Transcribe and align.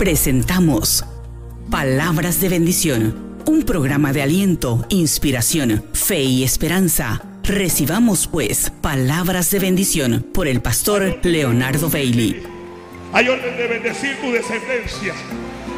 Presentamos 0.00 1.04
Palabras 1.70 2.40
de 2.40 2.48
Bendición, 2.48 3.42
un 3.44 3.64
programa 3.64 4.14
de 4.14 4.22
aliento, 4.22 4.86
inspiración, 4.88 5.84
fe 5.92 6.20
y 6.20 6.42
esperanza. 6.42 7.20
Recibamos 7.42 8.26
pues 8.26 8.72
palabras 8.80 9.50
de 9.50 9.58
bendición 9.58 10.26
por 10.32 10.48
el 10.48 10.62
pastor 10.62 11.18
Leonardo 11.22 11.90
Bailey. 11.90 12.42
Hay 13.12 13.28
orden 13.28 13.54
de 13.58 13.66
bendecir 13.66 14.18
tu 14.22 14.32
descendencia. 14.32 15.12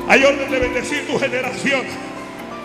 Hay 0.06 0.22
orden 0.22 0.48
de 0.48 0.58
bendecir 0.60 1.04
tu 1.08 1.18
generación. 1.18 1.82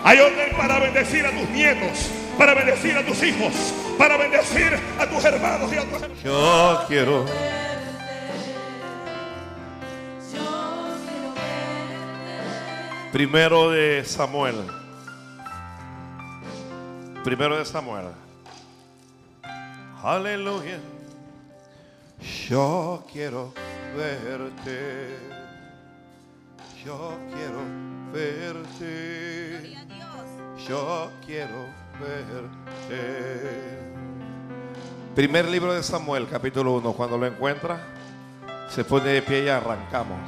Hay 0.04 0.20
orden 0.20 0.56
para 0.56 0.78
bendecir 0.78 1.26
a 1.26 1.32
tus 1.32 1.50
nietos, 1.50 2.08
para 2.38 2.54
bendecir 2.54 2.92
a 2.96 3.04
tus 3.04 3.20
hijos, 3.24 3.52
para 3.98 4.16
bendecir 4.16 4.78
a 4.96 5.10
tus 5.10 5.24
hermanos 5.24 5.72
y 5.72 5.76
a 5.76 5.82
tus 5.82 6.02
hermanos. 6.02 6.18
Yo 6.22 6.84
quiero. 6.86 7.26
Primero 13.12 13.70
de 13.70 14.04
Samuel. 14.04 14.56
Primero 17.24 17.56
de 17.56 17.64
Samuel. 17.64 18.08
Aleluya. 20.02 20.78
Yo 22.46 23.02
quiero 23.10 23.54
verte. 23.96 25.16
Yo 26.84 27.14
quiero 27.32 27.62
verte. 28.12 29.74
Yo 30.68 31.10
quiero 31.24 31.64
verte. 31.98 33.78
Primer 35.14 35.46
libro 35.46 35.72
de 35.72 35.82
Samuel, 35.82 36.28
capítulo 36.28 36.74
1. 36.74 36.92
Cuando 36.92 37.16
lo 37.16 37.26
encuentra, 37.26 37.80
se 38.68 38.84
pone 38.84 39.08
de 39.08 39.22
pie 39.22 39.44
y 39.44 39.48
arrancamos. 39.48 40.20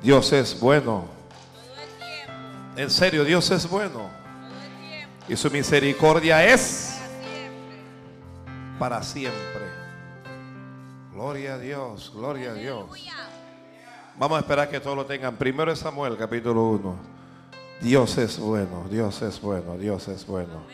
Dios 0.00 0.32
es 0.32 0.60
bueno. 0.60 1.11
En 2.76 2.90
serio, 2.90 3.24
Dios 3.24 3.50
es 3.50 3.68
bueno. 3.68 4.10
Y 5.28 5.36
su 5.36 5.50
misericordia 5.50 6.44
es 6.44 6.98
para 8.78 9.02
siempre. 9.02 9.70
Gloria 11.12 11.54
a 11.54 11.58
Dios, 11.58 12.10
gloria 12.14 12.50
a 12.50 12.54
Dios. 12.54 12.90
Vamos 14.16 14.36
a 14.36 14.40
esperar 14.40 14.68
que 14.68 14.80
todos 14.80 14.96
lo 14.96 15.06
tengan. 15.06 15.36
Primero 15.36 15.70
es 15.70 15.78
Samuel, 15.78 16.16
capítulo 16.16 16.64
1. 16.64 16.96
Dios 17.80 18.16
es 18.18 18.38
bueno, 18.38 18.86
Dios 18.88 19.22
es 19.22 19.40
bueno, 19.40 19.76
Dios 19.76 20.08
es 20.08 20.26
bueno. 20.26 20.64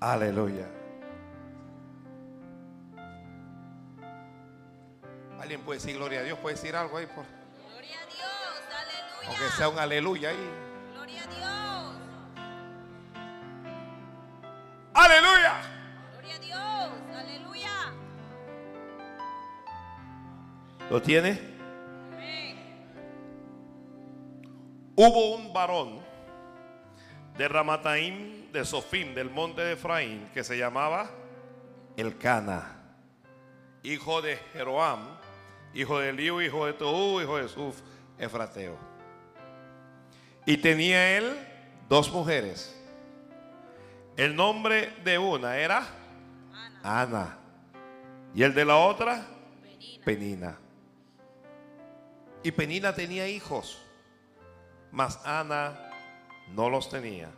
Aleluya. 0.00 0.66
¿Alguien 5.40 5.60
puede 5.62 5.78
decir 5.80 5.96
gloria 5.96 6.20
a 6.20 6.22
Dios? 6.22 6.38
¿Puede 6.38 6.56
decir 6.56 6.74
algo 6.76 6.96
ahí? 6.96 7.06
Por... 7.06 7.24
Gloria 7.24 7.96
a 7.96 8.06
Dios, 8.06 8.28
aleluya. 8.68 9.28
Aunque 9.28 9.56
sea 9.56 9.68
un 9.68 9.78
aleluya 9.78 10.30
ahí. 10.30 10.69
Aleluya. 14.92 15.60
Gloria 16.12 16.34
a 16.34 16.38
Dios, 16.38 16.90
aleluya. 17.16 17.70
¿Lo 20.90 21.00
tiene? 21.00 21.40
Amén. 22.12 22.56
Hubo 24.96 25.34
un 25.36 25.52
varón 25.52 26.00
de 27.38 27.48
Ramataim 27.48 28.50
de 28.52 28.64
Sofim, 28.64 29.14
del 29.14 29.30
monte 29.30 29.62
de 29.62 29.72
Efraín, 29.72 30.28
que 30.34 30.42
se 30.42 30.58
llamaba 30.58 31.08
Elcana, 31.96 32.76
hijo 33.82 34.20
de 34.20 34.36
Jeroam, 34.52 35.18
hijo 35.72 36.00
de 36.00 36.10
Eliú, 36.10 36.40
hijo 36.40 36.66
de 36.66 36.72
Toú, 36.72 37.20
hijo 37.20 37.36
de 37.38 37.48
Suf, 37.48 37.80
Efrateo. 38.18 38.76
Y 40.46 40.56
tenía 40.56 41.16
él 41.16 41.32
dos 41.88 42.10
mujeres. 42.10 42.79
El 44.20 44.36
nombre 44.36 44.92
de 45.02 45.16
una 45.16 45.56
era 45.56 45.82
Ana, 46.82 47.38
y 48.34 48.42
el 48.42 48.52
de 48.52 48.66
la 48.66 48.76
otra 48.76 49.26
Penina. 50.04 50.58
Y 52.42 52.50
Penina 52.50 52.94
tenía 52.94 53.26
hijos, 53.26 53.80
mas 54.92 55.18
Ana 55.24 55.90
no 56.48 56.68
los 56.68 56.90
tenía. 56.90 57.30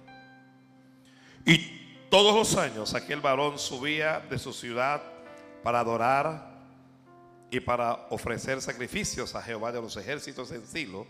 Y 1.44 2.08
todos 2.10 2.34
los 2.34 2.56
años 2.56 2.94
aquel 2.94 3.20
varón 3.20 3.60
subía 3.60 4.18
de 4.18 4.40
su 4.40 4.52
ciudad 4.52 5.00
para 5.62 5.78
adorar 5.78 6.50
y 7.52 7.60
para 7.60 8.08
ofrecer 8.10 8.60
sacrificios 8.60 9.36
a 9.36 9.42
Jehová 9.42 9.70
de 9.70 9.80
los 9.80 9.96
ejércitos 9.96 10.50
en 10.50 10.66
Silo, 10.66 11.06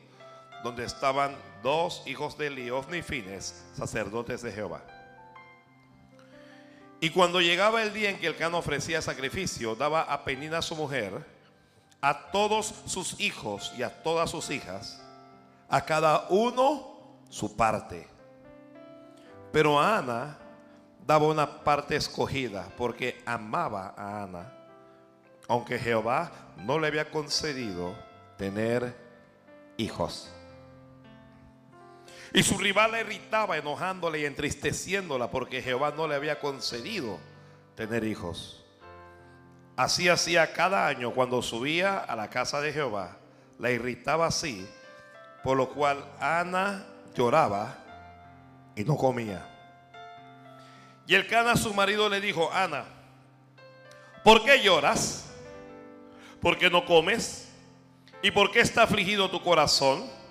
donde 0.63 0.85
estaban 0.85 1.35
dos 1.63 2.03
hijos 2.07 2.37
de 2.37 2.49
Eli, 2.49 2.69
Ofni 2.69 2.99
y 2.99 3.03
Fines, 3.03 3.65
sacerdotes 3.73 4.43
de 4.43 4.53
Jehová. 4.53 4.83
Y 7.03 7.11
cuando 7.11 7.41
llegaba 7.41 7.83
el 7.83 7.93
día 7.93 8.11
en 8.11 8.19
que 8.21 8.29
el 8.29 8.37
cano 8.37 8.59
ofrecía 8.59 9.03
sacrificio, 9.03 9.75
daba 9.75 10.03
a 10.03 10.25
Penina 10.25 10.63
su 10.63 10.77
mujer, 10.77 11.27
a 12.01 12.31
todos 12.31 12.73
sus 12.87 13.19
hijos 13.19 13.73
y 13.77 13.83
a 13.83 14.05
todas 14.05 14.31
sus 14.31 14.51
hijas, 14.51 15.03
a 15.69 15.85
cada 15.85 16.29
uno 16.29 17.19
su 17.29 17.57
parte. 17.57 18.07
Pero 19.51 19.81
a 19.81 19.99
Ana 19.99 20.39
daba 21.05 21.27
una 21.27 21.65
parte 21.65 21.97
escogida 21.97 22.69
porque 22.77 23.21
amaba 23.27 23.95
a 23.97 24.23
Ana, 24.23 24.53
aunque 25.49 25.81
Jehová 25.81 26.31
no 26.59 26.79
le 26.79 26.87
había 26.87 27.11
concedido 27.11 27.97
tener 28.39 28.97
hijos. 29.77 30.33
Y 32.35 32.43
su 32.43 32.57
rival 32.57 32.93
la 32.93 33.01
irritaba, 33.01 33.59
enojándola 33.59 34.17
y 34.17 34.25
entristeciéndola 34.25 35.31
porque 35.31 35.61
Jehová 35.61 35.93
no 35.95 36.09
le 36.09 36.15
había 36.15 36.41
concedido 36.41 37.19
tener 37.75 38.05
hijos. 38.05 38.65
Así 39.77 40.09
hacía 40.09 40.53
cada 40.53 40.87
año 40.87 41.13
cuando 41.13 41.43
subía 41.43 41.99
a 41.99 42.17
la 42.17 42.31
casa 42.31 42.61
de 42.61 42.73
Jehová. 42.73 43.19
La 43.59 43.71
irritaba 43.71 44.27
así, 44.27 44.67
por 45.45 45.57
lo 45.57 45.69
cual 45.71 46.05
Ana 46.21 46.87
lloraba 47.15 47.77
y 48.77 48.85
no 48.85 48.97
comía. 48.97 49.49
Y 51.07 51.15
el 51.15 51.27
Cana 51.27 51.57
su 51.57 51.75
marido 51.75 52.09
le 52.09 52.21
dijo, 52.21 52.51
Ana, 52.53 52.85
¿por 54.25 54.43
qué 54.43 54.63
lloras? 54.63 55.31
¿Por 56.41 56.57
qué 56.57 56.71
no 56.71 56.85
comes? 56.87 57.51
¿Y 58.23 58.31
por 58.31 58.51
qué 58.51 58.61
está 58.61 58.85
afligido 58.85 59.31
tu 59.31 59.43
corazón? 59.43 60.22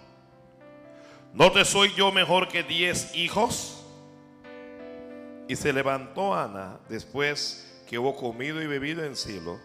¿No 1.34 1.52
te 1.52 1.64
soy 1.64 1.94
yo 1.94 2.12
mejor 2.12 2.50
que 2.50 2.64
diez 2.64 3.16
hijos? 3.16 3.86
Y 5.48 5.56
se 5.56 5.72
levantó 5.72 6.36
Ana 6.36 6.80
después 6.90 7.84
que 7.88 7.98
hubo 7.98 8.16
comido 8.16 8.62
y 8.62 8.68
bebido 8.68 9.04
en 9.06 9.16
Silo. 9.16 9.60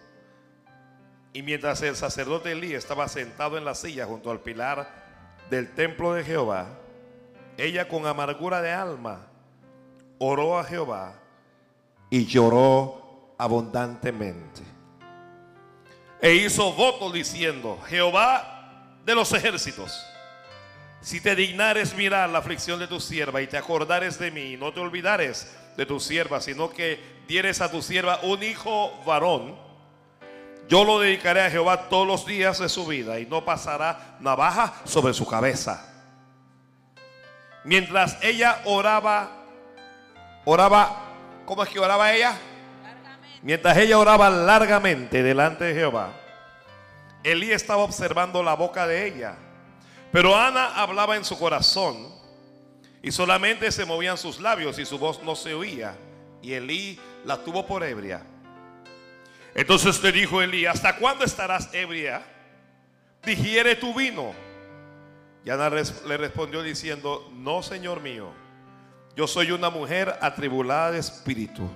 Y 1.33 1.43
mientras 1.43 1.81
el 1.81 1.95
sacerdote 1.95 2.53
Elí 2.53 2.73
estaba 2.73 3.07
sentado 3.09 3.57
en 3.57 3.65
la 3.65 3.75
silla 3.75 4.05
junto 4.05 4.31
al 4.31 4.39
pilar 4.39 4.89
del 5.49 5.73
templo 5.75 6.13
de 6.13 6.23
Jehová, 6.23 6.67
ella 7.57 7.87
con 7.87 8.05
amargura 8.05 8.61
de 8.61 8.71
alma 8.71 9.27
oró 10.19 10.57
a 10.57 10.63
Jehová 10.63 11.15
y 12.09 12.25
lloró 12.25 13.33
abundantemente. 13.37 14.61
E 16.21 16.33
hizo 16.33 16.71
voto 16.73 17.11
diciendo, 17.11 17.77
Jehová 17.87 18.99
de 19.05 19.13
los 19.13 19.31
ejércitos, 19.33 20.05
si 21.07 21.21
te 21.21 21.37
dignares 21.37 21.95
mirar 21.95 22.29
la 22.29 22.39
aflicción 22.39 22.81
de 22.81 22.87
tu 22.87 22.99
sierva 22.99 23.41
y 23.41 23.47
te 23.47 23.55
acordares 23.55 24.19
de 24.19 24.29
mí, 24.29 24.57
no 24.57 24.73
te 24.73 24.81
olvidares 24.81 25.55
de 25.77 25.85
tu 25.85 26.01
sierva, 26.01 26.41
sino 26.41 26.69
que 26.69 26.99
dieres 27.29 27.61
a 27.61 27.71
tu 27.71 27.81
sierva 27.81 28.19
un 28.23 28.43
hijo 28.43 28.91
varón, 29.05 29.57
yo 30.67 30.83
lo 30.83 30.99
dedicaré 30.99 31.45
a 31.45 31.49
Jehová 31.49 31.87
todos 31.87 32.05
los 32.05 32.25
días 32.25 32.59
de 32.59 32.67
su 32.67 32.85
vida 32.85 33.21
y 33.21 33.25
no 33.25 33.45
pasará 33.45 34.17
navaja 34.19 34.73
sobre 34.83 35.13
su 35.13 35.25
cabeza. 35.25 35.81
Mientras 37.63 38.21
ella 38.21 38.59
oraba, 38.65 39.31
oraba, 40.43 41.05
¿cómo 41.45 41.63
es 41.63 41.69
que 41.69 41.79
oraba 41.79 42.11
ella? 42.11 42.37
Mientras 43.43 43.77
ella 43.77 43.97
oraba 43.97 44.29
largamente 44.29 45.23
delante 45.23 45.63
de 45.63 45.73
Jehová, 45.73 46.11
Elí 47.23 47.53
estaba 47.53 47.83
observando 47.83 48.43
la 48.43 48.55
boca 48.55 48.85
de 48.85 49.07
ella. 49.07 49.37
Pero 50.11 50.35
Ana 50.35 50.75
hablaba 50.75 51.15
en 51.15 51.25
su 51.25 51.37
corazón 51.37 52.07
y 53.01 53.11
solamente 53.11 53.71
se 53.71 53.85
movían 53.85 54.17
sus 54.17 54.39
labios 54.39 54.79
y 54.79 54.85
su 54.85 54.97
voz 54.97 55.21
no 55.23 55.35
se 55.35 55.53
oía. 55.53 55.95
Y 56.41 56.53
Elí 56.53 56.99
la 57.25 57.43
tuvo 57.43 57.65
por 57.65 57.83
ebria. 57.83 58.25
Entonces 59.53 60.01
le 60.03 60.11
dijo 60.11 60.41
Elí, 60.41 60.65
¿hasta 60.65 60.97
cuándo 60.97 61.25
estarás 61.25 61.73
ebria? 61.73 62.23
Digiere 63.23 63.75
tu 63.75 63.93
vino. 63.93 64.33
Y 65.43 65.49
Ana 65.49 65.69
le 65.69 66.17
respondió 66.17 66.61
diciendo, 66.61 67.29
no, 67.33 67.63
Señor 67.63 68.01
mío, 68.01 68.31
yo 69.15 69.27
soy 69.27 69.51
una 69.51 69.69
mujer 69.69 70.17
atribulada 70.21 70.91
de 70.91 70.99
espíritu. 70.99 71.69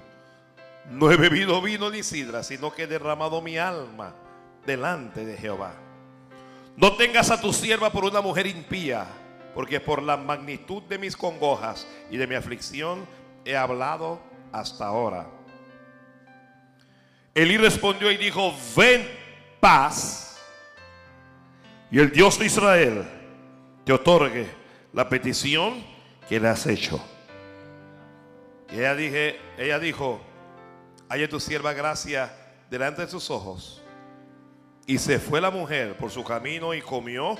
No 0.89 1.12
he 1.12 1.18
bebido 1.18 1.62
vino 1.62 1.89
ni 1.89 2.04
sidra, 2.04 2.44
sino 2.44 2.74
que 2.74 2.84
he 2.84 2.88
derramado 2.88 3.42
mi 3.42 3.57
alma 3.57 4.13
delante 4.66 5.25
de 5.25 5.38
Jehová. 5.38 5.74
No 6.75 6.95
tengas 6.95 7.29
a 7.31 7.39
tu 7.39 7.53
sierva 7.53 7.91
por 7.91 8.06
una 8.06 8.21
mujer 8.21 8.47
impía, 8.47 9.06
porque 9.53 9.79
por 9.79 10.01
la 10.01 10.18
magnitud 10.18 10.83
de 10.83 10.97
mis 10.97 11.15
congojas 11.15 11.88
y 12.09 12.18
de 12.18 12.27
mi 12.27 12.35
aflicción 12.35 13.06
he 13.45 13.56
hablado 13.56 14.21
hasta 14.51 14.85
ahora. 14.85 15.27
Elí 17.33 17.57
respondió 17.57 18.12
y 18.12 18.18
dijo, 18.18 18.53
ven 18.75 19.07
paz, 19.59 20.39
y 21.89 22.00
el 22.00 22.12
Dios 22.12 22.39
de 22.39 22.45
Israel 22.45 23.06
te 23.83 23.94
otorgue 23.94 24.47
la 24.94 25.09
petición 25.09 25.83
que 26.27 26.39
le 26.39 26.47
has 26.47 26.65
hecho. 26.65 27.03
Ella, 28.71 28.95
dije, 28.95 29.38
ella 29.57 29.79
dijo, 29.79 30.21
tu 31.29 31.39
sierva 31.39 31.74
gracia 31.74 32.33
delante 32.69 33.01
de 33.01 33.12
sus 33.12 33.29
ojos. 33.29 33.81
Y 34.91 34.97
se 34.97 35.19
fue 35.19 35.39
la 35.39 35.49
mujer 35.49 35.95
por 35.95 36.11
su 36.11 36.21
camino 36.21 36.73
y 36.73 36.81
comió 36.81 37.38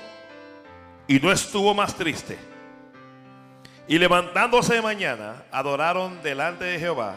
y 1.06 1.20
no 1.20 1.30
estuvo 1.30 1.74
más 1.74 1.94
triste. 1.94 2.38
Y 3.86 3.98
levantándose 3.98 4.76
de 4.76 4.80
mañana, 4.80 5.44
adoraron 5.50 6.22
delante 6.22 6.64
de 6.64 6.78
Jehová 6.78 7.14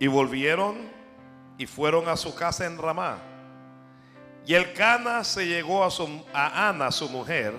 y 0.00 0.08
volvieron 0.08 0.90
y 1.58 1.66
fueron 1.66 2.08
a 2.08 2.16
su 2.16 2.34
casa 2.34 2.66
en 2.66 2.76
Ramá. 2.76 3.18
Y 4.48 4.54
el 4.54 4.72
Cana 4.72 5.22
se 5.22 5.46
llegó 5.46 5.84
a, 5.84 5.90
a 6.32 6.68
Ana, 6.70 6.90
su 6.90 7.08
mujer, 7.08 7.54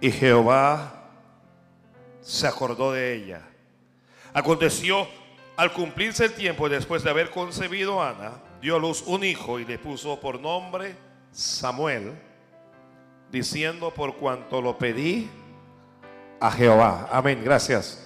y 0.00 0.10
Jehová 0.12 1.10
se 2.22 2.46
acordó 2.46 2.90
de 2.90 3.12
ella. 3.12 3.42
Aconteció 4.32 5.06
al 5.58 5.74
cumplirse 5.74 6.24
el 6.24 6.32
tiempo 6.32 6.70
después 6.70 7.02
de 7.02 7.10
haber 7.10 7.28
concebido 7.28 8.02
Ana, 8.02 8.45
dio 8.60 8.76
a 8.76 8.78
luz 8.78 9.02
un 9.06 9.24
hijo 9.24 9.58
y 9.58 9.64
le 9.64 9.78
puso 9.78 10.18
por 10.20 10.40
nombre 10.40 10.96
Samuel, 11.32 12.12
diciendo 13.30 13.92
por 13.92 14.16
cuanto 14.16 14.62
lo 14.62 14.78
pedí 14.78 15.28
a 16.40 16.50
Jehová. 16.50 17.08
Amén, 17.12 17.42
gracias. 17.44 18.02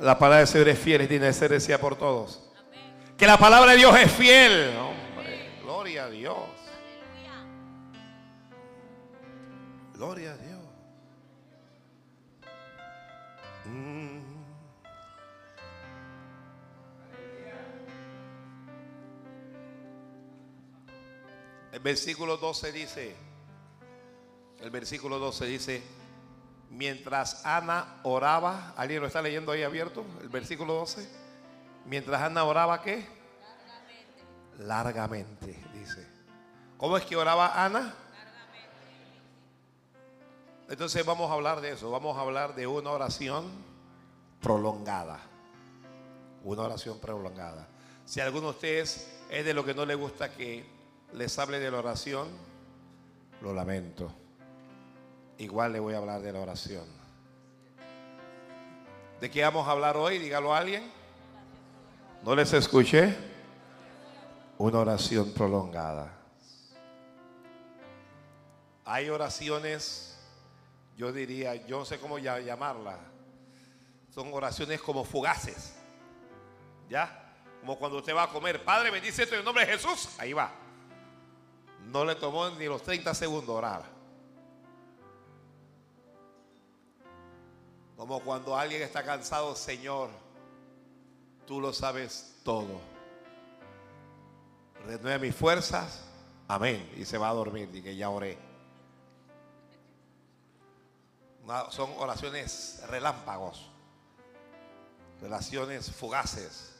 La 0.00 0.18
palabra 0.18 0.40
de 0.40 0.46
Señor 0.46 0.68
es 0.68 0.78
fiel 0.78 1.02
y 1.02 1.06
tiene 1.06 1.26
que 1.26 1.32
ser 1.32 1.50
decía 1.50 1.80
por 1.80 1.96
todos. 1.96 2.42
Que 3.16 3.26
la 3.26 3.38
palabra 3.38 3.72
de 3.72 3.78
Dios 3.78 3.96
es 3.98 4.12
fiel. 4.12 4.76
Hombre, 4.76 5.50
gloria 5.62 6.04
a 6.04 6.10
Dios. 6.10 6.36
Gloria 9.94 10.32
a 10.32 10.36
Dios. 10.36 10.45
El 21.76 21.82
versículo 21.82 22.38
12 22.38 22.72
dice, 22.72 23.14
el 24.60 24.70
versículo 24.70 25.18
12 25.18 25.44
dice, 25.44 25.82
mientras 26.70 27.44
Ana 27.44 28.00
oraba, 28.02 28.72
¿alguien 28.78 29.02
lo 29.02 29.06
está 29.06 29.20
leyendo 29.20 29.52
ahí 29.52 29.62
abierto? 29.62 30.02
El 30.22 30.30
versículo 30.30 30.72
12. 30.72 31.06
Mientras 31.84 32.22
Ana 32.22 32.44
oraba, 32.44 32.80
¿qué? 32.80 33.06
Largamente, 34.60 35.62
dice. 35.74 36.08
¿Cómo 36.78 36.96
es 36.96 37.04
que 37.04 37.14
oraba 37.14 37.62
Ana? 37.62 37.94
Entonces 40.70 41.04
vamos 41.04 41.30
a 41.30 41.34
hablar 41.34 41.60
de 41.60 41.72
eso. 41.72 41.90
Vamos 41.90 42.16
a 42.16 42.22
hablar 42.22 42.54
de 42.54 42.66
una 42.66 42.90
oración 42.90 43.52
prolongada. 44.40 45.20
Una 46.42 46.62
oración 46.62 46.98
prolongada. 47.00 47.68
Si 48.06 48.18
alguno 48.20 48.46
de 48.46 48.52
ustedes 48.52 49.12
es 49.28 49.44
de 49.44 49.52
lo 49.52 49.62
que 49.62 49.74
no 49.74 49.84
le 49.84 49.94
gusta 49.94 50.32
que 50.32 50.75
les 51.16 51.36
hable 51.38 51.58
de 51.58 51.70
la 51.70 51.78
oración, 51.78 52.28
lo 53.40 53.52
lamento. 53.52 54.12
Igual 55.38 55.72
le 55.72 55.80
voy 55.80 55.94
a 55.94 55.98
hablar 55.98 56.20
de 56.20 56.32
la 56.32 56.40
oración. 56.40 56.84
¿De 59.20 59.30
qué 59.30 59.42
vamos 59.42 59.66
a 59.66 59.70
hablar 59.72 59.96
hoy? 59.96 60.18
Dígalo 60.18 60.54
a 60.54 60.58
alguien. 60.58 60.90
¿No 62.22 62.34
les 62.34 62.52
escuché? 62.52 63.14
Una 64.58 64.78
oración 64.78 65.32
prolongada. 65.32 66.12
Hay 68.84 69.08
oraciones, 69.08 70.18
yo 70.96 71.12
diría, 71.12 71.54
yo 71.66 71.78
no 71.80 71.84
sé 71.84 71.98
cómo 71.98 72.18
ya- 72.18 72.38
llamarla. 72.40 72.98
Son 74.14 74.32
oraciones 74.32 74.80
como 74.80 75.04
fugaces. 75.04 75.74
¿Ya? 76.88 77.34
Como 77.60 77.78
cuando 77.78 77.98
usted 77.98 78.14
va 78.14 78.24
a 78.24 78.28
comer, 78.28 78.64
Padre, 78.64 78.90
bendice 78.90 79.24
esto 79.24 79.34
en 79.34 79.40
el 79.40 79.44
nombre 79.44 79.66
de 79.66 79.72
Jesús. 79.72 80.08
Ahí 80.18 80.32
va. 80.32 80.52
No 81.86 82.04
le 82.04 82.14
tomó 82.16 82.48
ni 82.50 82.66
los 82.66 82.82
30 82.82 83.14
segundos 83.14 83.54
orar. 83.54 83.84
Como 87.96 88.20
cuando 88.20 88.56
alguien 88.56 88.82
está 88.82 89.02
cansado, 89.02 89.56
Señor, 89.56 90.10
tú 91.46 91.60
lo 91.60 91.72
sabes 91.72 92.36
todo. 92.44 92.80
Renueve 94.86 95.28
mis 95.28 95.34
fuerzas. 95.34 96.04
Amén. 96.48 96.92
Y 96.96 97.04
se 97.04 97.18
va 97.18 97.30
a 97.30 97.34
dormir 97.34 97.70
y 97.72 97.82
que 97.82 97.96
ya 97.96 98.10
oré. 98.10 98.38
Son 101.70 101.90
oraciones 101.98 102.82
relámpagos. 102.88 103.70
Oraciones 105.24 105.90
fugaces. 105.90 106.72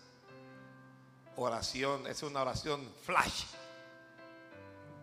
Oración, 1.37 2.07
es 2.07 2.23
una 2.23 2.43
oración 2.43 2.81
flash. 3.03 3.45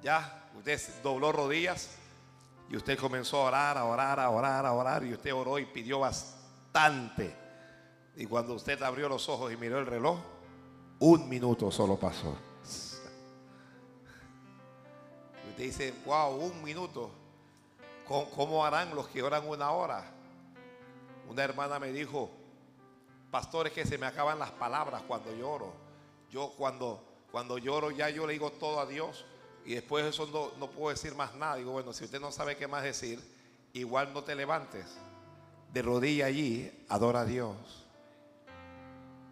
Ya, 0.04 0.50
usted 0.58 0.82
dobló 1.02 1.32
rodillas 1.32 1.92
y 2.70 2.76
usted 2.76 3.00
comenzó 3.00 3.38
a 3.38 3.46
orar, 3.46 3.78
a 3.78 3.86
orar, 3.86 4.20
a 4.20 4.30
orar, 4.30 4.66
a 4.66 4.74
orar 4.74 5.06
y 5.06 5.14
usted 5.14 5.34
oró 5.34 5.58
y 5.60 5.66
pidió 5.66 6.00
bastante. 6.00 7.34
Y 8.18 8.26
cuando 8.26 8.54
usted 8.54 8.82
abrió 8.84 9.08
los 9.08 9.30
ojos 9.30 9.54
y 9.54 9.58
miró 9.58 9.80
el 9.80 9.86
reloj, 9.86 10.20
un 11.00 11.30
minuto 11.30 11.72
solo 11.72 11.98
pasó. 11.98 12.38
Usted 15.50 15.64
dice, 15.64 15.94
wow, 16.06 16.36
un 16.36 16.62
minuto. 16.64 17.10
¿Cómo, 18.06 18.30
cómo 18.32 18.66
harán 18.66 18.94
los 18.94 19.08
que 19.08 19.24
oran 19.24 19.48
una 19.48 19.72
hora? 19.72 20.04
Una 21.30 21.44
hermana 21.44 21.80
me 21.80 21.94
dijo, 21.94 22.30
pastor, 23.32 23.68
es 23.68 23.74
que 23.74 23.86
se 23.86 23.98
me 23.98 24.06
acaban 24.06 24.38
las 24.38 24.52
palabras 24.52 25.02
cuando 25.08 25.34
lloro. 25.34 25.72
Yo 26.30 26.52
cuando, 26.58 27.02
cuando 27.32 27.58
lloro 27.58 27.90
ya 27.92 28.10
yo 28.10 28.28
le 28.28 28.34
digo 28.34 28.52
todo 28.52 28.82
a 28.82 28.86
Dios 28.86 29.26
y 29.66 29.76
después 29.76 30.04
de 30.04 30.10
eso 30.10 30.28
no, 30.28 30.52
no 30.60 30.70
puedo 30.70 30.90
decir 30.90 31.16
más 31.16 31.36
nada. 31.36 31.56
Digo, 31.56 31.72
bueno, 31.72 31.94
si 31.94 32.04
usted 32.04 32.20
no 32.20 32.32
sabe 32.32 32.58
qué 32.58 32.68
más 32.68 32.84
decir, 32.84 33.22
igual 33.74 34.14
no 34.14 34.24
te 34.24 34.36
levantes. 34.36 34.86
De 35.72 35.82
rodilla 35.82 36.26
allí, 36.26 36.72
adora 36.90 37.22
a 37.22 37.26
Dios. 37.26 37.56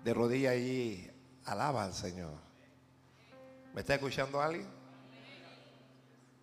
De 0.04 0.14
rodilla 0.14 0.52
allí, 0.52 1.10
alaba 1.46 1.84
al 1.84 1.94
Señor. 1.94 2.34
¿Me 3.74 3.82
está 3.82 3.96
escuchando 3.96 4.42
alguien? 4.42 4.68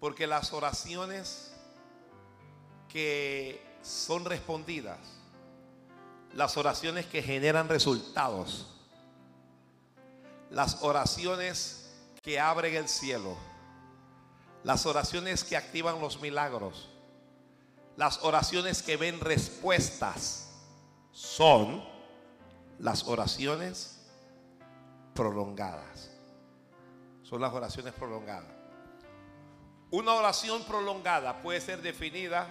Porque 0.00 0.26
las 0.26 0.52
oraciones 0.52 1.52
que 2.88 3.60
son 3.82 4.24
respondidas, 4.24 4.98
las 6.34 6.56
oraciones 6.56 7.06
que 7.06 7.22
generan 7.22 7.68
resultados, 7.68 8.66
las 10.50 10.82
oraciones 10.82 11.90
que 12.22 12.38
abren 12.38 12.76
el 12.76 12.88
cielo, 12.88 13.36
las 14.64 14.86
oraciones 14.86 15.44
que 15.44 15.56
activan 15.56 16.00
los 16.00 16.20
milagros, 16.20 16.88
las 17.96 18.22
oraciones 18.22 18.82
que 18.82 18.96
ven 18.96 19.20
respuestas, 19.20 20.50
son 21.12 21.84
las 22.78 23.06
oraciones 23.06 24.00
prolongadas. 25.14 26.10
Son 27.22 27.40
las 27.40 27.52
oraciones 27.52 27.92
prolongadas. 27.92 28.58
Una 29.90 30.12
oración 30.12 30.62
prolongada 30.64 31.40
puede 31.42 31.60
ser 31.60 31.82
definida 31.82 32.46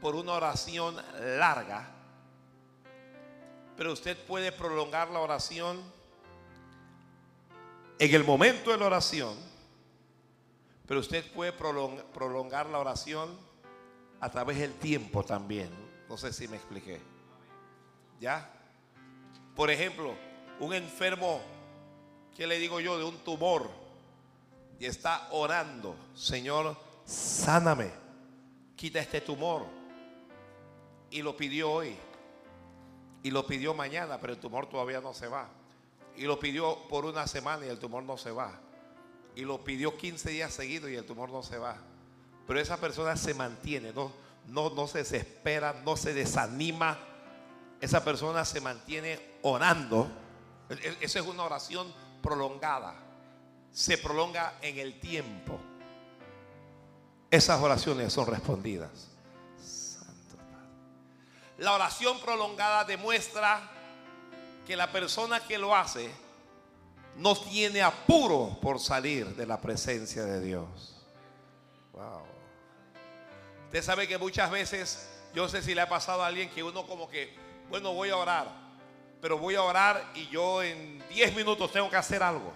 por 0.00 0.14
una 0.14 0.32
oración 0.34 0.96
larga, 1.38 1.88
pero 3.76 3.92
usted 3.92 4.16
puede 4.26 4.52
prolongar 4.52 5.10
la 5.10 5.20
oración 5.20 5.82
en 7.98 8.14
el 8.14 8.24
momento 8.24 8.70
de 8.70 8.76
la 8.76 8.86
oración, 8.86 9.34
pero 10.86 11.00
usted 11.00 11.24
puede 11.32 11.56
prolong- 11.56 12.02
prolongar 12.12 12.66
la 12.66 12.78
oración 12.78 13.36
a 14.20 14.30
través 14.30 14.58
del 14.58 14.74
tiempo 14.74 15.24
también. 15.24 15.70
No 16.08 16.16
sé 16.16 16.32
si 16.32 16.46
me 16.48 16.56
expliqué. 16.56 17.00
¿Ya? 18.20 18.50
Por 19.54 19.70
ejemplo, 19.70 20.14
un 20.60 20.72
enfermo, 20.72 21.40
¿qué 22.36 22.46
le 22.46 22.58
digo 22.58 22.80
yo? 22.80 22.98
De 22.98 23.04
un 23.04 23.16
tumor 23.18 23.68
y 24.78 24.86
está 24.86 25.28
orando, 25.32 25.96
Señor, 26.14 26.76
sáname, 27.04 27.90
quita 28.76 29.00
este 29.00 29.20
tumor. 29.20 29.64
Y 31.10 31.22
lo 31.22 31.36
pidió 31.36 31.70
hoy. 31.70 31.96
Y 33.22 33.30
lo 33.30 33.46
pidió 33.46 33.74
mañana, 33.74 34.18
pero 34.20 34.34
el 34.34 34.38
tumor 34.38 34.66
todavía 34.68 35.00
no 35.00 35.12
se 35.14 35.26
va. 35.28 35.48
Y 36.16 36.22
lo 36.22 36.38
pidió 36.38 36.86
por 36.88 37.04
una 37.04 37.26
semana 37.26 37.66
y 37.66 37.68
el 37.68 37.78
tumor 37.78 38.02
no 38.02 38.16
se 38.16 38.30
va. 38.30 38.58
Y 39.36 39.42
lo 39.42 39.62
pidió 39.62 39.96
15 39.96 40.30
días 40.30 40.52
seguidos 40.52 40.90
y 40.90 40.96
el 40.96 41.04
tumor 41.04 41.30
no 41.30 41.42
se 41.42 41.58
va. 41.58 41.76
Pero 42.46 42.58
esa 42.58 42.78
persona 42.78 43.16
se 43.16 43.34
mantiene, 43.34 43.92
no, 43.92 44.10
no, 44.48 44.70
no 44.70 44.86
se 44.88 44.98
desespera, 44.98 45.80
no 45.84 45.96
se 45.96 46.14
desanima. 46.14 46.98
Esa 47.80 48.02
persona 48.02 48.44
se 48.46 48.60
mantiene 48.60 49.20
orando. 49.42 50.08
E- 50.70 50.74
e- 50.74 50.96
Esa 51.04 51.18
es 51.20 51.26
una 51.26 51.44
oración 51.44 51.92
prolongada. 52.22 52.94
Se 53.72 53.98
prolonga 53.98 54.54
en 54.62 54.78
el 54.78 54.98
tiempo. 54.98 55.60
Esas 57.30 57.60
oraciones 57.60 58.12
son 58.12 58.26
respondidas. 58.26 59.08
Santo 59.62 60.36
Padre. 60.36 60.68
La 61.58 61.74
oración 61.74 62.18
prolongada 62.20 62.84
demuestra 62.84 63.70
que 64.66 64.76
la 64.76 64.90
persona 64.90 65.40
que 65.40 65.58
lo 65.58 65.76
hace 65.76 66.10
no 67.16 67.34
tiene 67.34 67.82
apuro 67.82 68.58
por 68.60 68.78
salir 68.78 69.34
de 69.34 69.46
la 69.46 69.60
presencia 69.60 70.24
de 70.24 70.40
Dios. 70.40 70.96
Wow. 71.92 72.22
Usted 73.66 73.82
sabe 73.82 74.06
que 74.06 74.18
muchas 74.18 74.50
veces, 74.50 75.08
yo 75.34 75.48
sé 75.48 75.62
si 75.62 75.74
le 75.74 75.80
ha 75.80 75.88
pasado 75.88 76.22
a 76.22 76.26
alguien 76.26 76.50
que 76.50 76.62
uno 76.62 76.86
como 76.86 77.08
que, 77.08 77.34
bueno, 77.68 77.92
voy 77.92 78.10
a 78.10 78.16
orar, 78.16 78.48
pero 79.20 79.38
voy 79.38 79.54
a 79.54 79.62
orar 79.62 80.10
y 80.14 80.28
yo 80.28 80.62
en 80.62 81.02
10 81.08 81.34
minutos 81.34 81.72
tengo 81.72 81.90
que 81.90 81.96
hacer 81.96 82.22
algo. 82.22 82.52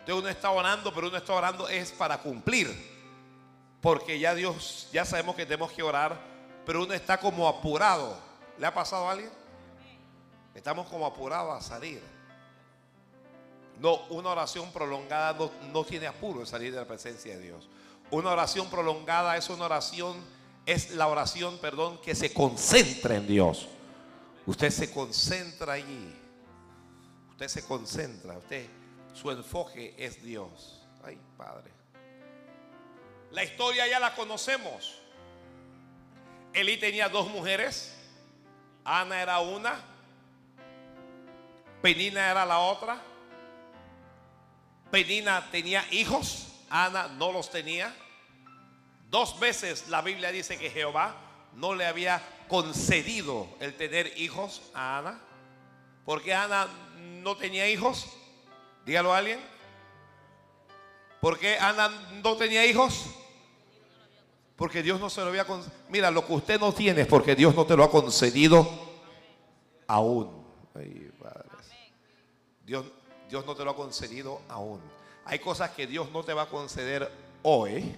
Entonces 0.00 0.22
uno 0.22 0.28
está 0.28 0.50
orando, 0.50 0.92
pero 0.92 1.08
uno 1.08 1.16
está 1.16 1.32
orando 1.32 1.68
es 1.68 1.92
para 1.92 2.18
cumplir. 2.18 2.92
Porque 3.80 4.18
ya 4.18 4.34
Dios, 4.34 4.88
ya 4.92 5.04
sabemos 5.04 5.36
que 5.36 5.44
tenemos 5.44 5.72
que 5.72 5.82
orar, 5.82 6.18
pero 6.66 6.82
uno 6.82 6.92
está 6.92 7.18
como 7.18 7.48
apurado. 7.48 8.18
¿Le 8.58 8.66
ha 8.66 8.74
pasado 8.74 9.08
a 9.08 9.12
alguien? 9.12 9.30
Estamos 10.54 10.88
como 10.88 11.06
apurados 11.06 11.56
a 11.56 11.60
salir. 11.66 12.02
No, 13.80 14.04
una 14.10 14.30
oración 14.30 14.70
prolongada 14.72 15.32
no, 15.32 15.50
no 15.72 15.84
tiene 15.84 16.06
apuro 16.06 16.40
de 16.40 16.46
salir 16.46 16.72
de 16.72 16.78
la 16.78 16.86
presencia 16.86 17.36
de 17.36 17.42
Dios. 17.42 17.68
Una 18.10 18.30
oración 18.30 18.68
prolongada 18.68 19.36
es 19.36 19.48
una 19.48 19.64
oración, 19.64 20.22
es 20.66 20.90
la 20.90 21.08
oración, 21.08 21.58
perdón, 21.58 21.98
que 22.02 22.14
se 22.14 22.32
concentra 22.32 23.16
en 23.16 23.26
Dios. 23.26 23.68
Usted 24.46 24.70
se 24.70 24.92
concentra 24.92 25.74
allí. 25.74 26.14
Usted 27.30 27.48
se 27.48 27.64
concentra. 27.66 28.36
Usted, 28.38 28.66
su 29.14 29.30
enfoque 29.30 29.94
es 29.96 30.22
Dios. 30.22 30.82
Ay, 31.02 31.18
Padre. 31.36 31.70
La 33.30 33.42
historia 33.44 33.86
ya 33.88 33.98
la 33.98 34.14
conocemos. 34.14 34.98
Elí 36.52 36.76
tenía 36.76 37.08
dos 37.08 37.28
mujeres. 37.28 37.94
Ana 38.84 39.22
era 39.22 39.40
una. 39.40 39.80
Penina 41.80 42.30
era 42.30 42.44
la 42.44 42.58
otra. 42.58 43.00
Penina 44.92 45.48
tenía 45.50 45.86
hijos. 45.90 46.48
Ana 46.68 47.08
no 47.08 47.32
los 47.32 47.50
tenía. 47.50 47.96
Dos 49.08 49.40
veces 49.40 49.88
la 49.88 50.02
Biblia 50.02 50.30
dice 50.30 50.58
que 50.58 50.68
Jehová 50.68 51.16
no 51.54 51.74
le 51.74 51.86
había 51.86 52.22
concedido 52.46 53.48
el 53.58 53.74
tener 53.74 54.12
hijos 54.18 54.60
a 54.74 54.98
Ana. 54.98 55.18
¿Por 56.04 56.22
qué 56.22 56.34
Ana 56.34 56.68
no 57.22 57.38
tenía 57.38 57.70
hijos? 57.70 58.06
Dígalo 58.84 59.14
a 59.14 59.18
alguien. 59.18 59.40
¿Por 61.22 61.38
qué 61.38 61.56
Ana 61.58 61.88
no 62.22 62.36
tenía 62.36 62.66
hijos? 62.66 63.06
Porque 64.56 64.82
Dios 64.82 65.00
no 65.00 65.08
se 65.08 65.22
lo 65.22 65.28
había 65.28 65.46
concedido. 65.46 65.80
Mira, 65.88 66.10
lo 66.10 66.26
que 66.26 66.34
usted 66.34 66.60
no 66.60 66.70
tiene 66.70 67.00
es 67.00 67.06
porque 67.06 67.34
Dios 67.34 67.54
no 67.54 67.64
te 67.64 67.76
lo 67.78 67.84
ha 67.84 67.90
concedido 67.90 68.68
aún. 69.86 70.44
Ay. 70.74 71.08
Dios, 72.64 72.86
Dios 73.32 73.46
no 73.46 73.54
te 73.54 73.64
lo 73.64 73.70
ha 73.70 73.74
concedido 73.74 74.42
aún. 74.46 74.78
Hay 75.24 75.38
cosas 75.38 75.70
que 75.70 75.86
Dios 75.86 76.10
no 76.12 76.22
te 76.22 76.34
va 76.34 76.42
a 76.42 76.48
conceder 76.50 77.10
hoy, 77.42 77.96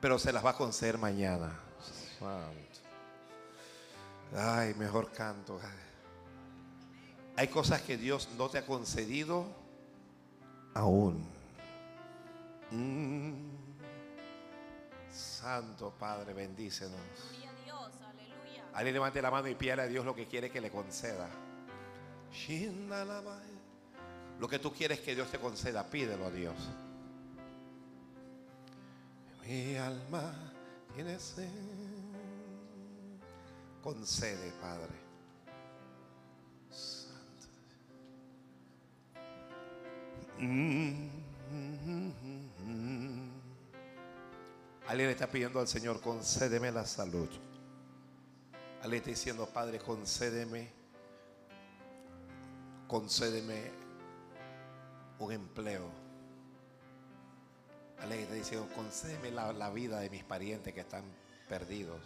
pero 0.00 0.18
se 0.18 0.32
las 0.32 0.42
va 0.42 0.52
a 0.52 0.56
conceder 0.56 0.96
mañana. 0.96 1.60
Santo. 2.18 2.80
Ay, 4.34 4.72
mejor 4.78 5.12
canto. 5.12 5.60
Hay 7.36 7.48
cosas 7.48 7.82
que 7.82 7.98
Dios 7.98 8.30
no 8.38 8.48
te 8.48 8.56
ha 8.56 8.64
concedido 8.64 9.44
aún. 10.72 11.28
Mm. 12.70 13.34
Santo 15.12 15.92
Padre, 15.98 16.32
bendícenos. 16.32 16.98
Gloria 17.28 17.50
a 17.50 17.62
Dios, 17.62 17.92
aleluya. 18.00 18.64
Alguien 18.72 18.94
levante 18.94 19.20
la 19.20 19.30
mano 19.30 19.48
y 19.48 19.54
pídale 19.54 19.82
a 19.82 19.86
Dios 19.86 20.02
lo 20.02 20.14
que 20.14 20.24
quiere 20.24 20.50
que 20.50 20.62
le 20.62 20.70
conceda. 20.70 21.28
Lo 24.38 24.48
que 24.48 24.58
tú 24.58 24.72
quieres 24.72 25.00
que 25.00 25.14
Dios 25.14 25.30
te 25.30 25.38
conceda, 25.38 25.84
pídelo 25.84 26.26
a 26.26 26.30
Dios. 26.30 26.56
Mi 29.46 29.76
alma 29.76 30.34
tiene 30.94 31.18
sed. 31.18 31.48
Concede, 33.82 34.52
Padre. 34.60 34.94
Santo. 36.70 37.46
Alguien 44.86 45.08
le 45.08 45.12
está 45.12 45.28
pidiendo 45.28 45.60
al 45.60 45.68
Señor, 45.68 46.00
concédeme 46.00 46.70
la 46.72 46.84
salud. 46.84 47.28
Alguien 48.82 49.00
está 49.00 49.10
diciendo, 49.10 49.48
Padre, 49.48 49.78
concédeme, 49.78 50.70
concédeme 52.86 53.85
un 55.18 55.32
empleo. 55.32 55.90
Alguien 58.00 58.20
está 58.20 58.34
diciendo, 58.34 58.68
concédeme 58.74 59.30
la, 59.30 59.52
la 59.52 59.70
vida 59.70 60.00
de 60.00 60.10
mis 60.10 60.22
parientes 60.22 60.74
que 60.74 60.80
están 60.80 61.04
perdidos. 61.48 62.00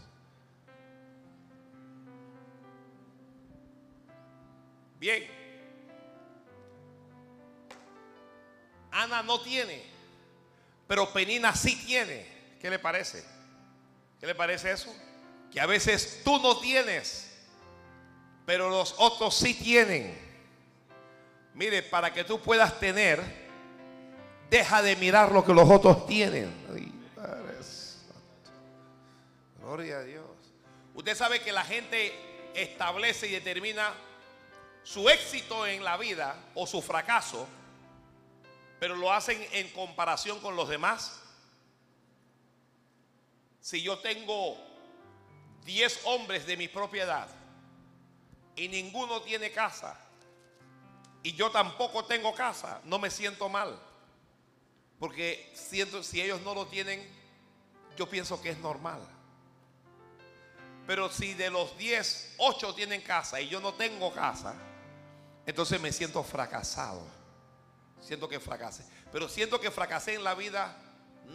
Bien. 4.99 5.27
Ana 8.93 9.23
no 9.23 9.41
tiene, 9.41 9.83
pero 10.87 11.13
Penina 11.13 11.55
sí 11.55 11.77
tiene. 11.87 12.27
¿Qué 12.61 12.69
le 12.69 12.79
parece? 12.79 13.25
¿Qué 14.21 14.27
le 14.27 14.35
parece 14.35 14.71
eso? 14.73 14.95
Que 15.51 15.61
a 15.61 15.67
veces 15.67 16.21
tú 16.23 16.39
no 16.41 16.59
tienes, 16.59 17.31
pero 18.45 18.69
los 18.69 18.95
otros 18.99 19.35
sí 19.35 19.55
tienen. 19.55 20.30
Mire, 21.55 21.83
para 21.83 22.13
que 22.13 22.25
tú 22.25 22.41
puedas 22.41 22.79
tener, 22.79 23.23
deja 24.49 24.83
de 24.83 24.97
mirar 24.97 25.33
lo 25.33 25.45
que 25.45 25.53
los 25.53 25.69
otros 25.69 26.07
tienen. 26.07 26.53
Gloria 29.61 29.99
a 29.99 30.03
Dios. 30.03 30.25
Usted 30.95 31.17
sabe 31.17 31.41
que 31.41 31.53
la 31.53 31.65
gente 31.65 32.13
establece 32.55 33.29
y 33.29 33.31
determina 33.31 33.95
su 34.83 35.09
éxito 35.09 35.67
en 35.67 35.85
la 35.85 35.97
vida 35.97 36.37
o 36.55 36.67
su 36.67 36.83
fracaso, 36.83 37.47
pero 38.81 38.97
lo 38.97 39.13
hacen 39.13 39.47
en 39.53 39.69
comparación 39.71 40.41
con 40.41 40.57
los 40.57 40.69
demás. 40.69 41.21
Si 43.61 43.81
yo 43.83 43.99
tengo 43.99 44.57
10 45.65 46.01
hombres 46.05 46.47
de 46.47 46.57
mi 46.57 46.67
propiedad 46.67 47.29
y 48.57 48.67
ninguno 48.69 49.23
tiene 49.23 49.53
casa 49.53 49.97
y 51.23 51.33
yo 51.33 51.51
tampoco 51.51 52.05
tengo 52.05 52.35
casa, 52.35 52.81
no 52.85 52.99
me 52.99 53.11
siento 53.11 53.49
mal. 53.49 53.79
Porque 54.99 55.51
siento, 55.55 56.03
si 56.03 56.21
ellos 56.21 56.41
no 56.43 56.55
lo 56.55 56.67
tienen, 56.67 57.07
yo 57.97 58.09
pienso 58.09 58.41
que 58.41 58.51
es 58.51 58.59
normal. 58.59 59.01
Pero 60.87 61.11
si 61.11 61.35
de 61.35 61.51
los 61.51 61.77
10, 61.79 62.35
8 62.39 62.75
tienen 62.75 63.01
casa 63.01 63.41
y 63.41 63.49
yo 63.49 63.61
no 63.61 63.75
tengo 63.75 64.13
casa, 64.13 64.55
entonces 65.47 65.81
me 65.81 65.93
siento 65.93 66.23
fracasado. 66.23 67.03
Siento 68.01 68.29
que 68.29 68.41
fracasé. 68.41 68.85
Pero 69.13 69.29
siento 69.29 69.61
que 69.61 69.71
fracasé 69.71 70.15
en 70.15 70.25
la 70.25 70.35
vida 70.35 70.77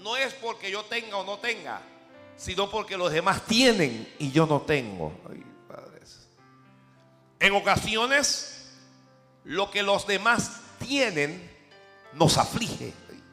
no 0.01 0.17
es 0.17 0.33
porque 0.33 0.71
yo 0.71 0.83
tenga 0.85 1.17
o 1.17 1.23
no 1.23 1.39
tenga, 1.39 1.81
sino 2.35 2.69
porque 2.69 2.97
los 2.97 3.11
demás 3.11 3.45
tienen 3.45 4.13
y 4.19 4.31
yo 4.31 4.45
no 4.45 4.61
tengo. 4.61 5.13
Ay, 5.29 5.43
padres. 5.67 6.27
En 7.39 7.53
ocasiones, 7.53 8.54
lo 9.45 9.69
que 9.71 9.83
los 9.83 10.05
demás 10.07 10.61
tienen 10.79 11.49
nos 12.13 12.37
aflige. 12.37 12.93
Ay. 13.09 13.23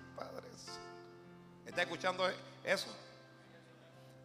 ¿Está 1.66 1.82
escuchando 1.82 2.30
eso? 2.64 2.94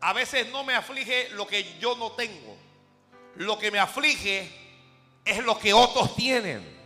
A 0.02 0.14
veces 0.14 0.52
no 0.52 0.64
me 0.64 0.76
aflige 0.76 1.30
lo 1.30 1.48
que 1.48 1.78
yo 1.80 1.96
no 1.96 2.12
tengo. 2.12 2.56
Lo 3.36 3.58
que 3.58 3.72
me 3.72 3.80
aflige 3.80 4.52
es 5.24 5.44
lo 5.44 5.58
que 5.58 5.74
otros 5.74 6.16
tienen. 6.16 6.78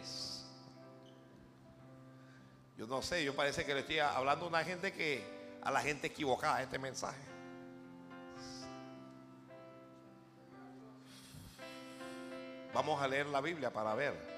Yo 2.77 2.87
no 2.87 3.01
sé, 3.01 3.23
yo 3.23 3.35
parece 3.35 3.65
que 3.65 3.73
le 3.73 3.81
estoy 3.81 3.99
hablando 3.99 4.45
a 4.45 4.49
una 4.49 4.63
gente 4.63 4.93
que, 4.93 5.23
a 5.61 5.71
la 5.71 5.81
gente 5.81 6.07
equivocada 6.07 6.61
este 6.61 6.79
mensaje. 6.79 7.21
Vamos 12.73 13.01
a 13.01 13.07
leer 13.07 13.27
la 13.27 13.41
Biblia 13.41 13.71
para 13.71 13.93
ver. 13.95 14.30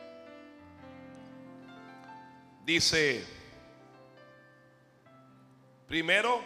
Dice 2.66 3.26
Primero, 5.88 6.42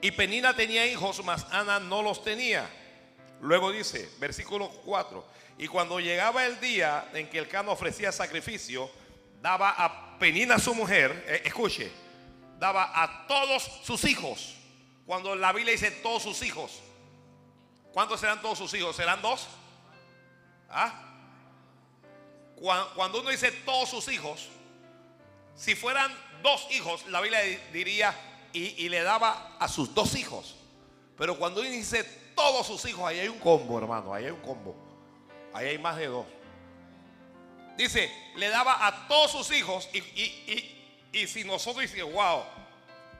y 0.00 0.10
Penina 0.10 0.54
tenía 0.54 0.84
hijos, 0.86 1.24
mas 1.24 1.46
Ana 1.52 1.78
no 1.78 2.02
los 2.02 2.24
tenía. 2.24 2.68
Luego 3.40 3.70
dice, 3.70 4.10
versículo 4.18 4.68
4, 4.84 5.24
y 5.58 5.68
cuando 5.68 6.00
llegaba 6.00 6.44
el 6.44 6.58
día 6.60 7.08
en 7.14 7.28
que 7.30 7.38
el 7.38 7.46
cano 7.46 7.72
ofrecía 7.72 8.10
sacrificio, 8.10 8.90
daba 9.40 9.70
a 9.70 10.18
Penina 10.18 10.58
su 10.58 10.74
mujer, 10.74 11.24
eh, 11.28 11.42
escuche, 11.44 11.92
daba 12.58 13.00
a 13.00 13.26
todos 13.28 13.62
sus 13.84 14.04
hijos. 14.04 14.56
Cuando 15.06 15.36
la 15.36 15.52
Biblia 15.52 15.72
dice 15.72 15.90
todos 15.90 16.24
sus 16.24 16.42
hijos, 16.42 16.82
¿cuántos 17.92 18.18
serán 18.18 18.42
todos 18.42 18.58
sus 18.58 18.74
hijos? 18.74 18.96
¿Serán 18.96 19.22
dos? 19.22 19.46
¿Ah? 20.68 21.13
Cuan- 22.56 22.86
Cuando 22.94 23.20
uno 23.20 23.30
dice 23.30 23.50
todos 23.50 23.88
sus 23.88 24.08
hijos, 24.08 24.48
si 25.56 25.74
fueran 25.74 26.12
dos 26.42 26.66
hijos, 26.70 27.06
la 27.08 27.20
Biblia 27.20 27.40
di- 27.42 27.58
diría 27.72 28.14
y, 28.52 28.84
y 28.84 28.88
le 28.88 29.02
daba 29.02 29.56
a 29.58 29.68
sus 29.68 29.94
dos 29.94 30.14
hijos. 30.14 30.56
Pero 31.16 31.38
cuando 31.38 31.60
uno 31.60 31.70
dice 31.70 32.04
todos 32.34 32.66
sus 32.66 32.84
hijos, 32.86 33.04
ahí 33.06 33.20
hay 33.20 33.28
un 33.28 33.38
combo, 33.38 33.78
hermano, 33.78 34.12
ahí 34.14 34.24
hay 34.24 34.30
un 34.32 34.40
combo. 34.40 34.74
Ahí 35.52 35.68
hay 35.68 35.78
más 35.78 35.96
de 35.96 36.06
dos. 36.06 36.26
Dice, 37.76 38.10
le 38.36 38.48
daba 38.48 38.86
a 38.86 39.08
todos 39.08 39.30
sus 39.32 39.50
hijos 39.56 39.88
y, 39.92 39.98
y- 39.98 40.44
y- 41.12 41.20
y 41.20 41.26
si 41.26 41.44
nosotros 41.44 41.82
decimos, 41.82 42.12
wow, 42.12 42.42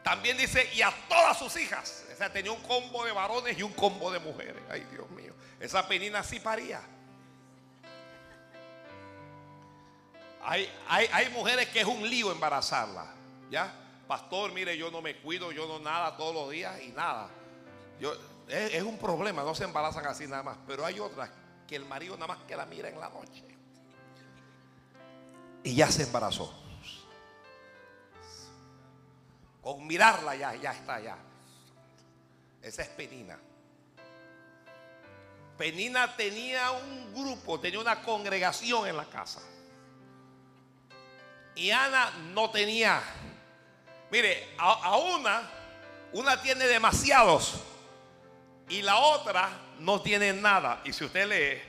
también 0.02 0.36
dice, 0.36 0.68
y 0.74 0.82
a 0.82 0.92
todas 1.08 1.38
sus 1.38 1.56
hijas. 1.56 2.04
O 2.12 2.16
sea, 2.16 2.32
tenía 2.32 2.52
un 2.52 2.60
combo 2.62 3.04
de 3.04 3.12
varones 3.12 3.58
y 3.58 3.62
un 3.62 3.72
combo 3.72 4.10
de 4.12 4.18
mujeres. 4.20 4.62
Ay, 4.70 4.86
Dios 4.92 5.08
mío. 5.10 5.32
Esa 5.58 5.86
penina 5.88 6.22
sí 6.22 6.38
paría. 6.40 6.80
Hay, 10.44 10.70
hay, 10.88 11.08
hay 11.12 11.30
mujeres 11.30 11.68
que 11.70 11.80
es 11.80 11.86
un 11.86 12.08
lío 12.08 12.30
embarazarla. 12.30 13.06
¿Ya? 13.50 13.72
Pastor, 14.06 14.52
mire, 14.52 14.76
yo 14.76 14.90
no 14.90 15.00
me 15.00 15.16
cuido, 15.16 15.52
yo 15.52 15.66
no 15.66 15.78
nada 15.78 16.16
todos 16.16 16.34
los 16.34 16.50
días 16.50 16.80
y 16.82 16.88
nada. 16.88 17.28
Yo, 17.98 18.12
es, 18.48 18.74
es 18.74 18.82
un 18.82 18.98
problema, 18.98 19.42
no 19.42 19.54
se 19.54 19.64
embarazan 19.64 20.06
así 20.06 20.26
nada 20.26 20.42
más. 20.42 20.58
Pero 20.66 20.84
hay 20.84 21.00
otras 21.00 21.30
que 21.66 21.76
el 21.76 21.86
marido 21.86 22.14
nada 22.16 22.34
más 22.34 22.44
que 22.46 22.56
la 22.56 22.66
mira 22.66 22.88
en 22.88 23.00
la 23.00 23.08
noche. 23.08 23.44
Y 25.62 25.74
ya 25.74 25.90
se 25.90 26.02
embarazó. 26.02 26.52
Con 29.62 29.86
mirarla 29.86 30.36
ya, 30.36 30.54
ya 30.56 30.72
está 30.72 31.00
ya. 31.00 31.16
Esa 32.60 32.82
es 32.82 32.88
Penina. 32.90 33.38
Penina 35.56 36.14
tenía 36.16 36.70
un 36.72 37.14
grupo, 37.14 37.58
tenía 37.58 37.80
una 37.80 38.02
congregación 38.02 38.86
en 38.86 38.96
la 38.96 39.06
casa. 39.06 39.40
Y 41.56 41.70
Ana 41.70 42.10
no 42.32 42.50
tenía. 42.50 43.02
Mire, 44.10 44.48
a, 44.58 44.96
una, 44.96 45.42
una 46.12 46.40
tiene 46.40 46.66
demasiados 46.66 47.54
y 48.68 48.82
la 48.82 48.96
otra 48.96 49.50
no 49.80 50.00
tiene 50.00 50.32
nada. 50.32 50.80
Y 50.84 50.92
si 50.92 51.04
usted 51.04 51.28
lee, 51.28 51.60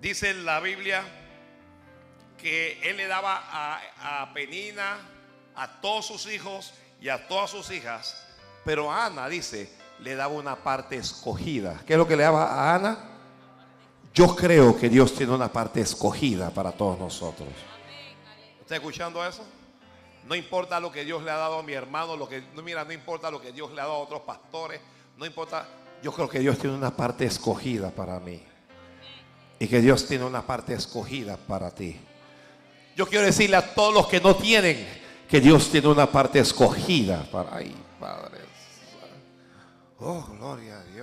dice 0.00 0.30
en 0.30 0.44
la 0.44 0.60
Biblia 0.60 1.02
que 2.38 2.80
él 2.82 2.96
le 2.96 3.06
daba 3.06 3.42
a, 3.46 4.32
Penina, 4.34 4.98
a 5.56 5.80
todos 5.80 6.06
sus 6.06 6.26
hijos 6.26 6.74
y 7.00 7.08
a 7.08 7.26
todas 7.28 7.50
sus 7.50 7.70
hijas, 7.70 8.26
pero 8.64 8.90
Ana 8.92 9.28
dice, 9.28 9.70
le 10.00 10.14
daba 10.14 10.34
una 10.34 10.56
parte 10.56 10.96
escogida. 10.96 11.82
¿Qué 11.86 11.94
es 11.94 11.98
lo 11.98 12.08
que 12.08 12.16
le 12.16 12.24
daba 12.24 12.46
a 12.46 12.74
Ana? 12.74 13.13
Yo 14.14 14.36
creo 14.36 14.76
que 14.78 14.88
Dios 14.88 15.12
tiene 15.12 15.34
una 15.34 15.48
parte 15.48 15.80
escogida 15.80 16.50
para 16.50 16.70
todos 16.70 16.96
nosotros. 17.00 17.48
¿Está 18.60 18.76
escuchando 18.76 19.26
eso? 19.26 19.42
No 20.28 20.36
importa 20.36 20.78
lo 20.78 20.92
que 20.92 21.04
Dios 21.04 21.24
le 21.24 21.32
ha 21.32 21.36
dado 21.36 21.58
a 21.58 21.62
mi 21.64 21.72
hermano, 21.72 22.16
lo 22.16 22.28
que 22.28 22.44
no 22.54 22.62
mira, 22.62 22.84
no 22.84 22.92
importa 22.92 23.28
lo 23.28 23.40
que 23.40 23.50
Dios 23.50 23.72
le 23.72 23.80
ha 23.80 23.84
dado 23.84 23.96
a 23.96 23.98
otros 23.98 24.20
pastores, 24.20 24.80
no 25.18 25.26
importa. 25.26 25.66
Yo 26.00 26.12
creo 26.12 26.28
que 26.28 26.38
Dios 26.38 26.56
tiene 26.58 26.76
una 26.76 26.94
parte 26.94 27.24
escogida 27.24 27.90
para 27.90 28.20
mí. 28.20 28.40
Y 29.58 29.66
que 29.66 29.80
Dios 29.80 30.06
tiene 30.06 30.24
una 30.24 30.42
parte 30.42 30.74
escogida 30.74 31.36
para 31.36 31.72
ti. 31.72 32.00
Yo 32.96 33.06
quiero 33.06 33.26
decirle 33.26 33.56
a 33.56 33.74
todos 33.74 33.92
los 33.92 34.06
que 34.06 34.20
no 34.20 34.36
tienen 34.36 34.86
que 35.28 35.40
Dios 35.40 35.70
tiene 35.70 35.88
una 35.88 36.06
parte 36.06 36.38
escogida 36.38 37.26
para 37.32 37.56
ahí, 37.56 37.74
Padre. 37.98 38.38
Oh, 39.98 40.24
gloria 40.38 40.78
a 40.78 40.84
Dios. 40.84 40.93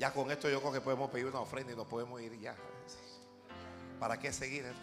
Ya 0.00 0.10
con 0.14 0.30
esto 0.30 0.48
yo 0.48 0.60
creo 0.60 0.72
que 0.72 0.80
podemos 0.80 1.10
pedir 1.10 1.26
una 1.26 1.40
ofrenda 1.40 1.74
y 1.74 1.76
nos 1.76 1.86
podemos 1.86 2.18
ir 2.22 2.40
ya. 2.40 2.56
¿Para 3.98 4.18
qué 4.18 4.32
seguir 4.32 4.64
esto? 4.64 4.80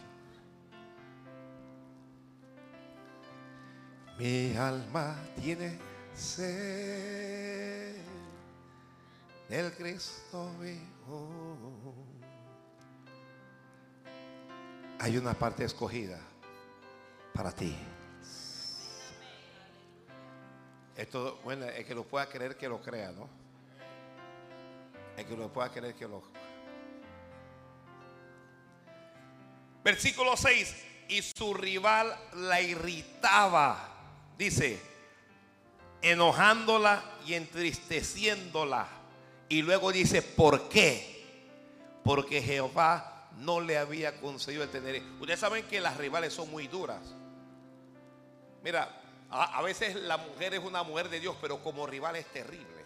Mi 4.19 4.55
alma 4.55 5.15
tiene 5.41 5.79
sed 6.13 7.95
del 9.49 9.73
Cristo 9.73 10.51
vivo. 10.59 11.95
Hay 14.99 15.17
una 15.17 15.33
parte 15.33 15.65
escogida 15.65 16.19
para 17.33 17.51
ti. 17.51 17.75
Esto, 20.95 21.39
bueno, 21.43 21.65
el 21.65 21.83
que 21.83 21.95
lo 21.95 22.03
pueda 22.03 22.29
creer, 22.29 22.55
que 22.55 22.69
lo 22.69 22.79
crea, 22.79 23.11
¿no? 23.13 23.36
El 25.17 25.25
que 25.25 25.35
lo 25.35 25.51
pueda 25.51 25.69
creer, 25.69 25.95
que 25.95 26.07
lo 26.07 26.21
Versículo 29.83 30.37
6. 30.37 30.75
Y 31.09 31.21
su 31.21 31.53
rival 31.53 32.15
la 32.33 32.61
irritaba. 32.61 33.89
Dice, 34.37 34.79
enojándola 36.01 37.03
y 37.25 37.33
entristeciéndola. 37.33 38.87
Y 39.49 39.61
luego 39.61 39.91
dice, 39.91 40.21
¿por 40.21 40.69
qué? 40.69 41.25
Porque 42.03 42.41
Jehová 42.41 43.29
no 43.37 43.61
le 43.61 43.77
había 43.77 44.19
concedido 44.19 44.63
el 44.63 44.69
tener. 44.69 45.01
Ustedes 45.19 45.39
saben 45.39 45.65
que 45.65 45.79
las 45.79 45.97
rivales 45.97 46.33
son 46.33 46.51
muy 46.51 46.67
duras. 46.67 47.01
Mira, 48.63 49.01
a, 49.29 49.57
a 49.57 49.61
veces 49.61 49.95
la 49.95 50.17
mujer 50.17 50.53
es 50.53 50.63
una 50.63 50.83
mujer 50.83 51.09
de 51.09 51.19
Dios, 51.19 51.35
pero 51.41 51.63
como 51.63 51.87
rival 51.87 52.17
es 52.17 52.25
terrible. 52.27 52.76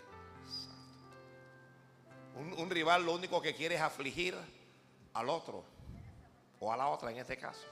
Un, 2.58 2.70
rival 2.70 3.06
lo 3.06 3.14
único 3.14 3.42
que 3.42 3.54
quiere 3.54 3.76
es 3.76 3.82
afligir 3.82 4.36
al 5.14 5.30
otro 5.30 5.64
o 6.60 6.72
a 6.72 6.78
la 6.78 6.88
otra 6.88 7.12
en 7.12 7.18
este 7.18 7.38
caso. 7.38 7.66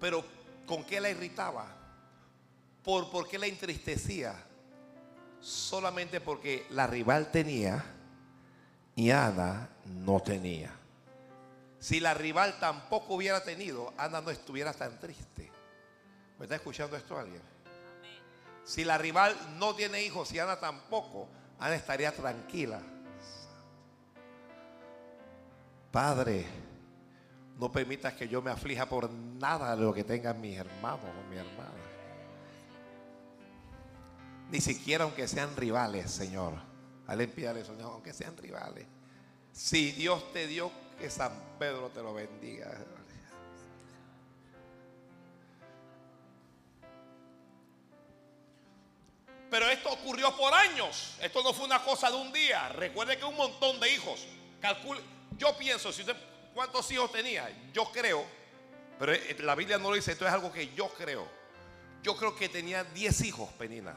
Pero 0.00 0.24
¿con 0.66 0.84
qué 0.84 1.00
la 1.00 1.10
irritaba? 1.10 1.66
¿Por, 2.82 3.10
¿Por 3.10 3.28
qué 3.28 3.38
la 3.38 3.46
entristecía? 3.46 4.34
Solamente 5.40 6.20
porque 6.20 6.66
la 6.70 6.86
rival 6.86 7.30
tenía 7.30 7.84
y 8.96 9.10
Ana 9.10 9.68
no 9.84 10.20
tenía. 10.20 10.72
Si 11.78 12.00
la 12.00 12.14
rival 12.14 12.58
tampoco 12.58 13.14
hubiera 13.14 13.42
tenido, 13.42 13.92
Ana 13.96 14.20
no 14.20 14.30
estuviera 14.30 14.72
tan 14.72 14.98
triste. 14.98 15.50
¿Me 16.38 16.46
está 16.46 16.56
escuchando 16.56 16.96
esto 16.96 17.18
alguien? 17.18 17.51
Si 18.64 18.84
la 18.84 18.98
rival 18.98 19.36
no 19.58 19.74
tiene 19.74 20.02
hijos 20.02 20.32
y 20.32 20.38
Ana 20.38 20.58
tampoco, 20.58 21.28
Ana 21.58 21.74
estaría 21.74 22.12
tranquila. 22.12 22.80
Padre, 25.90 26.46
no 27.58 27.70
permitas 27.70 28.14
que 28.14 28.28
yo 28.28 28.40
me 28.40 28.50
aflija 28.50 28.86
por 28.86 29.10
nada 29.10 29.76
de 29.76 29.82
lo 29.82 29.92
que 29.92 30.04
tengan 30.04 30.40
mis 30.40 30.56
hermanos 30.56 31.00
o 31.04 31.30
mi 31.30 31.36
hermana. 31.36 31.70
Ni 34.50 34.60
siquiera 34.60 35.04
aunque 35.04 35.28
sean 35.28 35.56
rivales, 35.56 36.10
Señor. 36.10 36.54
Al 37.06 37.28
pídale, 37.28 37.64
Señor, 37.64 37.92
aunque 37.92 38.12
sean 38.12 38.36
rivales. 38.36 38.86
Si 39.52 39.92
Dios 39.92 40.32
te 40.32 40.46
dio, 40.46 40.70
que 40.98 41.10
San 41.10 41.32
Pedro 41.58 41.90
te 41.90 42.02
lo 42.02 42.14
bendiga. 42.14 42.70
Pero 49.52 49.68
esto 49.68 49.90
ocurrió 49.90 50.34
por 50.34 50.54
años. 50.54 51.14
Esto 51.20 51.42
no 51.42 51.52
fue 51.52 51.66
una 51.66 51.84
cosa 51.84 52.10
de 52.10 52.16
un 52.16 52.32
día. 52.32 52.70
Recuerde 52.70 53.18
que 53.18 53.26
un 53.26 53.36
montón 53.36 53.78
de 53.80 53.92
hijos. 53.92 54.24
Calcule. 54.62 55.02
Yo 55.36 55.54
pienso, 55.58 55.90
¿cuántos 56.54 56.90
hijos 56.90 57.12
tenía? 57.12 57.54
Yo 57.70 57.84
creo, 57.92 58.24
pero 58.98 59.12
eh, 59.12 59.36
la 59.40 59.54
Biblia 59.54 59.76
no 59.76 59.90
lo 59.90 59.96
dice, 59.96 60.12
esto 60.12 60.26
es 60.26 60.32
algo 60.32 60.50
que 60.50 60.72
yo 60.72 60.88
creo. 60.94 61.28
Yo 62.02 62.16
creo 62.16 62.34
que 62.34 62.48
tenía 62.48 62.82
10 62.82 63.20
hijos, 63.24 63.50
Penina. 63.58 63.94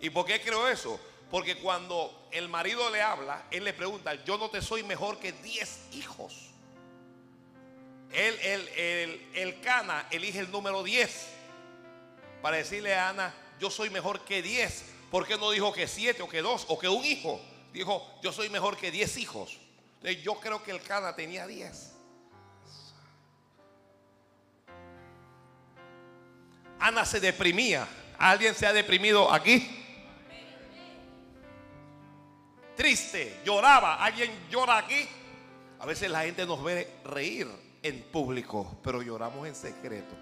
¿Y 0.00 0.10
por 0.10 0.26
qué 0.26 0.40
creo 0.40 0.66
eso? 0.66 0.98
Porque 1.30 1.58
cuando 1.58 2.28
el 2.32 2.48
marido 2.48 2.90
le 2.90 3.02
habla, 3.02 3.44
él 3.52 3.62
le 3.62 3.72
pregunta, 3.72 4.16
yo 4.24 4.36
no 4.36 4.50
te 4.50 4.60
soy 4.60 4.82
mejor 4.82 5.20
que 5.20 5.30
10 5.30 5.94
hijos. 5.94 6.34
Él, 8.10 8.36
el, 8.42 8.68
el, 8.70 9.30
el 9.32 9.60
Cana 9.60 10.08
elige 10.10 10.40
el 10.40 10.50
número 10.50 10.82
10 10.82 11.28
para 12.42 12.56
decirle 12.56 12.96
a 12.96 13.10
Ana, 13.10 13.32
yo 13.58 13.70
soy 13.70 13.90
mejor 13.90 14.20
que 14.20 14.42
10. 14.42 14.84
¿Por 15.10 15.26
qué 15.26 15.36
no 15.36 15.50
dijo 15.50 15.72
que 15.72 15.86
7 15.86 16.22
o 16.22 16.28
que 16.28 16.42
2 16.42 16.66
o 16.68 16.78
que 16.78 16.88
un 16.88 17.04
hijo? 17.04 17.40
Dijo, 17.72 18.06
yo 18.22 18.32
soy 18.32 18.48
mejor 18.48 18.76
que 18.76 18.90
10 18.90 19.16
hijos. 19.18 19.58
Yo 20.22 20.34
creo 20.40 20.62
que 20.62 20.70
el 20.70 20.82
Cana 20.82 21.14
tenía 21.14 21.46
10. 21.46 21.92
Ana 26.78 27.04
se 27.04 27.20
deprimía. 27.20 27.88
¿Alguien 28.18 28.54
se 28.54 28.66
ha 28.66 28.72
deprimido 28.72 29.32
aquí? 29.32 29.84
Triste, 32.76 33.40
lloraba. 33.44 33.96
¿Alguien 33.96 34.30
llora 34.50 34.78
aquí? 34.78 35.08
A 35.78 35.86
veces 35.86 36.10
la 36.10 36.22
gente 36.22 36.46
nos 36.46 36.62
ve 36.62 36.88
reír 37.04 37.48
en 37.82 38.02
público, 38.04 38.78
pero 38.82 39.02
lloramos 39.02 39.46
en 39.46 39.54
secreto. 39.54 40.14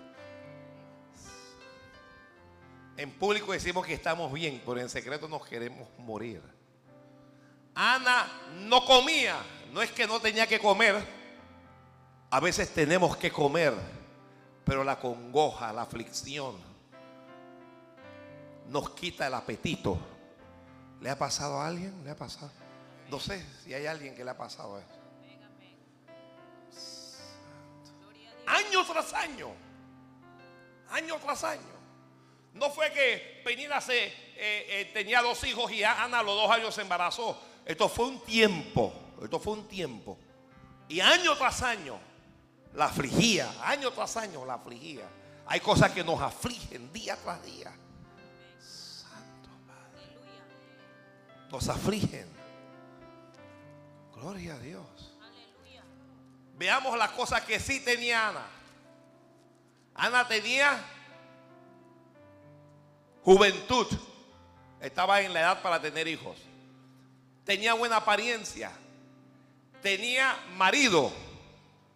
En 2.96 3.10
público 3.10 3.52
decimos 3.52 3.84
que 3.86 3.94
estamos 3.94 4.32
bien, 4.32 4.62
pero 4.64 4.80
en 4.80 4.88
secreto 4.88 5.28
nos 5.28 5.44
queremos 5.46 5.88
morir. 5.98 6.40
Ana 7.74 8.26
no 8.60 8.84
comía, 8.84 9.36
no 9.72 9.82
es 9.82 9.90
que 9.90 10.06
no 10.06 10.20
tenía 10.20 10.46
que 10.46 10.60
comer. 10.60 11.04
A 12.30 12.40
veces 12.40 12.72
tenemos 12.72 13.16
que 13.16 13.30
comer, 13.32 13.74
pero 14.64 14.84
la 14.84 14.98
congoja, 14.98 15.72
la 15.72 15.82
aflicción 15.82 16.56
nos 18.68 18.90
quita 18.90 19.26
el 19.26 19.34
apetito. 19.34 19.98
¿Le 21.00 21.10
ha 21.10 21.18
pasado 21.18 21.60
a 21.60 21.66
alguien? 21.66 22.02
¿Le 22.04 22.10
ha 22.10 22.16
pasado? 22.16 22.50
No 23.10 23.20
sé 23.20 23.44
si 23.62 23.74
hay 23.74 23.86
alguien 23.86 24.14
que 24.14 24.24
le 24.24 24.30
ha 24.30 24.36
pasado 24.36 24.78
eso. 24.78 24.88
Año 28.46 28.84
tras 28.84 29.12
año. 29.12 29.48
Año 30.90 31.16
tras 31.18 31.44
año. 31.44 31.73
No 32.54 32.70
fue 32.70 32.92
que 32.92 33.42
Penina 33.44 33.80
se, 33.80 34.06
eh, 34.06 34.12
eh, 34.36 34.90
tenía 34.94 35.20
dos 35.20 35.42
hijos 35.44 35.70
y 35.72 35.82
Ana 35.82 36.20
a 36.20 36.22
los 36.22 36.36
dos 36.36 36.50
años 36.50 36.74
se 36.74 36.82
embarazó. 36.82 37.40
Esto 37.64 37.88
fue 37.88 38.06
un 38.06 38.20
tiempo. 38.20 38.92
Esto 39.22 39.40
fue 39.40 39.54
un 39.54 39.66
tiempo. 39.66 40.16
Y 40.88 41.00
año 41.00 41.36
tras 41.36 41.62
año 41.62 41.98
la 42.74 42.86
afligía. 42.86 43.52
Año 43.64 43.90
tras 43.92 44.16
año 44.16 44.44
la 44.44 44.54
afligía. 44.54 45.04
Hay 45.46 45.60
cosas 45.60 45.90
que 45.90 46.04
nos 46.04 46.20
afligen 46.20 46.92
día 46.92 47.16
tras 47.16 47.44
día. 47.44 47.72
Santo 48.60 49.50
Padre. 49.66 50.08
Nos 51.50 51.68
afligen. 51.68 52.28
Gloria 54.14 54.54
a 54.54 54.58
Dios. 54.58 55.14
Veamos 56.56 56.96
las 56.96 57.10
cosas 57.10 57.40
que 57.42 57.58
sí 57.58 57.80
tenía 57.80 58.28
Ana. 58.28 58.46
Ana 59.96 60.28
tenía 60.28 60.80
juventud. 63.24 63.86
Estaba 64.80 65.20
en 65.22 65.32
la 65.32 65.40
edad 65.40 65.62
para 65.62 65.80
tener 65.80 66.06
hijos. 66.06 66.36
Tenía 67.44 67.74
buena 67.74 67.96
apariencia. 67.96 68.70
Tenía 69.82 70.36
marido. 70.56 71.10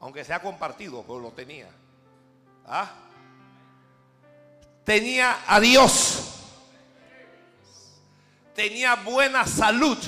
Aunque 0.00 0.24
sea 0.24 0.40
compartido, 0.40 1.02
pero 1.02 1.18
lo 1.18 1.30
tenía. 1.32 1.68
¿Ah? 2.66 2.90
Tenía 4.84 5.38
a 5.46 5.60
Dios. 5.60 6.34
Tenía 8.54 8.94
buena 8.96 9.46
salud. 9.46 9.98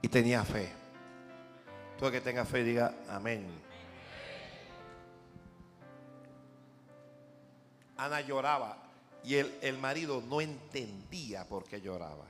Y 0.00 0.08
tenía 0.08 0.44
fe. 0.44 0.72
Todo 1.98 2.10
que 2.10 2.20
tenga 2.20 2.44
fe 2.44 2.62
diga 2.62 2.94
amén. 3.10 3.67
Ana 7.98 8.20
lloraba 8.22 8.78
y 9.24 9.34
el, 9.34 9.58
el 9.60 9.76
marido 9.76 10.22
no 10.26 10.40
entendía 10.40 11.44
por 11.46 11.64
qué 11.64 11.80
lloraba. 11.80 12.24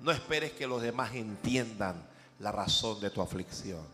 No 0.00 0.10
esperes 0.10 0.52
que 0.52 0.66
los 0.66 0.80
demás 0.80 1.14
entiendan 1.14 2.08
la 2.38 2.50
razón 2.50 3.00
de 3.00 3.10
tu 3.10 3.20
aflicción. 3.20 3.86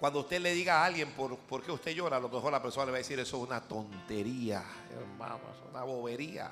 Cuando 0.00 0.20
usted 0.20 0.40
le 0.40 0.54
diga 0.54 0.80
a 0.80 0.86
alguien 0.86 1.12
por, 1.12 1.36
por 1.36 1.62
qué 1.62 1.70
usted 1.70 1.92
llora, 1.92 2.16
a 2.16 2.20
lo 2.20 2.30
mejor 2.30 2.50
la 2.50 2.62
persona 2.62 2.86
le 2.86 2.92
va 2.92 2.96
a 2.96 3.00
decir 3.00 3.18
eso 3.20 3.36
es 3.36 3.42
una 3.42 3.60
tontería, 3.60 4.64
hermano, 4.90 5.40
es 5.54 5.70
una 5.70 5.82
bobería. 5.82 6.50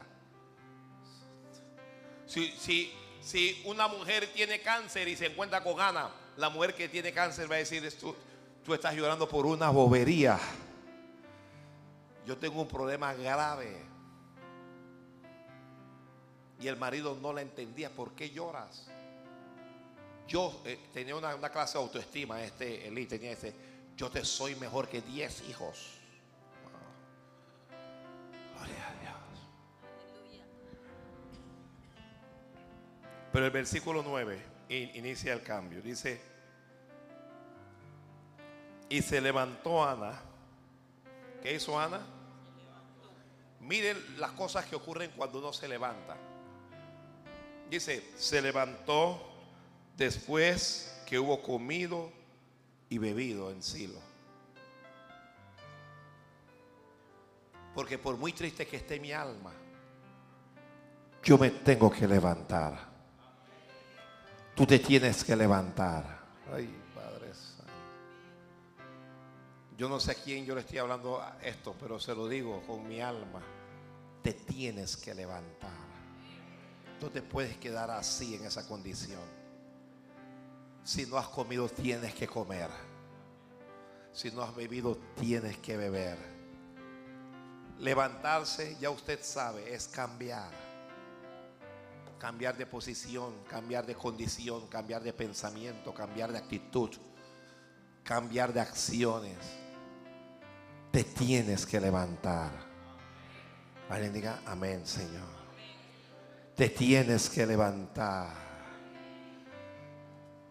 Si, 2.27 2.49
si, 2.53 2.93
si 3.23 3.63
una 3.65 3.89
mujer 3.89 4.31
tiene 4.35 4.61
cáncer 4.61 5.09
y 5.09 5.17
se 5.17 5.27
encuentra 5.27 5.63
con 5.63 5.81
Ana, 5.81 6.11
la 6.37 6.51
mujer 6.51 6.75
que 6.75 6.91
tiene 6.91 7.11
cáncer 7.13 7.51
va 7.51 7.55
a 7.55 7.59
decir, 7.59 7.91
tú, 7.99 8.15
tú 8.63 8.75
estás 8.75 8.95
llorando 8.95 9.27
por 9.27 9.47
una 9.47 9.71
bobería. 9.71 10.39
Yo 12.29 12.37
tengo 12.37 12.61
un 12.61 12.69
problema 12.69 13.15
grave. 13.15 13.75
Y 16.61 16.69
el 16.69 16.77
marido 16.77 17.17
no 17.23 17.33
la 17.33 17.41
entendía. 17.41 17.89
¿Por 17.89 18.13
qué 18.13 18.29
lloras? 18.29 18.87
Yo 20.27 20.61
eh, 20.67 20.79
tenía 20.93 21.17
una, 21.17 21.35
una, 21.35 21.49
clase 21.49 21.79
de 21.79 21.85
autoestima. 21.85 22.45
Este 22.45 22.87
Eli 22.87 23.07
tenía 23.07 23.31
ese. 23.31 23.55
Yo 23.97 24.11
te 24.11 24.27
soy 24.27 24.57
mejor 24.57 24.89
que 24.89 25.01
10 25.01 25.49
hijos. 25.49 25.95
Gloria 28.57 28.89
a 28.89 29.01
Dios. 29.01 29.15
Pero 33.33 33.47
el 33.47 33.53
versículo 33.53 34.03
9 34.03 34.39
inicia 34.69 35.33
el 35.33 35.43
cambio. 35.43 35.81
Dice: 35.81 36.21
Y 38.91 39.01
se 39.01 39.19
levantó 39.19 39.83
Ana. 39.83 40.21
¿Qué 41.43 41.55
hizo 41.55 41.81
Ana? 41.81 42.18
Miren 43.69 44.19
las 44.19 44.31
cosas 44.31 44.65
que 44.65 44.77
ocurren 44.77 45.11
cuando 45.15 45.41
uno 45.41 45.53
se 45.53 45.69
levanta. 45.69 46.17
Dice, 47.69 48.03
se 48.17 48.41
levantó 48.41 49.31
después 49.95 51.03
que 51.07 51.19
hubo 51.19 51.43
comido 51.43 52.11
y 52.89 52.97
bebido 52.97 53.51
en 53.51 53.63
Silo. 53.63 54.01
Porque 57.75 57.99
por 57.99 58.17
muy 58.17 58.33
triste 58.33 58.67
que 58.67 58.79
esté 58.79 58.99
mi 58.99 59.13
alma, 59.13 59.53
yo 61.23 61.37
me 61.37 61.51
tengo 61.51 61.91
que 61.91 62.09
levantar. 62.09 62.89
Tú 64.55 64.65
te 64.65 64.79
tienes 64.79 65.23
que 65.23 65.37
levantar. 65.37 66.21
Ay, 66.55 66.75
Padre 66.95 67.35
Santo. 67.35 67.71
Yo 69.77 69.91
no 69.91 70.01
sé 70.01 70.13
a 70.13 70.15
quién 70.15 70.47
yo 70.47 70.55
le 70.55 70.63
estoy 70.63 70.79
hablando 70.79 71.23
esto, 71.43 71.77
pero 71.79 72.01
se 72.01 72.15
lo 72.15 72.27
digo 72.27 72.63
con 72.67 72.89
mi 72.89 73.03
alma. 73.03 73.43
Te 74.23 74.33
tienes 74.33 74.97
que 74.97 75.15
levantar. 75.15 75.89
No 77.01 77.09
te 77.11 77.23
puedes 77.23 77.57
quedar 77.59 77.91
así 77.91 78.35
en 78.35 78.45
esa 78.45 78.67
condición. 78.67 79.39
Si 80.85 81.07
no 81.07 81.19
has 81.19 81.29
comido, 81.29 81.69
tienes 81.69 82.15
que 82.15 82.27
comer. 82.27 82.71
Si 84.13 84.31
no 84.31 84.43
has 84.43 84.55
bebido, 84.55 84.97
tienes 85.15 85.59
que 85.59 85.77
beber. 85.77 86.19
Levantarse, 87.79 88.77
ya 88.81 88.91
usted 88.91 89.21
sabe, 89.23 89.73
es 89.73 89.87
cambiar. 89.87 90.51
Cambiar 92.19 92.57
de 92.57 92.67
posición, 92.67 93.33
cambiar 93.49 93.87
de 93.87 93.95
condición, 93.95 94.67
cambiar 94.67 95.05
de 95.05 95.13
pensamiento, 95.13 95.95
cambiar 95.95 96.33
de 96.33 96.39
actitud, 96.39 96.91
cambiar 98.03 98.53
de 98.53 98.61
acciones. 98.61 99.39
Te 100.91 101.05
tienes 101.05 101.65
que 101.65 101.81
levantar. 101.81 102.68
Alguien 103.89 104.13
diga, 104.13 104.41
amén, 104.45 104.87
Señor. 104.87 105.29
Te 106.55 106.69
tienes 106.69 107.31
que 107.31 107.47
levantar. 107.47 108.29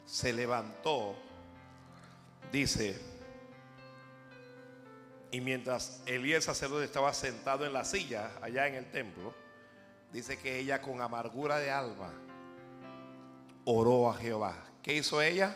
Se 0.06 0.34
levantó, 0.34 1.16
dice, 2.52 3.00
y 5.32 5.42
mientras 5.42 6.02
Elías 6.06 6.46
sacerdote 6.46 6.86
estaba 6.86 7.14
sentado 7.14 7.66
en 7.66 7.74
la 7.74 7.84
silla 7.84 8.32
allá 8.42 8.68
en 8.68 8.76
el 8.76 8.90
templo, 8.90 9.34
dice 10.12 10.38
que 10.40 10.58
ella 10.58 10.82
con 10.82 11.02
amargura 11.02 11.60
de 11.60 11.70
alma 11.70 12.14
oró 13.66 14.10
a 14.10 14.16
Jehová. 14.16 14.56
¿Qué 14.82 14.96
hizo 14.96 15.22
ella? 15.22 15.56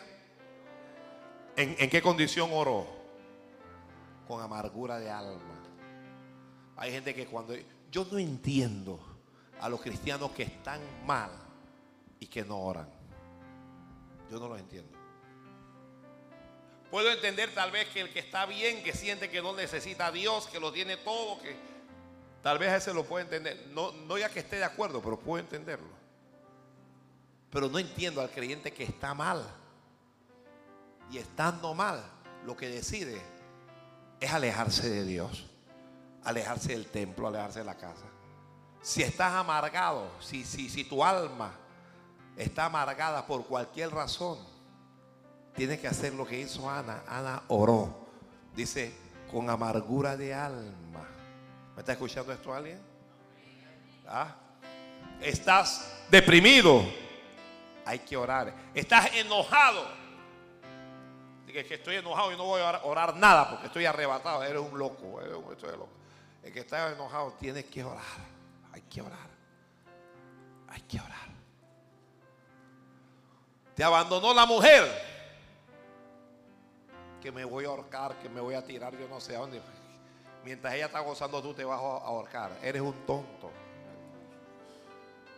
¿En, 1.56 1.74
en 1.78 1.90
qué 1.90 2.02
condición 2.02 2.50
oró? 2.52 2.86
Con 4.28 4.42
amargura 4.42 4.98
de 5.00 5.10
alma. 5.10 5.62
Hay 6.76 6.92
gente 6.92 7.14
que 7.14 7.26
cuando... 7.26 7.54
Yo 7.92 8.06
no 8.10 8.18
entiendo 8.18 8.98
a 9.60 9.68
los 9.68 9.82
cristianos 9.82 10.30
que 10.32 10.44
están 10.44 10.80
mal 11.06 11.30
y 12.18 12.26
que 12.26 12.42
no 12.42 12.58
oran. 12.58 12.88
Yo 14.30 14.40
no 14.40 14.48
los 14.48 14.58
entiendo. 14.58 14.98
Puedo 16.90 17.10
entender 17.12 17.54
tal 17.54 17.70
vez 17.70 17.88
que 17.90 18.00
el 18.00 18.10
que 18.10 18.20
está 18.20 18.46
bien, 18.46 18.82
que 18.82 18.94
siente 18.94 19.28
que 19.28 19.42
no 19.42 19.54
necesita 19.54 20.06
a 20.06 20.12
Dios, 20.12 20.46
que 20.46 20.58
lo 20.58 20.72
tiene 20.72 20.96
todo, 20.96 21.38
que 21.42 21.54
tal 22.42 22.58
vez 22.58 22.72
ese 22.72 22.94
lo 22.94 23.04
puede 23.04 23.24
entender. 23.24 23.68
No, 23.72 23.92
no 23.92 24.16
ya 24.16 24.30
que 24.30 24.40
esté 24.40 24.56
de 24.56 24.64
acuerdo, 24.64 25.02
pero 25.02 25.20
puedo 25.20 25.40
entenderlo. 25.40 25.92
Pero 27.50 27.68
no 27.68 27.78
entiendo 27.78 28.22
al 28.22 28.30
creyente 28.30 28.72
que 28.72 28.84
está 28.84 29.12
mal. 29.12 29.46
Y 31.10 31.18
estando 31.18 31.74
mal, 31.74 32.02
lo 32.46 32.56
que 32.56 32.70
decide 32.70 33.20
es 34.18 34.32
alejarse 34.32 34.88
de 34.88 35.04
Dios, 35.04 35.51
alejarse 36.24 36.72
del 36.72 36.86
templo, 36.86 37.28
alejarse 37.28 37.60
de 37.60 37.64
la 37.64 37.76
casa. 37.76 38.04
Si 38.80 39.02
estás 39.02 39.32
amargado, 39.32 40.10
si, 40.20 40.44
si, 40.44 40.68
si 40.68 40.84
tu 40.84 41.04
alma 41.04 41.52
está 42.36 42.66
amargada 42.66 43.26
por 43.26 43.46
cualquier 43.46 43.90
razón, 43.90 44.38
tienes 45.54 45.80
que 45.80 45.88
hacer 45.88 46.12
lo 46.14 46.26
que 46.26 46.40
hizo 46.40 46.68
Ana. 46.68 47.02
Ana 47.06 47.42
oró. 47.48 48.02
Dice, 48.54 48.92
con 49.30 49.48
amargura 49.48 50.16
de 50.16 50.34
alma. 50.34 51.08
¿Me 51.74 51.80
está 51.80 51.92
escuchando 51.92 52.32
esto 52.32 52.52
alguien? 52.52 52.80
¿Ah? 54.06 54.34
Estás 55.20 56.04
deprimido. 56.10 56.82
Hay 57.84 58.00
que 58.00 58.16
orar. 58.16 58.52
Estás 58.74 59.14
enojado. 59.14 59.86
Dice 61.46 61.64
que 61.64 61.74
estoy 61.74 61.96
enojado 61.96 62.32
y 62.32 62.36
no 62.36 62.44
voy 62.44 62.60
a 62.60 62.80
orar, 62.84 63.16
nada 63.16 63.48
porque 63.48 63.66
estoy 63.66 63.86
arrebatado. 63.86 64.42
Eres 64.42 64.60
un 64.60 64.78
loco. 64.78 65.20
Eres 65.20 65.34
un, 65.34 65.52
estoy 65.52 65.70
loco. 65.70 66.01
El 66.42 66.52
que 66.52 66.60
está 66.60 66.92
enojado 66.92 67.32
tiene 67.34 67.64
que 67.64 67.84
orar. 67.84 68.02
Hay 68.72 68.82
que 68.82 69.02
orar. 69.02 69.30
Hay 70.68 70.80
que 70.82 70.98
orar. 70.98 71.28
Te 73.74 73.84
abandonó 73.84 74.34
la 74.34 74.46
mujer. 74.46 75.12
Que 77.20 77.30
me 77.30 77.44
voy 77.44 77.64
a 77.64 77.68
ahorcar, 77.68 78.18
que 78.18 78.28
me 78.28 78.40
voy 78.40 78.54
a 78.54 78.64
tirar, 78.64 78.98
yo 78.98 79.06
no 79.08 79.20
sé 79.20 79.36
a 79.36 79.40
dónde. 79.40 79.60
Mientras 80.44 80.74
ella 80.74 80.86
está 80.86 81.00
gozando, 81.00 81.40
tú 81.40 81.54
te 81.54 81.64
vas 81.64 81.78
a 81.78 81.82
ahorcar. 81.82 82.50
Eres 82.62 82.82
un 82.82 82.94
tonto. 83.06 83.50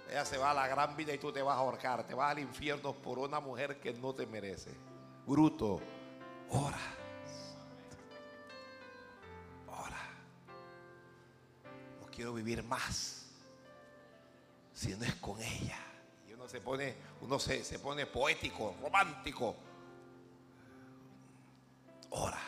Ella 0.09 0.25
se 0.25 0.39
va 0.39 0.53
a 0.53 0.55
la 0.55 0.67
gran 0.67 0.97
vida 0.97 1.13
y 1.13 1.19
tú 1.19 1.31
te 1.31 1.43
vas 1.43 1.57
a 1.57 1.61
ahorcar. 1.61 2.07
Te 2.07 2.15
vas 2.15 2.31
al 2.31 2.39
infierno 2.39 2.95
por 2.95 3.19
una 3.19 3.41
mujer 3.41 3.79
que 3.81 3.93
no 3.93 4.15
te 4.15 4.27
merece. 4.27 4.71
Bruto, 5.27 5.81
ora. 6.51 7.04
Quiero 12.15 12.33
vivir 12.35 12.63
más. 12.65 13.27
Si 14.73 14.95
no 14.95 15.05
es 15.05 15.15
con 15.17 15.41
ella. 15.41 15.79
Y 16.29 16.33
uno 16.33 16.49
se 16.49 16.61
pone, 16.61 16.95
uno 17.21 17.39
se, 17.39 17.65
se 17.65 17.79
pone 17.79 18.07
poético, 18.07 18.75
romántico. 18.81 19.55
Ora. 22.11 22.41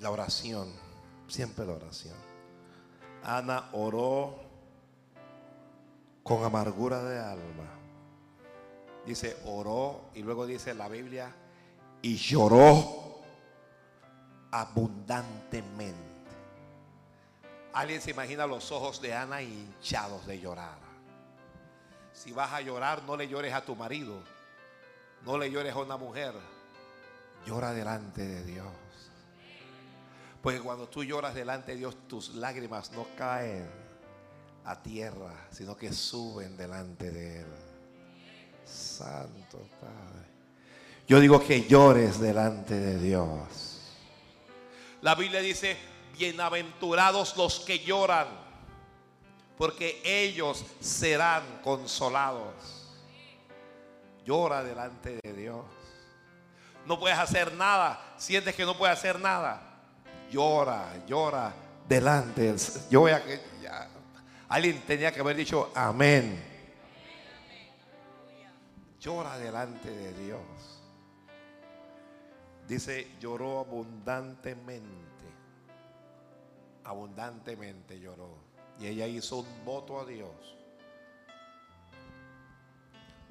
La 0.00 0.10
oración, 0.10 0.72
siempre 1.28 1.64
la 1.64 1.74
oración. 1.74 2.16
Ana 3.22 3.70
oró 3.72 4.40
con 6.22 6.44
amargura 6.44 7.02
de 7.04 7.18
alma. 7.20 7.78
Dice, 9.06 9.36
oró 9.44 10.10
y 10.14 10.22
luego 10.22 10.46
dice 10.46 10.74
la 10.74 10.88
Biblia, 10.88 11.34
y 12.02 12.16
lloró 12.16 13.01
abundantemente. 14.52 16.12
Alguien 17.72 18.00
se 18.00 18.10
imagina 18.10 18.46
los 18.46 18.70
ojos 18.70 19.00
de 19.00 19.14
Ana 19.14 19.42
hinchados 19.42 20.26
de 20.26 20.38
llorar. 20.38 20.78
Si 22.12 22.30
vas 22.32 22.52
a 22.52 22.60
llorar, 22.60 23.02
no 23.04 23.16
le 23.16 23.26
llores 23.26 23.54
a 23.54 23.64
tu 23.64 23.74
marido, 23.74 24.22
no 25.24 25.38
le 25.38 25.50
llores 25.50 25.74
a 25.74 25.78
una 25.78 25.96
mujer, 25.96 26.34
llora 27.46 27.72
delante 27.72 28.22
de 28.22 28.44
Dios. 28.44 28.66
Porque 30.42 30.60
cuando 30.60 30.86
tú 30.88 31.02
lloras 31.02 31.34
delante 31.34 31.72
de 31.72 31.78
Dios, 31.78 31.96
tus 32.06 32.34
lágrimas 32.34 32.92
no 32.92 33.06
caen 33.16 33.70
a 34.64 34.80
tierra, 34.82 35.32
sino 35.50 35.74
que 35.74 35.92
suben 35.92 36.56
delante 36.56 37.10
de 37.10 37.40
Él. 37.40 37.46
Santo 38.66 39.58
Padre. 39.80 40.26
Yo 41.08 41.20
digo 41.20 41.40
que 41.40 41.62
llores 41.62 42.20
delante 42.20 42.74
de 42.74 42.98
Dios. 42.98 43.71
La 45.02 45.14
Biblia 45.14 45.40
dice, 45.40 45.76
bienaventurados 46.16 47.36
los 47.36 47.60
que 47.60 47.80
lloran, 47.80 48.28
porque 49.58 50.00
ellos 50.04 50.64
serán 50.80 51.42
consolados. 51.62 52.54
Llora 54.24 54.64
delante 54.64 55.18
de 55.22 55.32
Dios. 55.34 55.64
No 56.86 56.98
puedes 56.98 57.18
hacer 57.18 57.52
nada. 57.54 58.14
Sientes 58.16 58.54
que 58.54 58.64
no 58.64 58.76
puedes 58.78 58.96
hacer 58.96 59.20
nada 59.20 59.72
llora, 60.32 61.04
llora 61.06 61.52
delante. 61.86 62.54
Yo 62.90 63.00
voy 63.00 63.12
a 63.12 63.22
que 63.22 63.38
alguien 64.48 64.80
tenía 64.86 65.12
que 65.12 65.20
haber 65.20 65.36
dicho 65.36 65.70
amén. 65.74 66.42
Llora 68.98 69.38
delante 69.38 69.90
de 69.90 70.12
Dios. 70.24 70.81
Dice, 72.72 73.06
lloró 73.20 73.58
abundantemente. 73.58 74.86
Abundantemente 76.84 78.00
lloró. 78.00 78.34
Y 78.80 78.86
ella 78.86 79.06
hizo 79.06 79.40
un 79.40 79.64
voto 79.66 80.00
a 80.00 80.06
Dios. 80.06 80.56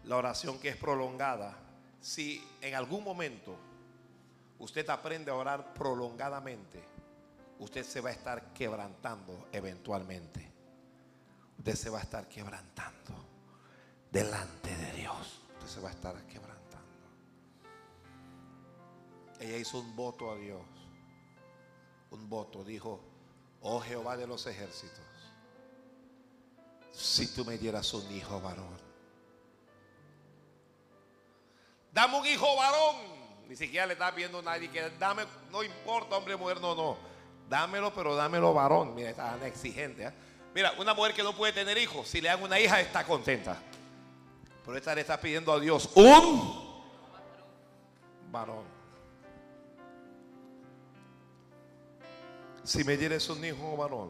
La 0.04 0.18
oración 0.18 0.60
que 0.60 0.70
es 0.70 0.78
prolongada. 0.78 1.58
Si 2.00 2.48
en 2.62 2.76
algún 2.76 3.04
momento 3.04 3.56
usted 4.60 4.88
aprende 4.92 5.32
a 5.32 5.36
orar 5.36 5.74
prolongadamente, 5.74 6.80
usted 7.58 7.84
se 7.84 8.00
va 8.00 8.10
a 8.10 8.14
estar 8.14 8.54
quebrantando 8.54 9.48
eventualmente. 9.52 10.52
Usted 11.58 11.74
se 11.74 11.90
va 11.90 11.98
a 11.98 12.04
estar 12.04 12.30
quebrantando 12.30 13.26
delante 14.12 14.78
de 14.78 14.92
Dios. 14.92 15.42
Usted 15.54 15.68
se 15.68 15.82
va 15.82 15.90
a 15.90 15.94
estar 15.94 16.16
quebrantando. 16.28 16.61
Ella 19.42 19.58
hizo 19.58 19.80
un 19.80 19.96
voto 19.96 20.32
a 20.32 20.36
Dios. 20.36 20.62
Un 22.12 22.30
voto. 22.30 22.64
Dijo, 22.64 23.02
oh 23.62 23.82
Jehová 23.82 24.16
de 24.16 24.28
los 24.28 24.46
ejércitos, 24.46 25.06
si 26.94 27.34
tú 27.34 27.44
me 27.44 27.58
dieras 27.58 27.94
un 27.94 28.10
hijo 28.12 28.40
varón. 28.40 28.78
Dame 31.92 32.20
un 32.20 32.26
hijo 32.28 32.56
varón. 32.56 32.96
Ni 33.50 33.56
siquiera 33.56 33.86
le 33.86 33.94
está 33.94 34.14
pidiendo 34.14 34.40
a 34.40 34.44
nadie 34.44 34.70
que 34.70 34.90
dame, 34.92 35.24
no 35.52 35.62
importa 35.62 36.16
hombre 36.16 36.38
mujer, 36.38 36.62
no, 36.62 36.74
no 36.74 37.12
dámelo, 37.50 37.94
pero 37.94 38.16
dámelo 38.16 38.54
varón. 38.54 38.96
Mira, 38.96 39.10
está 39.10 39.46
exigente. 39.46 40.06
¿eh? 40.06 40.14
Mira, 40.56 40.74
una 40.78 40.94
mujer 40.94 41.14
que 41.14 41.24
no 41.24 41.34
puede 41.34 41.52
tener 41.52 41.78
hijos, 41.78 42.08
si 42.08 42.22
le 42.22 42.30
dan 42.30 42.42
una 42.42 42.60
hija, 42.60 42.80
está 42.80 43.04
contenta. 43.06 43.58
Pero 44.66 44.78
esta 44.78 44.96
le 44.96 45.02
está 45.02 45.20
pidiendo 45.20 45.52
a 45.52 45.60
Dios 45.60 45.90
un 45.96 46.82
varón. 48.32 48.81
Si 52.72 52.84
me 52.84 52.96
dieres 52.96 53.28
un 53.30 53.44
hijo 53.44 53.76
varón, 53.76 54.10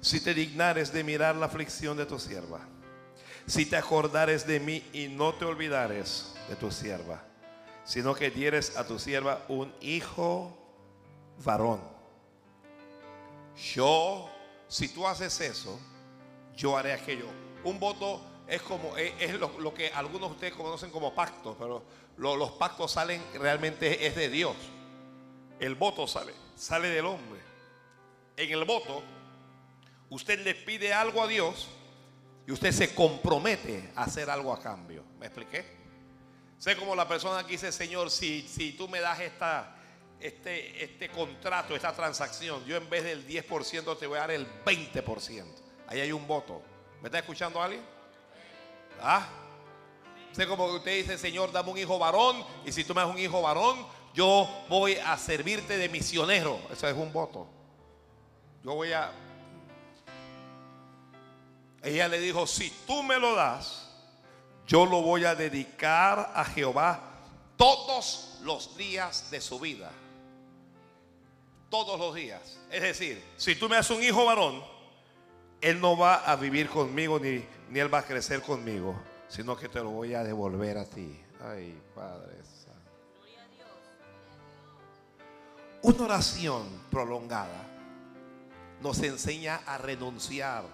si 0.00 0.20
te 0.20 0.34
dignares 0.34 0.92
de 0.92 1.04
mirar 1.04 1.36
la 1.36 1.46
aflicción 1.46 1.96
de 1.96 2.06
tu 2.06 2.18
sierva, 2.18 2.60
si 3.46 3.66
te 3.66 3.76
acordares 3.76 4.46
de 4.46 4.60
mí 4.60 4.82
y 4.92 5.08
no 5.08 5.34
te 5.34 5.44
olvidares 5.44 6.34
de 6.48 6.56
tu 6.56 6.70
sierva, 6.70 7.22
sino 7.84 8.14
que 8.14 8.30
dieres 8.30 8.76
a 8.76 8.86
tu 8.86 8.98
sierva 8.98 9.44
un 9.48 9.72
hijo 9.80 10.56
varón 11.44 11.98
yo, 13.74 14.28
si 14.68 14.88
tú 14.88 15.06
haces 15.06 15.40
eso, 15.40 15.78
yo 16.56 16.76
haré 16.76 16.92
aquello. 16.92 17.26
Un 17.64 17.80
voto 17.80 18.20
es 18.46 18.62
como, 18.62 18.96
es, 18.96 19.34
lo, 19.34 19.74
que 19.74 19.88
algunos 19.88 20.30
de 20.30 20.34
ustedes 20.34 20.54
conocen 20.54 20.90
como 20.90 21.14
pactos, 21.14 21.56
pero 21.58 21.82
los 22.16 22.52
pactos 22.52 22.92
salen 22.92 23.22
realmente 23.34 24.06
es 24.06 24.14
de 24.14 24.28
Dios. 24.28 24.56
El 25.58 25.74
voto 25.74 26.06
sale, 26.06 26.32
sale 26.58 26.88
del 26.88 27.06
hombre. 27.06 27.40
En 28.36 28.50
el 28.50 28.64
voto, 28.64 29.02
usted 30.10 30.40
le 30.40 30.54
pide 30.54 30.92
algo 30.92 31.22
a 31.22 31.26
Dios 31.26 31.68
y 32.46 32.52
usted 32.52 32.72
se 32.72 32.94
compromete 32.94 33.90
a 33.94 34.04
hacer 34.04 34.28
algo 34.28 34.52
a 34.52 34.60
cambio. 34.60 35.04
¿Me 35.18 35.26
expliqué? 35.26 35.64
Sé 36.58 36.76
como 36.76 36.96
la 36.96 37.06
persona 37.06 37.44
que 37.44 37.52
dice, 37.52 37.70
Señor, 37.70 38.10
si, 38.10 38.42
si 38.42 38.72
tú 38.72 38.88
me 38.88 39.00
das 39.00 39.20
esta, 39.20 39.76
este, 40.20 40.82
este 40.82 41.08
contrato, 41.08 41.76
esta 41.76 41.92
transacción, 41.92 42.64
yo 42.64 42.76
en 42.76 42.90
vez 42.90 43.04
del 43.04 43.26
10% 43.26 43.98
te 43.98 44.06
voy 44.06 44.18
a 44.18 44.22
dar 44.22 44.30
el 44.32 44.46
20%. 44.64 45.44
Ahí 45.86 46.00
hay 46.00 46.12
un 46.12 46.26
voto. 46.26 46.62
¿Me 47.00 47.08
está 47.08 47.20
escuchando 47.20 47.62
alguien? 47.62 47.82
¿Ah? 49.00 49.28
Sé 50.32 50.46
como 50.46 50.68
que 50.68 50.76
usted 50.76 50.96
dice, 50.96 51.18
Señor, 51.18 51.52
dame 51.52 51.70
un 51.70 51.78
hijo 51.78 51.98
varón. 51.98 52.44
Y 52.64 52.72
si 52.72 52.84
tú 52.84 52.94
me 52.94 53.00
das 53.00 53.10
un 53.10 53.18
hijo 53.18 53.40
varón, 53.40 53.86
yo 54.18 54.48
voy 54.68 54.96
a 54.96 55.16
servirte 55.16 55.78
de 55.78 55.88
misionero. 55.88 56.58
Eso 56.72 56.88
es 56.88 56.96
un 56.96 57.12
voto. 57.12 57.46
Yo 58.64 58.74
voy 58.74 58.92
a... 58.92 59.12
Ella 61.84 62.08
le 62.08 62.18
dijo, 62.18 62.44
si 62.44 62.68
tú 62.84 63.04
me 63.04 63.16
lo 63.16 63.36
das, 63.36 63.88
yo 64.66 64.86
lo 64.86 65.02
voy 65.02 65.24
a 65.24 65.36
dedicar 65.36 66.32
a 66.34 66.44
Jehová 66.44 67.00
todos 67.56 68.40
los 68.42 68.76
días 68.76 69.30
de 69.30 69.40
su 69.40 69.60
vida 69.60 69.92
todos 71.70 72.00
los 72.00 72.14
días. 72.14 72.58
Es 72.70 72.80
decir, 72.80 73.22
si 73.36 73.54
tú 73.54 73.68
me 73.68 73.76
das 73.76 73.90
un 73.90 74.02
hijo 74.02 74.24
varón, 74.24 74.64
él 75.60 75.78
no 75.78 75.98
va 75.98 76.14
a 76.14 76.34
vivir 76.34 76.70
conmigo 76.70 77.18
ni, 77.20 77.44
ni 77.68 77.78
él 77.78 77.92
va 77.92 77.98
a 77.98 78.04
crecer 78.04 78.40
conmigo, 78.40 78.98
sino 79.28 79.54
que 79.54 79.68
te 79.68 79.80
lo 79.80 79.90
voy 79.90 80.14
a 80.14 80.24
devolver 80.24 80.78
a 80.78 80.86
ti. 80.86 81.20
Ay, 81.40 81.78
Padre 81.94 82.38
Una 85.82 86.04
oración 86.04 86.66
prolongada 86.90 87.64
nos 88.80 89.00
enseña 89.00 89.60
a 89.66 89.78
renunciar 89.78 90.64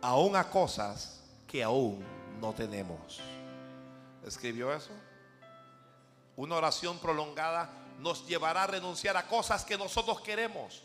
aún 0.00 0.36
a 0.36 0.50
cosas 0.50 1.20
que 1.46 1.62
aún 1.62 2.04
no 2.40 2.52
tenemos. 2.52 3.20
¿Escribió 4.26 4.72
eso? 4.72 4.92
Una 6.36 6.56
oración 6.56 6.98
prolongada 6.98 7.70
nos 8.00 8.26
llevará 8.26 8.64
a 8.64 8.66
renunciar 8.66 9.16
a 9.16 9.26
cosas 9.26 9.64
que 9.64 9.78
nosotros 9.78 10.20
queremos, 10.20 10.82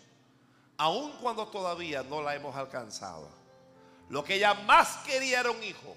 aun 0.77 1.12
cuando 1.21 1.47
todavía 1.47 2.03
no 2.03 2.21
la 2.21 2.35
hemos 2.35 2.55
alcanzado. 2.55 3.29
Lo 4.09 4.23
que 4.23 4.35
ella 4.35 4.53
más 4.53 4.97
quería 5.05 5.39
era 5.39 5.51
un 5.51 5.63
hijo. 5.63 5.95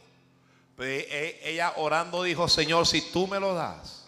Pero 0.76 0.90
e- 0.90 1.40
ella 1.42 1.74
orando 1.76 2.22
dijo, 2.22 2.48
Señor, 2.48 2.86
si 2.86 3.12
tú 3.12 3.26
me 3.26 3.38
lo 3.38 3.54
das, 3.54 4.01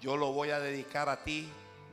yo 0.00 0.16
lo 0.16 0.32
voy 0.32 0.50
a 0.50 0.58
dedicar 0.58 1.08
a 1.08 1.22
ti, 1.22 1.48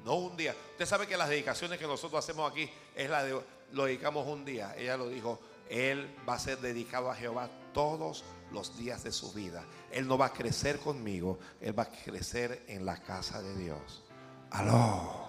no 0.06 0.16
un 0.16 0.38
día. 0.38 0.56
Usted 0.72 0.86
sabe 0.86 1.08
que 1.08 1.18
las 1.18 1.30
dedicaciones 1.30 1.78
que 1.78 1.86
nosotros 1.86 2.24
hacemos 2.24 2.50
aquí 2.50 2.70
es 2.96 3.10
la 3.10 3.24
de 3.24 3.40
lo 3.74 3.86
dedicamos 3.86 4.26
un 4.28 4.46
día. 4.46 4.74
Ella 4.78 4.96
lo 4.96 5.10
dijo, 5.10 5.40
él 5.70 6.16
va 6.28 6.36
a 6.36 6.40
ser 6.40 6.60
dedicado 6.60 7.12
a 7.12 7.16
Jehová 7.16 7.50
todos 7.74 8.24
los 8.52 8.78
días 8.78 9.04
de 9.04 9.12
su 9.12 9.34
vida. 9.34 9.64
Él 9.92 10.08
no 10.08 10.18
va 10.18 10.28
a 10.28 10.34
crecer 10.34 10.80
conmigo, 10.80 11.40
él 11.60 11.78
va 11.78 11.84
a 11.84 11.92
crecer 11.92 12.64
en 12.68 12.86
la 12.86 12.98
casa 12.98 13.42
de 13.42 13.56
Dios. 13.58 14.04
Aló. 14.52 15.28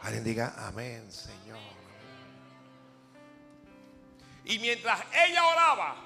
Alguien 0.00 0.22
diga 0.22 0.54
amén, 0.56 1.10
Señor. 1.10 1.58
Y 4.44 4.60
mientras 4.60 5.00
ella 5.12 5.44
oraba, 5.44 5.96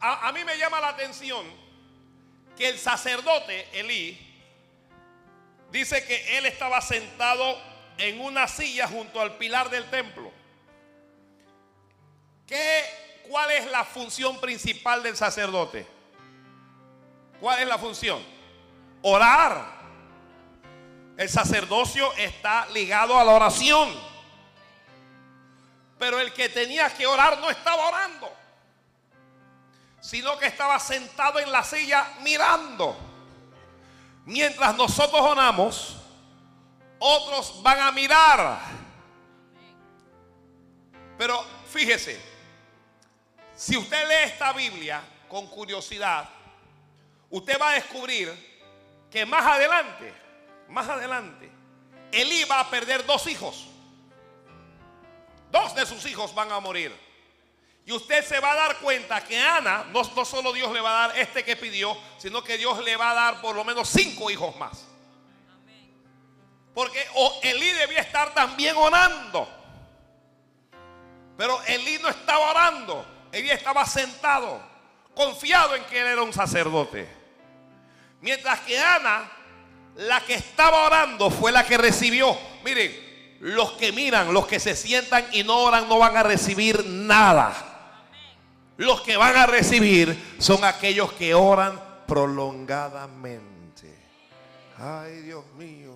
a, 0.00 0.28
a 0.28 0.32
mí 0.32 0.44
me 0.44 0.58
llama 0.58 0.80
la 0.80 0.88
atención 0.88 1.46
que 2.56 2.68
el 2.68 2.78
sacerdote 2.78 3.68
Elí 3.78 4.29
dice 5.70 6.04
que 6.04 6.38
él 6.38 6.46
estaba 6.46 6.80
sentado 6.80 7.58
en 7.98 8.20
una 8.20 8.48
silla 8.48 8.88
junto 8.88 9.20
al 9.20 9.36
pilar 9.36 9.70
del 9.70 9.88
templo. 9.90 10.32
¿Qué, 12.46 12.84
¿Cuál 13.28 13.50
es 13.52 13.70
la 13.70 13.84
función 13.84 14.40
principal 14.40 15.02
del 15.02 15.16
sacerdote? 15.16 15.86
¿Cuál 17.40 17.60
es 17.60 17.68
la 17.68 17.78
función? 17.78 18.22
Orar. 19.02 19.80
El 21.16 21.28
sacerdocio 21.28 22.12
está 22.14 22.66
ligado 22.68 23.18
a 23.18 23.24
la 23.24 23.32
oración. 23.32 23.88
Pero 25.98 26.18
el 26.18 26.32
que 26.32 26.48
tenía 26.48 26.92
que 26.94 27.06
orar 27.06 27.38
no 27.38 27.50
estaba 27.50 27.88
orando, 27.88 28.32
sino 30.00 30.38
que 30.38 30.46
estaba 30.46 30.80
sentado 30.80 31.38
en 31.38 31.52
la 31.52 31.62
silla 31.62 32.14
mirando. 32.22 33.09
Mientras 34.30 34.76
nosotros 34.76 35.20
oramos, 35.20 35.96
otros 37.00 37.60
van 37.64 37.80
a 37.80 37.90
mirar. 37.90 38.60
Pero 41.18 41.44
fíjese, 41.68 42.20
si 43.56 43.76
usted 43.76 44.06
lee 44.06 44.30
esta 44.30 44.52
Biblia 44.52 45.02
con 45.28 45.48
curiosidad, 45.48 46.28
usted 47.28 47.60
va 47.60 47.70
a 47.70 47.74
descubrir 47.74 48.32
que 49.10 49.26
más 49.26 49.44
adelante, 49.44 50.14
más 50.68 50.88
adelante, 50.88 51.50
Elí 52.12 52.44
va 52.44 52.60
a 52.60 52.70
perder 52.70 53.04
dos 53.04 53.26
hijos. 53.26 53.66
Dos 55.50 55.74
de 55.74 55.84
sus 55.86 56.06
hijos 56.06 56.32
van 56.36 56.52
a 56.52 56.60
morir. 56.60 56.96
Y 57.86 57.92
usted 57.92 58.24
se 58.24 58.38
va 58.38 58.52
a 58.52 58.56
dar 58.56 58.78
cuenta 58.78 59.24
que 59.24 59.38
Ana, 59.38 59.86
no, 59.90 60.04
solo 60.24 60.52
Dios 60.52 60.70
le 60.72 60.80
va 60.80 61.04
a 61.04 61.08
dar 61.08 61.18
este 61.18 61.44
que 61.44 61.56
pidió, 61.56 61.96
sino 62.18 62.44
que 62.44 62.58
Dios 62.58 62.82
le 62.84 62.96
va 62.96 63.10
a 63.10 63.14
dar 63.14 63.40
por 63.40 63.56
lo 63.56 63.64
menos 63.64 63.88
cinco 63.88 64.30
hijos 64.30 64.54
más. 64.56 64.86
Porque 66.74 67.04
Elí 67.42 67.72
debía 67.72 68.00
estar 68.00 68.32
también 68.32 68.76
orando. 68.76 69.48
Pero 71.36 71.60
Elí 71.64 71.98
no 71.98 72.08
estaba 72.08 72.50
orando. 72.50 73.06
Elí 73.32 73.50
estaba 73.50 73.84
sentado, 73.86 74.60
confiado 75.14 75.74
en 75.76 75.84
que 75.84 76.00
él 76.00 76.06
era 76.08 76.22
un 76.22 76.32
sacerdote. 76.32 77.08
Mientras 78.20 78.60
que 78.60 78.78
Ana, 78.78 79.30
la 79.96 80.20
que 80.20 80.34
estaba 80.34 80.84
orando, 80.84 81.30
fue 81.30 81.52
la 81.52 81.64
que 81.64 81.78
recibió. 81.78 82.36
Miren, 82.64 83.38
los 83.40 83.72
que 83.72 83.92
miran, 83.92 84.32
los 84.34 84.46
que 84.46 84.60
se 84.60 84.76
sientan 84.76 85.26
y 85.32 85.42
no 85.42 85.58
oran, 85.58 85.88
no 85.88 85.98
van 85.98 86.16
a 86.16 86.22
recibir 86.22 86.84
nada. 86.86 87.69
Los 88.80 89.02
que 89.02 89.14
van 89.18 89.36
a 89.36 89.44
recibir 89.44 90.18
son 90.38 90.64
aquellos 90.64 91.12
que 91.12 91.34
oran 91.34 91.78
prolongadamente. 92.06 93.94
Ay, 94.78 95.20
Dios 95.20 95.44
mío. 95.58 95.92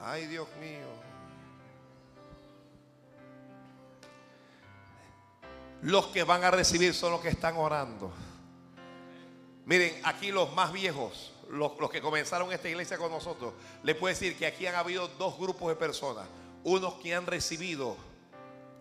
Ay, 0.00 0.26
Dios 0.26 0.48
mío. 0.60 0.88
Los 5.82 6.08
que 6.08 6.24
van 6.24 6.42
a 6.42 6.50
recibir 6.50 6.92
son 6.92 7.12
los 7.12 7.20
que 7.20 7.28
están 7.28 7.56
orando. 7.56 8.12
Miren, 9.64 10.00
aquí 10.02 10.32
los 10.32 10.52
más 10.54 10.72
viejos, 10.72 11.32
los, 11.50 11.78
los 11.78 11.88
que 11.88 12.00
comenzaron 12.00 12.52
esta 12.52 12.68
iglesia 12.68 12.98
con 12.98 13.12
nosotros, 13.12 13.54
les 13.84 13.94
puedo 13.94 14.12
decir 14.12 14.36
que 14.36 14.44
aquí 14.44 14.66
han 14.66 14.74
habido 14.74 15.06
dos 15.06 15.38
grupos 15.38 15.68
de 15.68 15.76
personas. 15.76 16.26
Unos 16.64 16.94
que 16.94 17.14
han 17.14 17.28
recibido 17.28 17.96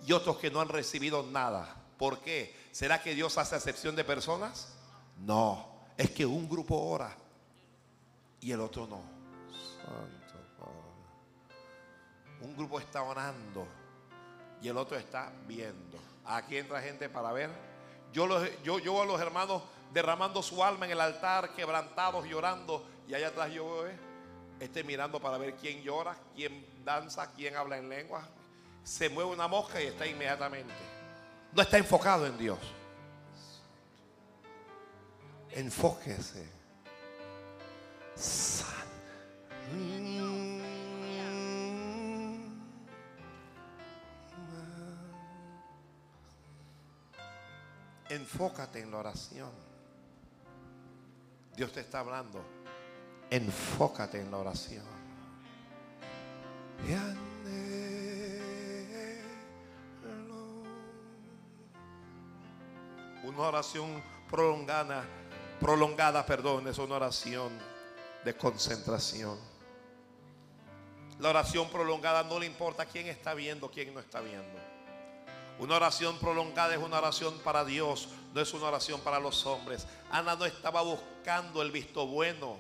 y 0.08 0.12
otros 0.12 0.38
que 0.38 0.50
no 0.50 0.60
han 0.60 0.70
recibido 0.70 1.22
nada. 1.22 1.81
¿Por 2.02 2.18
qué? 2.18 2.52
¿Será 2.72 3.00
que 3.00 3.14
Dios 3.14 3.38
hace 3.38 3.56
acepción 3.56 3.96
de 3.96 4.04
personas? 4.04 4.74
No, 5.20 5.68
es 5.96 6.10
que 6.10 6.26
un 6.26 6.50
grupo 6.50 6.76
ora 6.76 7.16
y 8.40 8.52
el 8.52 8.60
otro 8.60 8.88
no. 8.88 9.04
Santo 9.52 10.34
Padre. 10.58 11.62
Un 12.42 12.58
grupo 12.58 12.80
está 12.80 13.04
orando 13.04 13.68
y 14.64 14.68
el 14.68 14.78
otro 14.78 14.98
está 14.98 15.32
viendo. 15.48 16.00
Aquí 16.26 16.58
entra 16.58 16.82
gente 16.82 17.08
para 17.08 17.32
ver. 17.34 17.52
Yo, 18.12 18.26
los, 18.26 18.50
yo, 18.64 18.80
yo 18.80 18.94
veo 18.94 19.04
a 19.04 19.06
los 19.06 19.22
hermanos 19.22 19.62
derramando 19.94 20.42
su 20.42 20.64
alma 20.64 20.88
en 20.88 20.94
el 20.94 21.02
altar, 21.02 21.54
quebrantados, 21.54 22.26
llorando. 22.26 22.84
Y 23.08 23.14
allá 23.14 23.28
atrás 23.28 23.54
yo 23.54 23.64
veo, 23.64 23.88
eh, 23.88 24.00
este 24.60 24.84
mirando 24.84 25.22
para 25.22 25.38
ver 25.38 25.54
quién 25.54 25.84
llora, 25.84 26.18
quién 26.34 26.66
danza, 26.84 27.32
quién 27.34 27.56
habla 27.56 27.78
en 27.78 27.90
lengua. 27.90 28.28
Se 28.84 29.08
mueve 29.08 29.30
una 29.30 29.48
mosca 29.48 29.80
y 29.80 29.86
está 29.86 30.08
inmediatamente. 30.08 31.01
No 31.54 31.62
está 31.62 31.78
enfocado 31.78 32.26
en 32.26 32.38
Dios. 32.38 32.60
Enfóquese. 35.52 36.62
Enfócate 48.10 48.82
en 48.82 48.92
la 48.92 48.98
oración. 48.98 49.52
Dios 51.56 51.72
te 51.72 51.80
está 51.80 52.00
hablando. 52.00 52.44
Enfócate 53.30 54.20
en 54.20 54.32
la 54.32 54.38
oración. 54.38 54.84
Una 63.36 63.48
oración 63.48 64.04
prolongada, 64.30 65.06
prolongada, 65.60 66.26
perdón, 66.26 66.68
es 66.68 66.78
una 66.78 66.96
oración 66.96 67.52
de 68.26 68.36
concentración. 68.36 69.38
La 71.20 71.30
oración 71.30 71.70
prolongada 71.70 72.24
no 72.24 72.40
le 72.40 72.46
importa 72.46 72.86
quién 72.86 73.08
está 73.08 73.34
viendo, 73.34 73.72
quién 73.72 73.94
no 73.94 74.02
está 74.02 74.20
viendo. 74.20 74.60
Una 75.60 75.76
oración 75.76 76.18
prolongada 76.18 76.74
es 76.74 76.80
una 76.82 76.98
oración 76.98 77.38
para 77.40 77.64
Dios, 77.64 78.10
no 78.34 78.42
es 78.42 78.54
una 78.54 78.66
oración 78.66 79.00
para 79.00 79.20
los 79.20 79.46
hombres. 79.46 79.88
Ana 80.12 80.36
no 80.36 80.46
estaba 80.46 80.82
buscando 80.82 81.62
el 81.62 81.72
visto 81.72 82.08
bueno 82.08 82.58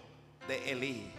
de 0.48 0.72
Elí. 0.72 1.12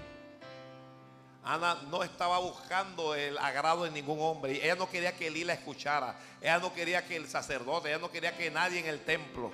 Ana 1.44 1.76
no 1.90 2.04
estaba 2.04 2.38
buscando 2.38 3.14
el 3.14 3.36
agrado 3.38 3.84
de 3.84 3.90
ningún 3.90 4.20
hombre. 4.20 4.64
Ella 4.64 4.76
no 4.76 4.88
quería 4.88 5.16
que 5.16 5.26
Elí 5.26 5.42
la 5.42 5.54
escuchara. 5.54 6.16
Ella 6.40 6.58
no 6.58 6.72
quería 6.72 7.04
que 7.06 7.16
el 7.16 7.28
sacerdote, 7.28 7.88
ella 7.88 7.98
no 7.98 8.10
quería 8.10 8.36
que 8.36 8.50
nadie 8.50 8.78
en 8.78 8.86
el 8.86 9.04
templo. 9.04 9.50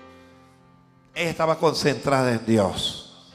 Ella 1.14 1.30
estaba 1.30 1.58
concentrada 1.58 2.32
en 2.32 2.44
Dios. 2.44 3.32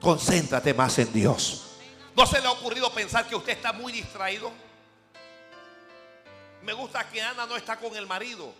Concéntrate 0.00 0.72
más 0.72 0.98
en 0.98 1.12
Dios. 1.12 1.76
¿No 2.16 2.26
se 2.26 2.40
le 2.40 2.46
ha 2.46 2.52
ocurrido 2.52 2.90
pensar 2.92 3.26
que 3.26 3.36
usted 3.36 3.52
está 3.52 3.72
muy 3.72 3.92
distraído? 3.92 4.50
Me 6.62 6.72
gusta 6.72 7.08
que 7.08 7.20
Ana 7.20 7.46
no 7.46 7.56
está 7.56 7.76
con 7.76 7.94
el 7.94 8.06
marido. 8.06 8.52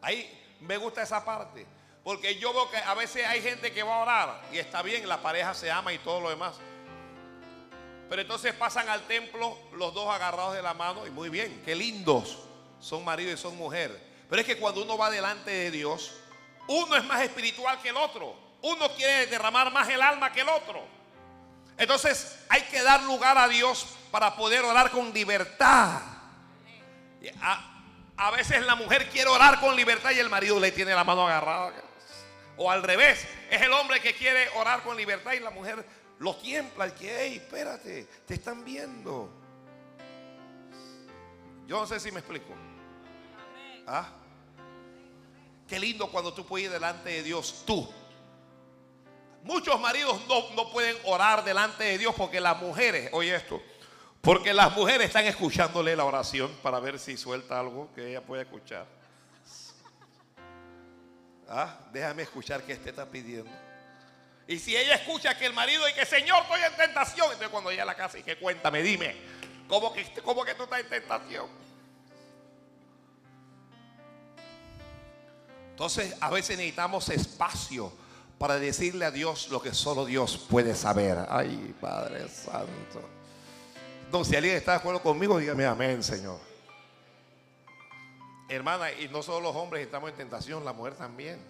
Ahí 0.00 0.56
me 0.60 0.76
gusta 0.78 1.02
esa 1.02 1.24
parte. 1.24 1.66
Porque 2.02 2.38
yo 2.38 2.52
veo 2.52 2.70
que 2.70 2.78
a 2.78 2.94
veces 2.94 3.26
hay 3.26 3.42
gente 3.42 3.72
que 3.72 3.82
va 3.82 3.96
a 3.96 4.02
orar 4.02 4.42
y 4.52 4.58
está 4.58 4.80
bien, 4.80 5.08
la 5.08 5.20
pareja 5.20 5.54
se 5.54 5.70
ama 5.70 5.92
y 5.92 5.98
todo 5.98 6.20
lo 6.20 6.30
demás. 6.30 6.54
Pero 8.08 8.22
entonces 8.22 8.54
pasan 8.54 8.88
al 8.88 9.06
templo 9.06 9.58
los 9.74 9.92
dos 9.92 10.08
agarrados 10.14 10.54
de 10.54 10.62
la 10.62 10.74
mano 10.74 11.06
y 11.06 11.10
muy 11.10 11.28
bien, 11.28 11.62
qué 11.64 11.74
lindos 11.74 12.38
son 12.80 13.04
marido 13.04 13.32
y 13.32 13.36
son 13.36 13.56
mujer. 13.56 14.00
Pero 14.28 14.40
es 14.40 14.46
que 14.46 14.58
cuando 14.58 14.82
uno 14.82 14.96
va 14.96 15.10
delante 15.10 15.50
de 15.50 15.70
Dios, 15.70 16.12
uno 16.68 16.96
es 16.96 17.04
más 17.04 17.22
espiritual 17.22 17.80
que 17.80 17.90
el 17.90 17.96
otro. 17.96 18.34
Uno 18.62 18.88
quiere 18.94 19.26
derramar 19.26 19.72
más 19.72 19.88
el 19.88 20.00
alma 20.00 20.32
que 20.32 20.40
el 20.40 20.48
otro. 20.48 20.84
Entonces 21.78 22.38
hay 22.48 22.62
que 22.62 22.82
dar 22.82 23.02
lugar 23.02 23.36
a 23.38 23.48
Dios 23.48 23.86
para 24.10 24.34
poder 24.36 24.64
orar 24.64 24.90
con 24.90 25.12
libertad. 25.12 26.00
A, 27.40 27.82
a 28.16 28.30
veces 28.30 28.64
la 28.64 28.76
mujer 28.76 29.08
quiere 29.10 29.28
orar 29.28 29.60
con 29.60 29.76
libertad 29.76 30.12
y 30.12 30.18
el 30.18 30.30
marido 30.30 30.58
le 30.58 30.72
tiene 30.72 30.94
la 30.94 31.04
mano 31.04 31.26
agarrada. 31.26 31.72
O 32.56 32.70
al 32.70 32.82
revés, 32.82 33.26
es 33.50 33.60
el 33.60 33.72
hombre 33.72 34.00
que 34.00 34.14
quiere 34.14 34.48
orar 34.56 34.82
con 34.82 34.96
libertad 34.96 35.32
y 35.32 35.40
la 35.40 35.50
mujer 35.50 35.84
lo 36.18 36.36
tiembla. 36.36 36.88
Y 36.88 36.92
que, 36.92 37.16
hey, 37.18 37.36
espérate, 37.36 38.06
te 38.26 38.34
están 38.34 38.64
viendo. 38.64 39.30
Yo 41.66 41.80
no 41.80 41.86
sé 41.86 41.98
si 41.98 42.10
me 42.10 42.20
explico. 42.20 42.54
¿Ah? 43.86 44.08
Qué 45.66 45.78
lindo 45.78 46.10
cuando 46.10 46.32
tú 46.32 46.46
puedes 46.46 46.66
ir 46.66 46.72
delante 46.72 47.10
de 47.10 47.22
Dios, 47.22 47.64
tú. 47.66 47.88
Muchos 49.42 49.80
maridos 49.80 50.20
no, 50.28 50.50
no 50.54 50.70
pueden 50.70 50.96
orar 51.04 51.44
delante 51.44 51.84
de 51.84 51.98
Dios 51.98 52.14
porque 52.16 52.40
las 52.40 52.60
mujeres, 52.60 53.10
oye 53.12 53.34
esto, 53.34 53.62
porque 54.20 54.52
las 54.52 54.74
mujeres 54.76 55.06
están 55.06 55.24
escuchándole 55.26 55.94
la 55.94 56.04
oración 56.04 56.50
para 56.62 56.80
ver 56.80 56.98
si 56.98 57.16
suelta 57.16 57.60
algo 57.60 57.88
que 57.94 58.10
ella 58.10 58.20
pueda 58.20 58.42
escuchar. 58.42 58.86
Ah, 61.48 61.78
déjame 61.92 62.22
escuchar 62.22 62.62
que 62.62 62.72
este 62.72 62.90
está 62.90 63.06
pidiendo. 63.06 63.65
Y 64.48 64.58
si 64.58 64.76
ella 64.76 64.94
escucha 64.94 65.36
que 65.36 65.46
el 65.46 65.52
marido 65.52 65.88
y 65.88 65.92
que 65.92 66.06
Señor 66.06 66.42
estoy 66.42 66.60
en 66.60 66.76
tentación, 66.76 67.26
entonces 67.26 67.48
cuando 67.48 67.70
llega 67.70 67.82
a 67.82 67.86
la 67.86 67.96
casa 67.96 68.18
y 68.18 68.22
que 68.22 68.36
cuéntame, 68.36 68.82
dime, 68.82 69.16
¿cómo 69.66 69.92
que, 69.92 70.04
cómo 70.24 70.44
que 70.44 70.54
tú 70.54 70.64
estás 70.64 70.80
en 70.80 70.88
tentación? 70.88 71.46
Entonces 75.70 76.16
a 76.20 76.30
veces 76.30 76.56
necesitamos 76.56 77.08
espacio 77.08 77.92
para 78.38 78.58
decirle 78.58 79.04
a 79.04 79.10
Dios 79.10 79.48
lo 79.48 79.60
que 79.60 79.74
solo 79.74 80.04
Dios 80.04 80.38
puede 80.48 80.74
saber. 80.74 81.26
Ay, 81.28 81.74
Padre 81.80 82.28
Santo. 82.28 83.02
No, 84.12 84.24
si 84.24 84.36
alguien 84.36 84.56
está 84.56 84.72
de 84.72 84.78
acuerdo 84.78 85.02
conmigo, 85.02 85.38
dígame 85.38 85.66
amén, 85.66 86.02
Señor. 86.02 86.38
Hermana, 88.48 88.92
y 88.92 89.08
no 89.08 89.22
solo 89.22 89.48
los 89.48 89.56
hombres 89.56 89.84
estamos 89.84 90.10
en 90.10 90.16
tentación, 90.16 90.64
la 90.64 90.72
mujer 90.72 90.94
también. 90.94 91.40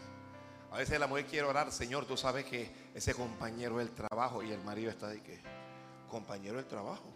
A 0.77 0.81
veces 0.81 1.01
la 1.01 1.07
mujer 1.07 1.25
quiere 1.25 1.47
orar, 1.47 1.73
Señor, 1.73 2.05
tú 2.05 2.19
sabes 2.19 2.45
que 2.45 2.71
ese 2.95 3.15
compañero 3.15 3.79
del 3.79 3.93
trabajo 3.93 4.43
y 4.43 4.53
el 4.53 4.63
marido 4.63 4.91
está 4.91 5.09
de 5.09 5.23
que, 5.23 5.41
compañero 6.11 6.59
del 6.59 6.67
trabajo. 6.67 7.15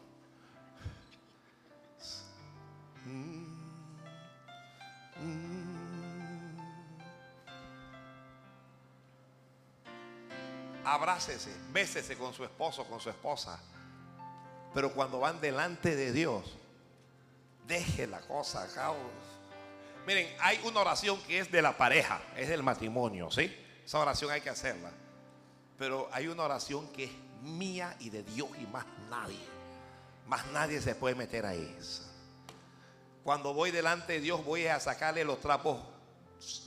Abrácese, 10.82 11.54
bésese 11.70 12.16
con 12.16 12.32
su 12.32 12.44
esposo, 12.44 12.86
con 12.86 12.98
su 12.98 13.10
esposa. 13.10 13.60
Pero 14.72 14.94
cuando 14.94 15.20
van 15.20 15.38
delante 15.38 15.96
de 15.96 16.12
Dios, 16.12 16.56
deje 17.66 18.06
la 18.06 18.22
cosa 18.22 18.62
acá. 18.62 18.94
Miren, 20.06 20.34
hay 20.40 20.60
una 20.64 20.80
oración 20.80 21.20
que 21.22 21.38
es 21.38 21.50
de 21.50 21.62
la 21.62 21.76
pareja, 21.76 22.20
es 22.36 22.48
del 22.48 22.62
matrimonio, 22.62 23.30
¿sí? 23.30 23.54
Esa 23.84 23.98
oración 23.98 24.30
hay 24.30 24.40
que 24.40 24.50
hacerla. 24.50 24.90
Pero 25.78 26.08
hay 26.12 26.28
una 26.28 26.44
oración 26.44 26.88
que 26.92 27.04
es 27.04 27.10
mía 27.42 27.96
y 28.00 28.10
de 28.10 28.22
Dios 28.22 28.48
y 28.58 28.66
más 28.66 28.84
nadie. 29.08 29.38
Más 30.26 30.46
nadie 30.48 30.80
se 30.80 30.94
puede 30.94 31.14
meter 31.14 31.46
ahí. 31.46 31.76
Cuando 33.24 33.52
voy 33.52 33.70
delante 33.70 34.14
de 34.14 34.20
Dios 34.20 34.44
voy 34.44 34.66
a 34.66 34.80
sacarle 34.80 35.24
los 35.24 35.40
trapos 35.40 35.80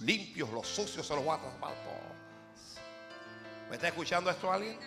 limpios, 0.02 0.50
los 0.50 0.68
sucios, 0.68 1.06
se 1.06 1.16
los 1.16 1.24
voy 1.24 1.36
a 1.36 1.42
tapar 1.42 1.74
¿Me 3.70 3.76
está 3.76 3.88
escuchando 3.88 4.30
esto 4.30 4.52
alguien? 4.52 4.78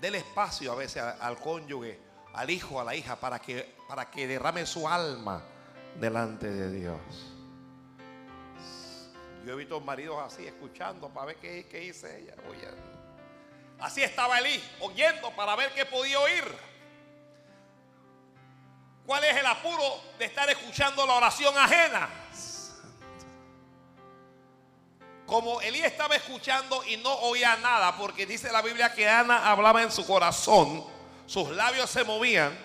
Del 0.00 0.14
espacio 0.14 0.72
a 0.72 0.74
veces 0.74 1.02
al 1.02 1.38
cónyuge, 1.38 2.00
al 2.32 2.48
hijo, 2.50 2.80
a 2.80 2.84
la 2.84 2.94
hija, 2.94 3.16
para 3.16 3.38
que, 3.38 3.74
para 3.86 4.10
que 4.10 4.26
derrame 4.26 4.64
su 4.64 4.88
alma 4.88 5.42
delante 6.00 6.48
de 6.48 6.70
Dios. 6.70 6.98
Yo 9.44 9.52
he 9.52 9.56
visto 9.56 9.80
maridos 9.80 10.18
así, 10.24 10.46
escuchando 10.46 11.08
para 11.08 11.26
ver 11.26 11.36
qué, 11.36 11.66
qué 11.68 11.78
dice 11.78 12.20
ella, 12.20 12.34
oyendo. 12.48 12.92
Así 13.80 14.02
estaba 14.02 14.38
Elí, 14.38 14.62
oyendo 14.80 15.30
para 15.32 15.56
ver 15.56 15.72
qué 15.74 15.84
podía 15.84 16.20
oír. 16.20 16.44
¿Cuál 19.04 19.24
es 19.24 19.36
el 19.36 19.46
apuro 19.46 20.00
de 20.18 20.26
estar 20.26 20.48
escuchando 20.48 21.04
la 21.04 21.14
oración 21.14 21.56
ajena? 21.58 22.08
Como 25.26 25.60
Elí 25.60 25.80
estaba 25.80 26.14
escuchando 26.14 26.84
y 26.84 26.96
no 26.98 27.12
oía 27.12 27.56
nada, 27.56 27.96
porque 27.96 28.26
dice 28.26 28.52
la 28.52 28.62
Biblia 28.62 28.94
que 28.94 29.08
Ana 29.08 29.50
hablaba 29.50 29.82
en 29.82 29.90
su 29.90 30.06
corazón, 30.06 30.84
sus 31.26 31.50
labios 31.50 31.90
se 31.90 32.04
movían, 32.04 32.56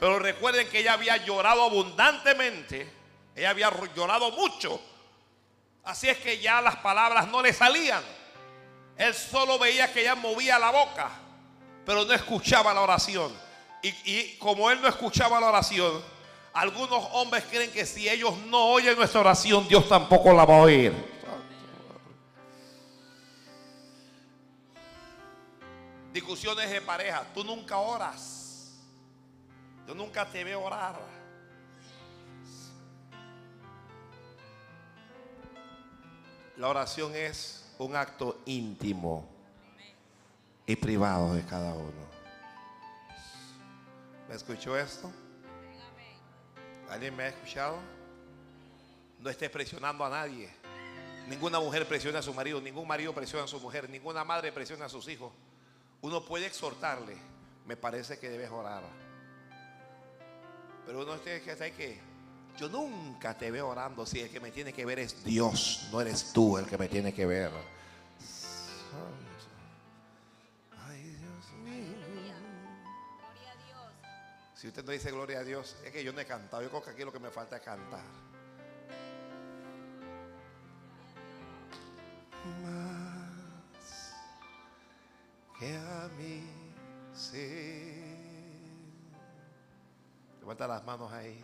pero 0.00 0.18
recuerden 0.18 0.68
que 0.70 0.78
ella 0.78 0.94
había 0.94 1.18
llorado 1.18 1.64
abundantemente, 1.64 2.90
ella 3.34 3.50
había 3.50 3.70
llorado 3.94 4.30
mucho, 4.30 4.80
así 5.84 6.08
es 6.08 6.18
que 6.18 6.38
ya 6.38 6.60
las 6.60 6.76
palabras 6.76 7.28
no 7.28 7.42
le 7.42 7.52
salían. 7.52 8.02
Él 8.96 9.14
solo 9.14 9.58
veía 9.58 9.92
que 9.92 10.02
ella 10.02 10.14
movía 10.14 10.58
la 10.58 10.70
boca, 10.70 11.10
pero 11.84 12.04
no 12.04 12.12
escuchaba 12.12 12.72
la 12.74 12.82
oración. 12.82 13.32
Y, 13.82 13.88
y, 14.04 14.36
como 14.38 14.70
él 14.70 14.80
no 14.80 14.88
escuchaba 14.88 15.40
la 15.40 15.48
oración, 15.48 16.02
algunos 16.52 17.04
hombres 17.12 17.44
creen 17.50 17.72
que 17.72 17.84
si 17.84 18.08
ellos 18.08 18.36
no 18.46 18.66
oyen 18.66 18.96
nuestra 18.96 19.20
oración, 19.20 19.66
Dios 19.66 19.88
tampoco 19.88 20.32
la 20.32 20.44
va 20.44 20.56
a 20.56 20.60
oír. 20.60 20.92
Discusiones 26.12 26.70
de 26.70 26.80
pareja, 26.82 27.24
tú 27.34 27.42
nunca 27.42 27.78
oras. 27.78 28.70
Yo 29.86 29.94
nunca 29.94 30.26
te 30.26 30.44
veo 30.44 30.62
orar. 30.62 31.21
La 36.62 36.68
oración 36.68 37.12
es 37.16 37.74
un 37.76 37.96
acto 37.96 38.40
íntimo 38.46 39.28
y 40.64 40.76
privado 40.76 41.34
de 41.34 41.44
cada 41.44 41.74
uno. 41.74 42.06
¿Me 44.28 44.36
escuchó 44.36 44.78
esto? 44.78 45.10
¿Alguien 46.88 47.16
me 47.16 47.24
ha 47.24 47.28
escuchado? 47.30 47.78
No 49.18 49.28
estés 49.28 49.50
presionando 49.50 50.04
a 50.04 50.10
nadie. 50.10 50.50
Ninguna 51.28 51.58
mujer 51.58 51.84
presiona 51.88 52.20
a 52.20 52.22
su 52.22 52.32
marido, 52.32 52.60
ningún 52.60 52.86
marido 52.86 53.12
presiona 53.12 53.46
a 53.46 53.48
su 53.48 53.58
mujer, 53.58 53.90
ninguna 53.90 54.22
madre 54.22 54.52
presiona 54.52 54.84
a 54.84 54.88
sus 54.88 55.08
hijos. 55.08 55.32
Uno 56.00 56.24
puede 56.24 56.46
exhortarle, 56.46 57.16
me 57.66 57.76
parece 57.76 58.20
que 58.20 58.30
debes 58.30 58.52
orar. 58.52 58.84
Pero 60.86 61.02
uno 61.02 61.16
tiene 61.16 61.40
que 61.40 61.56
saber 61.56 61.72
que 61.72 62.11
yo 62.58 62.68
nunca 62.68 63.36
te 63.36 63.50
veo 63.50 63.68
orando 63.68 64.04
si 64.06 64.20
el 64.20 64.30
que 64.30 64.40
me 64.40 64.50
tiene 64.50 64.72
que 64.72 64.84
ver 64.84 64.98
es 64.98 65.24
Dios, 65.24 65.88
no 65.90 66.00
eres 66.00 66.32
tú 66.32 66.58
el 66.58 66.66
que 66.66 66.78
me 66.78 66.88
tiene 66.88 67.12
que 67.12 67.26
ver. 67.26 67.50
Ay, 70.86 71.02
Dios 71.02 71.52
mío. 71.64 71.96
Gloria 73.18 73.52
a 73.52 73.56
Dios. 73.66 73.92
Si 74.54 74.68
usted 74.68 74.84
no 74.84 74.92
dice 74.92 75.10
gloria 75.10 75.40
a 75.40 75.44
Dios, 75.44 75.76
es 75.84 75.90
que 75.90 76.04
yo 76.04 76.12
no 76.12 76.20
he 76.20 76.26
cantado. 76.26 76.62
Yo 76.62 76.68
creo 76.68 76.82
que 76.82 76.90
aquí 76.90 77.04
lo 77.04 77.12
que 77.12 77.20
me 77.20 77.30
falta 77.30 77.56
es 77.56 77.62
cantar. 77.62 78.04
Más 82.62 84.12
que 85.58 85.76
a 85.76 86.08
mí, 86.18 86.44
sí. 87.14 88.02
Levanta 90.40 90.66
las 90.66 90.84
manos 90.84 91.12
ahí. 91.12 91.40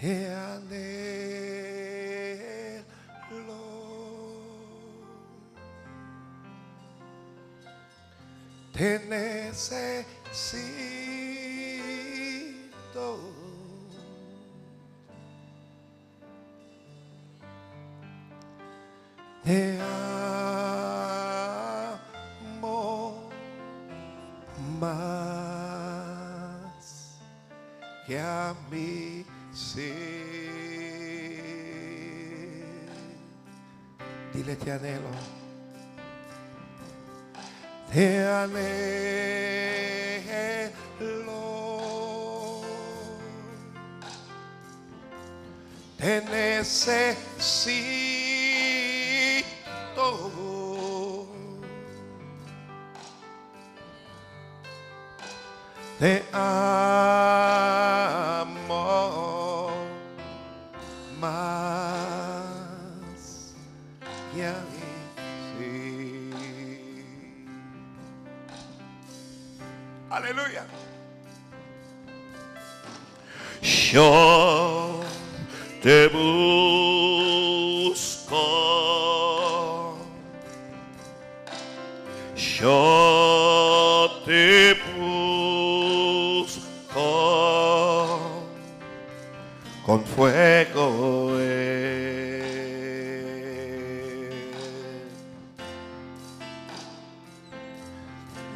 Te 0.00 0.26
anhelo. 0.32 0.80
te 8.72 8.98
necesito. 9.10 10.99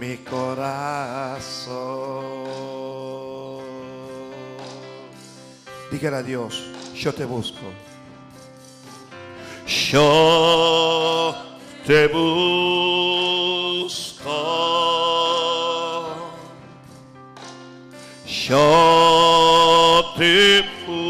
Mi 0.01 0.17
corazón. 0.19 1.75
Dígale 5.91 6.17
a 6.17 6.23
Dios, 6.23 6.65
yo 6.95 7.13
te 7.15 7.25
busco. 7.25 7.61
Yo 9.67 11.35
te 11.87 12.09
busco. 12.09 12.25
Yo 18.27 20.13
te 20.19 20.65
busco. 20.87 21.05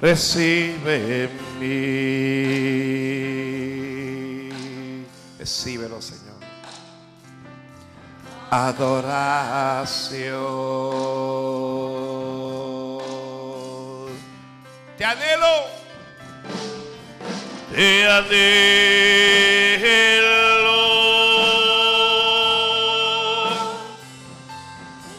Recibe 0.00 1.28
mí. 1.60 2.83
Adoración. 8.54 10.14
Te 14.96 15.04
anhelo. 15.04 15.54
Te 17.74 18.06
anhelo. 18.06 18.44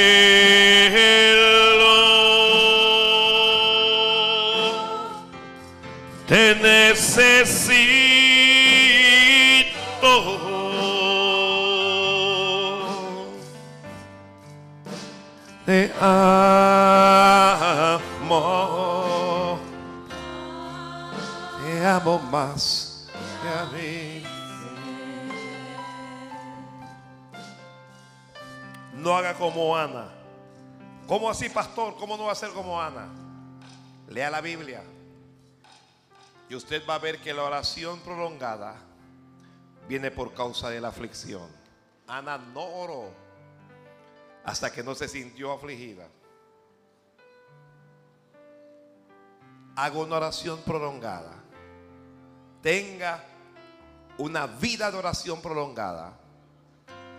Te 6.28 6.56
necesito. 6.56 7.38
Te 15.66 15.92
amo. 16.00 16.48
Te 21.66 21.86
amo 21.86 22.20
más 22.32 22.77
No 29.08 29.16
haga 29.16 29.36
como 29.36 29.78
Ana. 29.78 30.10
¿Cómo 31.08 31.30
así, 31.30 31.48
pastor? 31.48 31.96
¿Cómo 31.96 32.18
no 32.18 32.26
va 32.26 32.34
a 32.34 32.36
ser 32.36 32.50
como 32.50 32.82
Ana? 32.82 33.08
Lea 34.10 34.30
la 34.30 34.42
Biblia. 34.42 34.84
Y 36.50 36.56
usted 36.56 36.86
va 36.86 36.96
a 36.96 37.00
ver 37.00 37.22
que 37.22 37.34
la 37.34 37.46
oración 37.46 38.02
prolongada 38.02 38.76
viene 39.88 40.12
por 40.12 40.34
causa 40.34 40.70
de 40.70 40.82
la 40.82 40.90
aflicción. 40.90 41.48
Ana 42.06 42.38
no 42.38 42.66
oró 42.66 43.10
hasta 44.44 44.74
que 44.74 44.84
no 44.84 44.94
se 44.94 45.08
sintió 45.08 45.54
afligida. 45.54 46.10
Haga 49.78 50.00
una 50.00 50.18
oración 50.18 50.60
prolongada. 50.66 51.32
Tenga 52.62 53.24
una 54.18 54.48
vida 54.48 54.92
de 54.92 54.98
oración 54.98 55.42
prolongada 55.42 56.27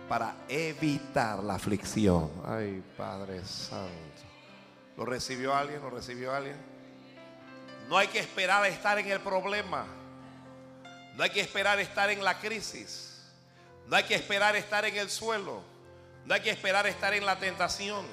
para 0.09 0.35
evitar 0.49 1.43
la 1.43 1.53
aflicción. 1.53 2.31
Ay, 2.45 2.83
Padre 2.97 3.45
Santo. 3.45 3.93
¿Lo 4.97 5.05
recibió 5.05 5.55
alguien? 5.55 5.79
¿Lo 5.81 5.91
recibió 5.91 6.33
alguien? 6.33 6.57
No 7.87 7.97
hay 7.97 8.07
que 8.07 8.19
esperar 8.19 8.63
a 8.63 8.67
estar 8.67 8.97
en 8.97 9.07
el 9.07 9.19
problema. 9.19 9.85
No 11.15 11.23
hay 11.23 11.29
que 11.29 11.41
esperar 11.41 11.79
estar 11.79 12.09
en 12.09 12.23
la 12.23 12.39
crisis. 12.39 13.21
No 13.87 13.95
hay 13.95 14.03
que 14.03 14.15
esperar 14.15 14.55
estar 14.55 14.83
en 14.83 14.97
el 14.97 15.09
suelo. 15.09 15.61
No 16.25 16.33
hay 16.33 16.41
que 16.41 16.49
esperar 16.49 16.87
estar 16.87 17.13
en 17.13 17.25
la 17.25 17.37
tentación 17.37 18.05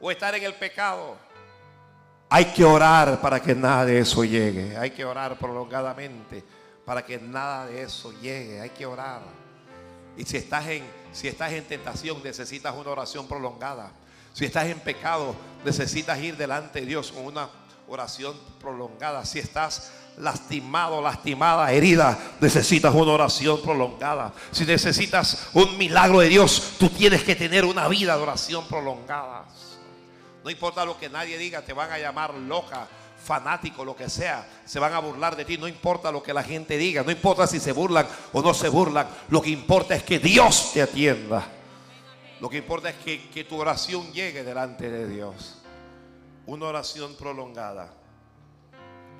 o 0.00 0.10
estar 0.10 0.34
en 0.34 0.42
el 0.42 0.54
pecado. 0.54 1.16
Hay 2.30 2.46
que 2.46 2.64
orar 2.64 3.20
para 3.20 3.40
que 3.40 3.54
nada 3.54 3.84
de 3.84 4.00
eso 4.00 4.24
llegue. 4.24 4.76
Hay 4.76 4.90
que 4.90 5.04
orar 5.04 5.38
prolongadamente 5.38 6.44
para 6.84 7.04
que 7.04 7.18
nada 7.18 7.66
de 7.66 7.82
eso 7.82 8.12
llegue. 8.20 8.60
Hay 8.60 8.70
que 8.70 8.84
orar. 8.84 9.47
Y 10.18 10.24
si 10.24 10.36
estás 10.36 10.66
en, 10.66 10.84
si 11.12 11.28
estás 11.28 11.52
en 11.52 11.64
tentación, 11.64 12.20
necesitas 12.22 12.74
una 12.74 12.90
oración 12.90 13.26
prolongada. 13.28 13.92
Si 14.34 14.44
estás 14.44 14.66
en 14.66 14.80
pecado, 14.80 15.34
necesitas 15.64 16.18
ir 16.18 16.36
delante 16.36 16.80
de 16.80 16.86
Dios 16.86 17.12
con 17.12 17.24
una 17.24 17.48
oración 17.86 18.36
prolongada. 18.60 19.24
Si 19.24 19.38
estás 19.38 19.92
lastimado, 20.18 21.00
lastimada, 21.00 21.70
herida, 21.72 22.18
necesitas 22.40 22.92
una 22.94 23.12
oración 23.12 23.62
prolongada. 23.62 24.32
Si 24.50 24.64
necesitas 24.64 25.48
un 25.54 25.78
milagro 25.78 26.18
de 26.18 26.28
Dios, 26.28 26.74
tú 26.78 26.88
tienes 26.88 27.22
que 27.22 27.36
tener 27.36 27.64
una 27.64 27.86
vida 27.88 28.16
de 28.16 28.22
oración 28.22 28.66
prolongada. 28.66 29.46
No 30.42 30.50
importa 30.50 30.84
lo 30.84 30.98
que 30.98 31.08
nadie 31.08 31.38
diga, 31.38 31.62
te 31.62 31.72
van 31.72 31.92
a 31.92 31.98
llamar 31.98 32.34
loca, 32.34 32.88
fanático, 33.28 33.84
lo 33.84 33.94
que 33.94 34.08
sea. 34.08 34.48
Se 34.64 34.78
van 34.80 34.94
a 34.94 34.98
burlar 35.00 35.36
de 35.36 35.44
ti. 35.44 35.58
No 35.58 35.68
importa 35.68 36.10
lo 36.10 36.22
que 36.22 36.32
la 36.32 36.42
gente 36.42 36.78
diga. 36.78 37.02
No 37.02 37.10
importa 37.10 37.46
si 37.46 37.60
se 37.60 37.72
burlan 37.72 38.08
o 38.32 38.40
no 38.40 38.54
se 38.54 38.70
burlan. 38.70 39.06
Lo 39.28 39.42
que 39.42 39.50
importa 39.50 39.94
es 39.94 40.02
que 40.02 40.18
Dios 40.18 40.70
te 40.72 40.80
atienda. 40.80 41.46
Lo 42.40 42.48
que 42.48 42.56
importa 42.56 42.88
es 42.88 42.96
que, 42.96 43.28
que 43.28 43.44
tu 43.44 43.56
oración 43.60 44.10
llegue 44.12 44.42
delante 44.44 44.90
de 44.90 45.06
Dios. 45.06 45.58
Una 46.46 46.66
oración 46.66 47.14
prolongada 47.16 47.92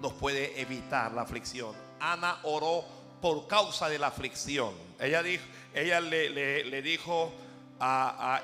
nos 0.00 0.14
puede 0.14 0.58
evitar 0.58 1.12
la 1.12 1.22
aflicción. 1.22 1.74
Ana 2.00 2.38
oró 2.44 2.84
por 3.20 3.46
causa 3.46 3.88
de 3.90 3.98
la 3.98 4.06
aflicción. 4.06 4.72
Ella, 4.98 5.22
dijo, 5.22 5.44
ella 5.74 6.00
le, 6.00 6.30
le- 6.30 6.82
dijo 6.82 7.30
a, 7.80 8.36
a 8.36 8.42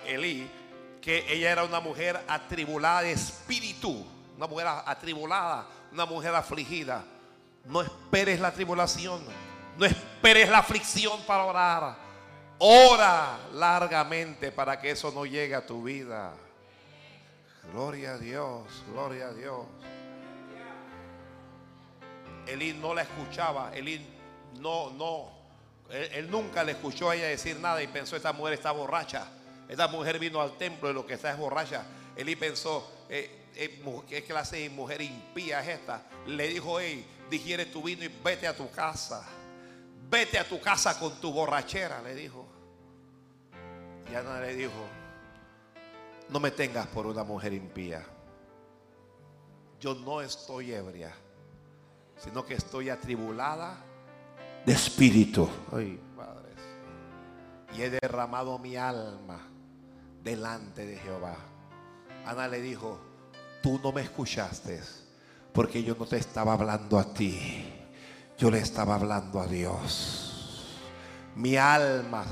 que 1.01 1.25
ella 1.33 1.53
era 1.53 1.65
una 1.65 1.81
mujer 1.81 2.21
atribulada 2.29 3.03
de 3.03 3.13
espíritu, 3.13 4.05
una 4.37 4.47
mujer 4.47 4.67
atribulada, 4.87 5.67
una 5.93 6.07
mujer 6.07 6.35
afligida. 6.35 7.05
No 7.65 7.81
esperes 7.81 8.41
la 8.41 8.53
tribulación, 8.53 9.23
no 9.77 9.87
esperes 9.87 10.49
la 10.49 10.59
aflicción 10.59 11.21
para 11.23 11.45
orar. 11.45 11.97
Ora 12.59 13.39
largamente 13.53 14.53
para 14.53 14.81
que 14.81 14.91
eso 14.91 15.11
no 15.13 15.27
llegue 15.27 15.55
a 15.55 15.67
tu 15.67 15.83
vida. 15.83 16.35
Gloria 17.73 18.13
a 18.13 18.19
Dios, 18.19 18.85
gloria 18.93 19.29
a 19.29 19.33
Dios. 19.33 19.67
Elí 22.47 22.75
no 22.75 22.95
la 22.95 23.03
escuchaba, 23.03 23.71
Elí 23.75 24.07
no, 24.61 24.91
no, 24.91 25.31
él, 25.91 26.11
él 26.13 26.31
nunca 26.31 26.63
le 26.63 26.73
escuchó 26.73 27.11
a 27.11 27.17
ella 27.17 27.27
decir 27.27 27.59
nada 27.59 27.83
y 27.83 27.87
pensó, 27.87 28.17
esta 28.17 28.33
mujer 28.33 28.55
está 28.55 28.71
borracha, 28.71 29.27
esta 29.67 29.89
mujer 29.89 30.19
vino 30.19 30.43
al 30.43 30.59
templo 30.59 30.91
y 30.91 30.93
lo 30.93 31.07
que 31.07 31.15
está 31.15 31.31
es 31.31 31.39
borracha. 31.39 31.85
Elí 32.17 32.37
pensó, 32.37 32.89
eh, 33.09 33.44
¿qué 34.09 34.25
clase 34.25 34.59
de 34.59 34.71
mujer 34.71 35.01
impía 35.01 35.61
es 35.61 35.81
esta? 35.81 36.03
Le 36.27 36.49
dijo, 36.49 36.81
hey, 36.81 37.07
digiere 37.31 37.67
tu 37.67 37.83
vino 37.83 38.05
y 38.05 38.09
vete 38.09 38.47
a 38.47 38.57
tu 38.57 38.71
casa, 38.71 39.25
vete 40.11 40.39
a 40.39 40.49
tu 40.49 40.61
casa 40.61 40.99
con 40.99 41.21
tu 41.21 41.33
borrachera, 41.33 42.03
le 42.03 42.15
dijo. 42.15 42.47
Y 44.11 44.15
Ana 44.15 44.41
le 44.41 44.55
dijo, 44.55 44.73
no 46.29 46.41
me 46.41 46.51
tengas 46.51 46.87
por 46.89 47.07
una 47.07 47.25
mujer 47.25 47.53
impía. 47.53 48.05
Yo 49.81 49.95
no 49.95 50.21
estoy 50.21 50.73
ebria, 50.73 51.13
sino 52.17 52.45
que 52.45 52.55
estoy 52.55 52.91
atribulada 52.91 53.77
de 54.65 54.73
espíritu. 54.73 55.49
Ay, 55.73 56.01
padres. 56.17 56.57
Y 57.77 57.83
he 57.83 57.91
derramado 57.91 58.59
mi 58.59 58.77
alma 58.77 59.41
delante 60.23 60.87
de 60.87 60.97
Jehová. 60.97 61.37
Ana 62.25 62.49
le 62.49 62.63
dijo, 62.63 62.99
tú 63.65 63.81
no 63.83 63.91
me 63.93 64.03
escuchaste 64.03 64.79
porque 65.55 65.83
yo 65.83 65.97
no 65.99 66.05
te 66.05 66.19
estaba 66.19 66.53
hablando 66.53 66.99
a 66.99 67.15
ti, 67.15 67.65
yo 68.37 68.51
le 68.51 68.59
estaba 68.59 68.97
hablando 68.97 69.41
a 69.41 69.47
Dios. 69.47 70.77
Mi 71.35 71.57
alma, 71.57 72.27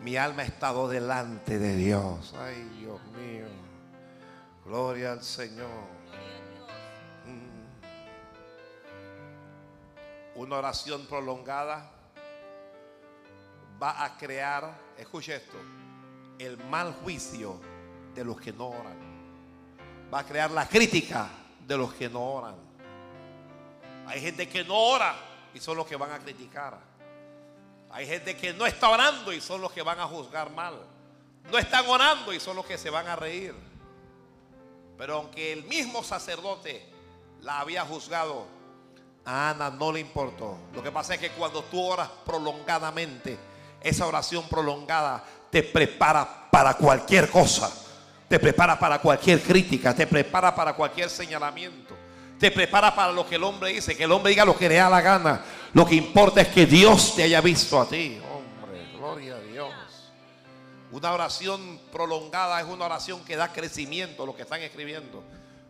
mi 0.00 0.16
alma 0.16 0.42
ha 0.42 0.44
estado 0.44 0.88
delante 0.88 1.58
de 1.58 1.74
Dios. 1.74 2.32
Ay, 2.38 2.62
Dios 2.78 3.00
mío. 3.06 3.46
Gloria 4.64 5.10
al 5.10 5.24
Señor. 5.24 5.66
Mm. 7.26 7.58
Una 10.36 10.58
oración 10.58 11.06
prolongada 11.06 11.90
va 13.82 14.04
a 14.04 14.16
crear, 14.16 14.78
escuche 14.96 15.34
esto, 15.34 15.58
el 16.38 16.56
mal 16.66 16.94
juicio 17.02 17.60
de 18.14 18.24
los 18.24 18.40
que 18.40 18.52
no 18.52 18.68
oran. 18.68 19.07
Va 20.12 20.20
a 20.20 20.24
crear 20.24 20.50
la 20.50 20.66
crítica 20.66 21.28
de 21.66 21.76
los 21.76 21.92
que 21.94 22.08
no 22.08 22.22
oran. 22.22 22.54
Hay 24.06 24.20
gente 24.20 24.48
que 24.48 24.64
no 24.64 24.74
ora 24.74 25.14
y 25.52 25.60
son 25.60 25.76
los 25.76 25.86
que 25.86 25.96
van 25.96 26.12
a 26.12 26.18
criticar. 26.18 26.78
Hay 27.90 28.06
gente 28.06 28.36
que 28.36 28.52
no 28.52 28.66
está 28.66 28.88
orando 28.88 29.32
y 29.32 29.40
son 29.40 29.60
los 29.60 29.72
que 29.72 29.82
van 29.82 30.00
a 30.00 30.06
juzgar 30.06 30.50
mal. 30.50 30.78
No 31.50 31.58
están 31.58 31.86
orando 31.86 32.32
y 32.32 32.40
son 32.40 32.56
los 32.56 32.66
que 32.66 32.78
se 32.78 32.90
van 32.90 33.06
a 33.06 33.16
reír. 33.16 33.54
Pero 34.96 35.16
aunque 35.16 35.52
el 35.52 35.64
mismo 35.64 36.02
sacerdote 36.02 36.86
la 37.40 37.60
había 37.60 37.84
juzgado, 37.84 38.46
a 39.24 39.50
Ana 39.50 39.70
no 39.70 39.92
le 39.92 40.00
importó. 40.00 40.58
Lo 40.74 40.82
que 40.82 40.90
pasa 40.90 41.14
es 41.14 41.20
que 41.20 41.30
cuando 41.30 41.62
tú 41.64 41.82
oras 41.82 42.08
prolongadamente, 42.24 43.38
esa 43.80 44.06
oración 44.06 44.48
prolongada 44.48 45.22
te 45.50 45.62
prepara 45.62 46.48
para 46.50 46.74
cualquier 46.74 47.30
cosa. 47.30 47.70
Te 48.28 48.38
prepara 48.38 48.78
para 48.78 48.98
cualquier 48.98 49.40
crítica, 49.40 49.94
te 49.94 50.06
prepara 50.06 50.54
para 50.54 50.74
cualquier 50.74 51.08
señalamiento. 51.08 51.96
Te 52.38 52.50
prepara 52.50 52.94
para 52.94 53.10
lo 53.10 53.26
que 53.26 53.34
el 53.34 53.42
hombre 53.42 53.72
dice, 53.72 53.96
que 53.96 54.04
el 54.04 54.12
hombre 54.12 54.30
diga 54.30 54.44
lo 54.44 54.56
que 54.56 54.68
le 54.68 54.76
da 54.76 54.88
la 54.88 55.00
gana. 55.00 55.44
Lo 55.72 55.84
que 55.84 55.96
importa 55.96 56.40
es 56.40 56.48
que 56.48 56.66
Dios 56.66 57.16
te 57.16 57.24
haya 57.24 57.40
visto 57.40 57.80
a 57.80 57.88
ti. 57.88 58.20
Hombre, 58.30 58.86
gloria 58.96 59.34
a 59.34 59.40
Dios. 59.40 59.72
Una 60.92 61.12
oración 61.12 61.80
prolongada 61.90 62.60
es 62.60 62.66
una 62.66 62.84
oración 62.84 63.24
que 63.24 63.36
da 63.36 63.52
crecimiento, 63.52 64.24
lo 64.24 64.36
que 64.36 64.42
están 64.42 64.62
escribiendo. 64.62 65.24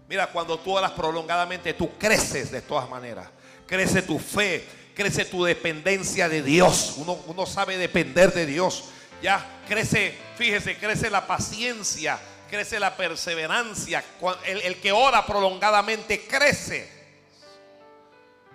Mira, 0.09 0.27
cuando 0.29 0.59
tú 0.59 0.77
oras 0.77 0.93
prolongadamente, 0.93 1.75
tú 1.75 1.91
creces 1.99 2.51
de 2.51 2.61
todas 2.61 2.89
maneras. 2.89 3.29
Crece 3.67 4.03
tu 4.03 4.19
fe, 4.19 4.67
crece 4.95 5.25
tu 5.25 5.45
dependencia 5.45 6.29
de 6.29 6.43
Dios. 6.43 6.95
Uno, 6.99 7.19
uno 7.27 7.47
sabe 7.47 7.77
depender 7.79 8.33
de 8.33 8.47
Dios. 8.47 8.85
Ya 9.23 9.63
crece, 9.67 10.17
fíjese, 10.37 10.77
crece 10.77 11.11
la 11.11 11.27
paciencia, 11.27 12.19
crece 12.49 12.81
la 12.81 12.97
perseverancia. 12.97 14.05
El, 14.45 14.81
que 14.81 14.93
ora 14.93 15.25
prolongadamente 15.25 16.27
crece. 16.27 16.99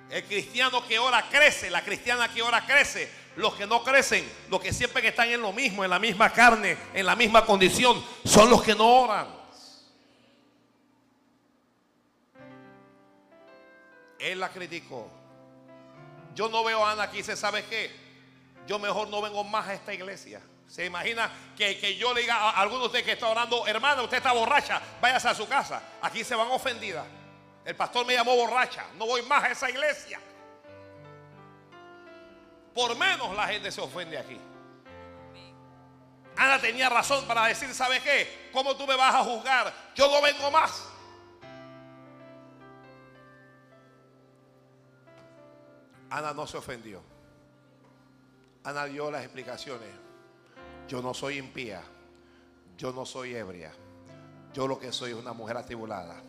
El 0.09 0.23
cristiano 0.25 0.85
que 0.85 0.99
ora 0.99 1.27
crece, 1.29 1.69
la 1.69 1.83
cristiana 1.83 2.31
que 2.33 2.41
ora 2.41 2.65
crece. 2.65 3.09
Los 3.35 3.55
que 3.55 3.65
no 3.65 3.83
crecen, 3.83 4.29
los 4.49 4.61
que 4.61 4.71
siempre 4.71 5.07
están 5.07 5.29
en 5.29 5.41
lo 5.41 5.51
mismo, 5.53 5.83
en 5.83 5.89
la 5.89 5.97
misma 5.97 6.31
carne, 6.31 6.77
en 6.93 7.05
la 7.05 7.15
misma 7.15 7.45
condición, 7.45 8.03
son 8.23 8.49
los 8.49 8.61
que 8.61 8.75
no 8.75 8.85
oran. 8.85 9.27
Él 14.19 14.39
la 14.39 14.49
criticó. 14.49 15.09
Yo 16.35 16.47
no 16.47 16.63
veo 16.63 16.85
a 16.85 16.91
Ana 16.91 17.03
aquí, 17.03 17.23
¿se 17.23 17.35
sabe 17.35 17.65
qué? 17.65 17.91
Yo 18.67 18.79
mejor 18.79 19.09
no 19.09 19.21
vengo 19.21 19.43
más 19.43 19.67
a 19.67 19.73
esta 19.73 19.93
iglesia. 19.93 20.41
Se 20.73 20.83
imagina 20.83 21.29
que, 21.55 21.77
que, 21.77 21.95
yo 21.97 22.15
le 22.15 22.21
diga 22.21 22.33
a 22.33 22.49
alguno 22.49 22.79
de 22.79 22.85
ustedes 22.87 23.05
que 23.05 23.11
está 23.11 23.27
orando, 23.27 23.67
hermana, 23.67 24.01
usted 24.01 24.17
está 24.17 24.31
borracha, 24.31 24.81
váyase 24.99 25.29
a 25.29 25.35
su 25.35 25.47
casa. 25.47 25.79
Aquí 26.01 26.23
se 26.23 26.33
van 26.33 26.47
ofendidas. 26.49 27.05
El 27.63 27.75
pastor 27.75 28.07
me 28.07 28.15
llamó 28.15 28.35
borracha, 28.35 28.87
no 28.97 29.05
voy 29.05 29.21
más 29.21 29.43
a 29.43 29.51
esa 29.51 29.69
iglesia. 29.69 30.19
Por 32.73 32.97
menos 32.97 33.35
la 33.35 33.47
gente 33.49 33.71
se 33.71 33.81
ofende 33.81 34.17
aquí. 34.17 34.35
Ana 36.37 36.59
tenía 36.59 36.89
razón 36.89 37.23
para 37.27 37.45
decir, 37.45 37.71
¿sabe 37.71 37.99
qué? 37.99 38.49
¿Cómo 38.51 38.75
tú 38.75 38.87
me 38.87 38.95
vas 38.95 39.13
a 39.13 39.23
juzgar? 39.23 39.71
Yo 39.93 40.09
no 40.09 40.23
vengo 40.23 40.49
más. 40.49 40.89
Ana 46.09 46.33
no 46.33 46.47
se 46.47 46.57
ofendió. 46.57 46.99
Ana 48.63 48.85
dio 48.85 49.11
las 49.11 49.21
explicaciones. 49.21 50.02
Yo 50.93 51.01
no 51.01 51.11
soy 51.15 51.39
impía. 51.39 51.81
Yo 52.77 52.93
no 52.93 53.03
soy 53.03 53.33
ebria. 53.33 53.71
Yo 54.53 54.67
lo 54.67 54.77
que 54.77 54.91
soy 54.91 55.09
es 55.09 55.17
una 55.17 55.33
mujer 55.33 55.57
atribulada. 55.57 56.21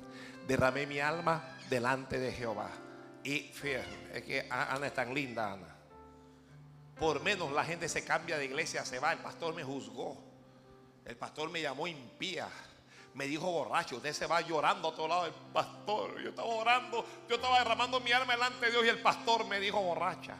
Derramé 0.48 0.86
mi 0.86 1.00
alma 1.00 1.58
delante 1.68 2.18
de 2.18 2.32
Jehová. 2.32 2.70
Y 3.22 3.40
fíjate, 3.40 4.10
es 4.14 4.22
que 4.22 4.46
Ana 4.48 4.86
es 4.86 4.94
tan 4.94 5.12
linda, 5.12 5.52
Ana. 5.52 5.68
Por 6.98 7.22
menos 7.22 7.52
la 7.52 7.62
gente 7.62 7.90
se 7.90 8.06
cambia 8.06 8.38
de 8.38 8.46
iglesia, 8.46 8.86
se 8.86 8.98
va. 8.98 9.12
El 9.12 9.18
pastor 9.18 9.54
me 9.54 9.62
juzgó. 9.62 10.16
El 11.04 11.18
pastor 11.18 11.50
me 11.50 11.60
llamó 11.60 11.86
impía. 11.86 12.48
Me 13.12 13.26
dijo 13.26 13.52
borracho. 13.52 13.96
Usted 13.96 14.14
se 14.14 14.24
va 14.24 14.40
llorando 14.40 14.88
a 14.88 14.94
todo 14.94 15.08
lado. 15.08 15.26
El 15.26 15.34
pastor, 15.52 16.22
yo 16.22 16.30
estaba 16.30 16.48
orando. 16.48 17.04
Yo 17.28 17.34
estaba 17.34 17.58
derramando 17.58 18.00
mi 18.00 18.12
alma 18.12 18.32
delante 18.32 18.64
de 18.64 18.72
Dios 18.72 18.86
y 18.86 18.88
el 18.88 19.02
pastor 19.02 19.46
me 19.46 19.60
dijo 19.60 19.78
borracha. 19.82 20.38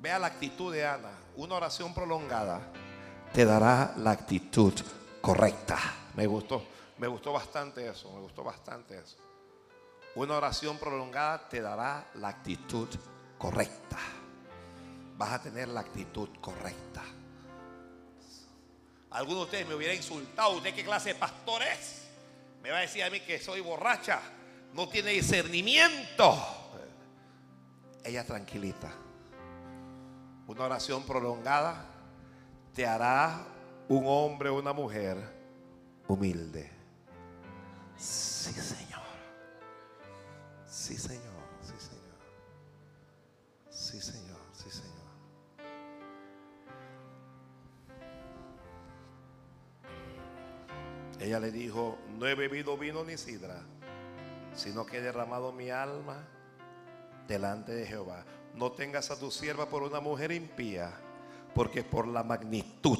Vea 0.00 0.18
la 0.18 0.28
actitud 0.28 0.72
de 0.72 0.86
Ana. 0.86 1.19
Una 1.40 1.54
oración 1.54 1.94
prolongada 1.94 2.60
te 3.32 3.46
dará 3.46 3.94
la 3.96 4.10
actitud 4.10 4.74
correcta. 5.22 5.78
Me 6.14 6.26
gustó. 6.26 6.62
Me 6.98 7.06
gustó 7.06 7.32
bastante 7.32 7.88
eso. 7.88 8.12
Me 8.12 8.20
gustó 8.20 8.44
bastante 8.44 8.98
eso. 8.98 9.16
Una 10.16 10.36
oración 10.36 10.76
prolongada 10.76 11.48
te 11.48 11.62
dará 11.62 12.06
la 12.16 12.28
actitud 12.28 12.88
correcta. 13.38 13.96
Vas 15.16 15.32
a 15.32 15.40
tener 15.40 15.68
la 15.68 15.80
actitud 15.80 16.28
correcta. 16.42 17.04
Alguno 19.12 19.38
de 19.38 19.44
ustedes 19.44 19.66
me 19.66 19.74
hubiera 19.76 19.94
insultado. 19.94 20.58
¿Usted 20.58 20.74
qué 20.74 20.84
clase 20.84 21.14
de 21.14 21.14
pastor 21.14 21.62
es? 21.62 22.02
Me 22.62 22.70
va 22.70 22.76
a 22.76 22.80
decir 22.82 23.02
a 23.02 23.08
mí 23.08 23.20
que 23.20 23.38
soy 23.38 23.62
borracha. 23.62 24.20
No 24.74 24.90
tiene 24.90 25.12
discernimiento. 25.12 26.36
Ella 28.04 28.26
tranquilita. 28.26 28.92
Una 30.50 30.64
oración 30.64 31.04
prolongada 31.04 31.84
te 32.74 32.84
hará 32.84 33.46
un 33.88 34.02
hombre 34.08 34.48
o 34.48 34.58
una 34.58 34.72
mujer 34.72 35.16
humilde. 36.08 36.68
Sí, 37.96 38.52
Señor. 38.54 39.00
Sí, 40.66 40.96
Señor. 40.96 41.22
Sí, 41.62 41.74
Señor. 41.78 42.18
Sí, 43.70 44.00
Señor. 44.00 44.40
Sí, 44.52 44.70
Señor. 44.70 45.06
Ella 51.20 51.38
le 51.38 51.52
dijo, 51.52 51.96
no 52.18 52.26
he 52.26 52.34
bebido 52.34 52.76
vino 52.76 53.04
ni 53.04 53.16
sidra, 53.16 53.62
sino 54.56 54.84
que 54.84 54.96
he 54.96 55.00
derramado 55.00 55.52
mi 55.52 55.70
alma 55.70 56.26
delante 57.28 57.70
de 57.70 57.86
Jehová. 57.86 58.24
No 58.54 58.72
tengas 58.72 59.10
a 59.10 59.18
tu 59.18 59.30
sierva 59.30 59.66
por 59.66 59.82
una 59.82 60.00
mujer 60.00 60.32
impía, 60.32 60.92
porque 61.54 61.82
por 61.82 62.06
la 62.06 62.22
magnitud 62.22 62.98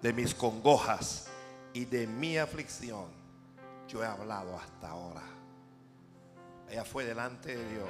de 0.00 0.12
mis 0.12 0.34
congojas 0.34 1.28
y 1.72 1.84
de 1.84 2.06
mi 2.06 2.38
aflicción, 2.38 3.06
yo 3.88 4.02
he 4.02 4.06
hablado 4.06 4.56
hasta 4.56 4.88
ahora. 4.88 5.22
Ella 6.68 6.84
fue 6.84 7.04
delante 7.04 7.56
de 7.56 7.68
Dios. 7.74 7.88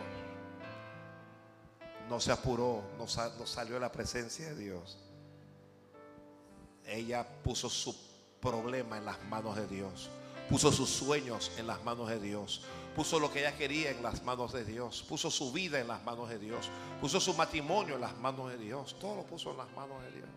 No 2.08 2.20
se 2.20 2.32
apuró, 2.32 2.82
no, 2.98 3.06
no 3.38 3.46
salió 3.46 3.74
de 3.74 3.80
la 3.80 3.92
presencia 3.92 4.46
de 4.46 4.56
Dios. 4.56 4.98
Ella 6.84 7.26
puso 7.42 7.70
su 7.70 7.96
problema 8.40 8.98
en 8.98 9.04
las 9.04 9.22
manos 9.24 9.56
de 9.56 9.66
Dios. 9.68 10.10
Puso 10.50 10.72
sus 10.72 10.90
sueños 10.90 11.52
en 11.56 11.68
las 11.68 11.82
manos 11.84 12.08
de 12.08 12.18
Dios. 12.20 12.64
Puso 12.94 13.18
lo 13.18 13.32
que 13.32 13.40
ella 13.40 13.56
quería 13.56 13.90
en 13.90 14.02
las 14.02 14.22
manos 14.22 14.52
de 14.52 14.64
Dios. 14.64 15.02
Puso 15.08 15.30
su 15.30 15.50
vida 15.50 15.80
en 15.80 15.88
las 15.88 16.02
manos 16.04 16.28
de 16.28 16.38
Dios. 16.38 16.70
Puso 17.00 17.20
su 17.20 17.32
matrimonio 17.34 17.94
en 17.94 18.02
las 18.02 18.16
manos 18.18 18.50
de 18.50 18.58
Dios. 18.58 18.98
Todo 18.98 19.16
lo 19.16 19.22
puso 19.22 19.52
en 19.52 19.56
las 19.56 19.70
manos 19.72 20.02
de 20.02 20.10
Dios. 20.12 20.28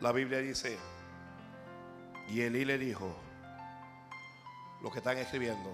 La 0.00 0.12
Biblia 0.12 0.38
dice, 0.38 0.78
y 2.28 2.40
Elí 2.40 2.64
le 2.64 2.78
dijo, 2.78 3.14
lo 4.82 4.90
que 4.90 4.98
están 4.98 5.18
escribiendo, 5.18 5.70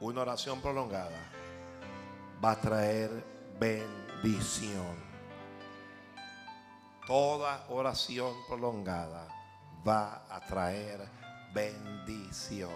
una 0.00 0.22
oración 0.22 0.60
prolongada 0.60 1.18
va 2.44 2.52
a 2.52 2.60
traer 2.60 3.24
bendición. 3.60 4.96
Toda 7.06 7.64
oración 7.68 8.34
prolongada 8.48 9.41
va 9.86 10.24
a 10.28 10.40
traer 10.40 11.00
bendición. 11.52 12.70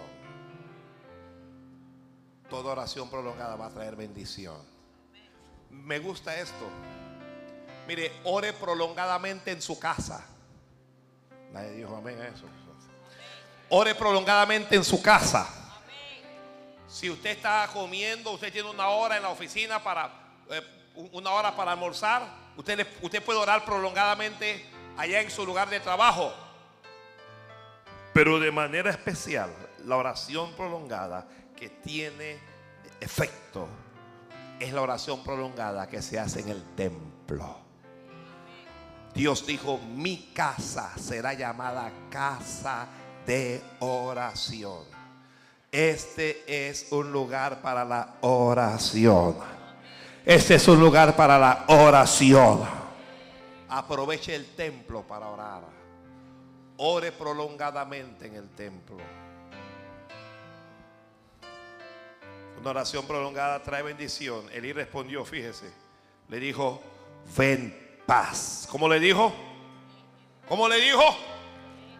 Toda 2.49 2.71
oración 2.71 3.09
prolongada 3.09 3.55
va 3.55 3.67
a 3.67 3.69
traer 3.69 3.95
bendición. 3.95 4.57
Me 5.69 5.99
gusta 5.99 6.35
esto. 6.37 6.69
Mire, 7.87 8.11
ore 8.23 8.53
prolongadamente 8.53 9.51
en 9.51 9.61
su 9.61 9.79
casa. 9.79 10.25
Nadie 11.51 11.71
dijo 11.71 11.95
amén 11.95 12.19
a 12.21 12.27
eso. 12.27 12.45
Ore 13.69 13.95
prolongadamente 13.95 14.75
en 14.75 14.83
su 14.83 15.01
casa. 15.01 15.47
Si 16.87 17.09
usted 17.09 17.31
está 17.31 17.69
comiendo, 17.73 18.31
usted 18.31 18.51
tiene 18.51 18.69
una 18.69 18.87
hora 18.87 19.17
en 19.17 19.23
la 19.23 19.29
oficina 19.29 19.83
para 19.83 20.09
eh, 20.49 20.61
una 21.11 21.31
hora 21.31 21.55
para 21.55 21.73
almorzar, 21.73 22.23
usted, 22.55 22.87
usted 23.01 23.23
puede 23.23 23.39
orar 23.39 23.63
prolongadamente 23.65 24.65
allá 24.97 25.21
en 25.21 25.29
su 25.29 25.45
lugar 25.45 25.69
de 25.69 25.79
trabajo. 25.79 26.33
Pero 28.17 28.39
de 28.39 28.51
manera 28.51 28.89
especial, 28.89 29.51
la 29.85 29.95
oración 29.95 30.51
prolongada 30.53 31.27
que 31.55 31.69
tiene 31.69 32.39
efecto 32.99 33.67
es 34.59 34.73
la 34.73 34.81
oración 34.81 35.23
prolongada 35.23 35.87
que 35.87 36.01
se 36.01 36.17
hace 36.17 36.39
en 36.39 36.49
el 36.49 36.63
templo. 36.73 37.59
Dios 39.13 39.45
dijo, 39.45 39.77
mi 39.77 40.31
casa 40.33 40.93
será 40.97 41.35
llamada 41.35 41.91
casa 42.09 42.87
de 43.27 43.61
oración. 43.81 44.85
Este 45.71 46.69
es 46.69 46.87
un 46.89 47.11
lugar 47.11 47.61
para 47.61 47.85
la 47.85 48.15
oración. 48.21 49.37
Este 50.25 50.55
es 50.55 50.67
un 50.67 50.79
lugar 50.79 51.15
para 51.15 51.37
la 51.37 51.65
oración. 51.67 52.61
Aproveche 53.69 54.33
el 54.33 54.55
templo 54.55 55.03
para 55.03 55.27
orar. 55.27 55.76
Ore 56.77 57.11
prolongadamente 57.11 58.27
en 58.27 58.35
el 58.35 58.49
templo. 58.49 58.97
Una 62.59 62.69
oración 62.71 63.05
prolongada 63.05 63.61
trae 63.61 63.83
bendición. 63.83 64.45
Elí 64.51 64.73
respondió, 64.73 65.23
fíjese, 65.25 65.71
le 66.27 66.39
dijo, 66.39 66.81
ven 67.35 68.01
paz. 68.05 68.67
¿Cómo 68.71 68.87
le 68.89 68.99
dijo? 68.99 69.33
¿Cómo 70.47 70.67
le 70.67 70.77
dijo? 70.77 71.03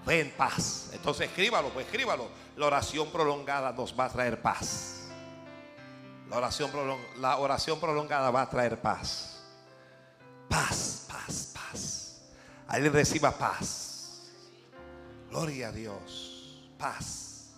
Ven 0.06 0.34
paz. 0.38 0.90
Entonces 0.94 1.28
escríbalo, 1.28 1.70
pues 1.70 1.86
escríbalo. 1.86 2.30
La 2.56 2.68
oración 2.68 3.12
prolongada 3.12 3.72
nos 3.72 3.98
va 3.98 4.06
a 4.06 4.10
traer 4.10 4.42
paz. 4.42 4.98
La 6.30 6.38
oración, 7.38 7.80
prolongada 7.80 8.32
va 8.32 8.42
a 8.42 8.50
traer 8.50 8.82
paz. 8.82 9.42
Paz, 10.50 11.08
paz, 11.10 11.54
paz. 11.54 12.22
Alguien 12.68 12.92
reciba 12.92 13.32
paz. 13.32 13.87
Gloria 15.30 15.70
a 15.70 15.72
Dios. 15.72 16.70
Paz. 16.78 17.52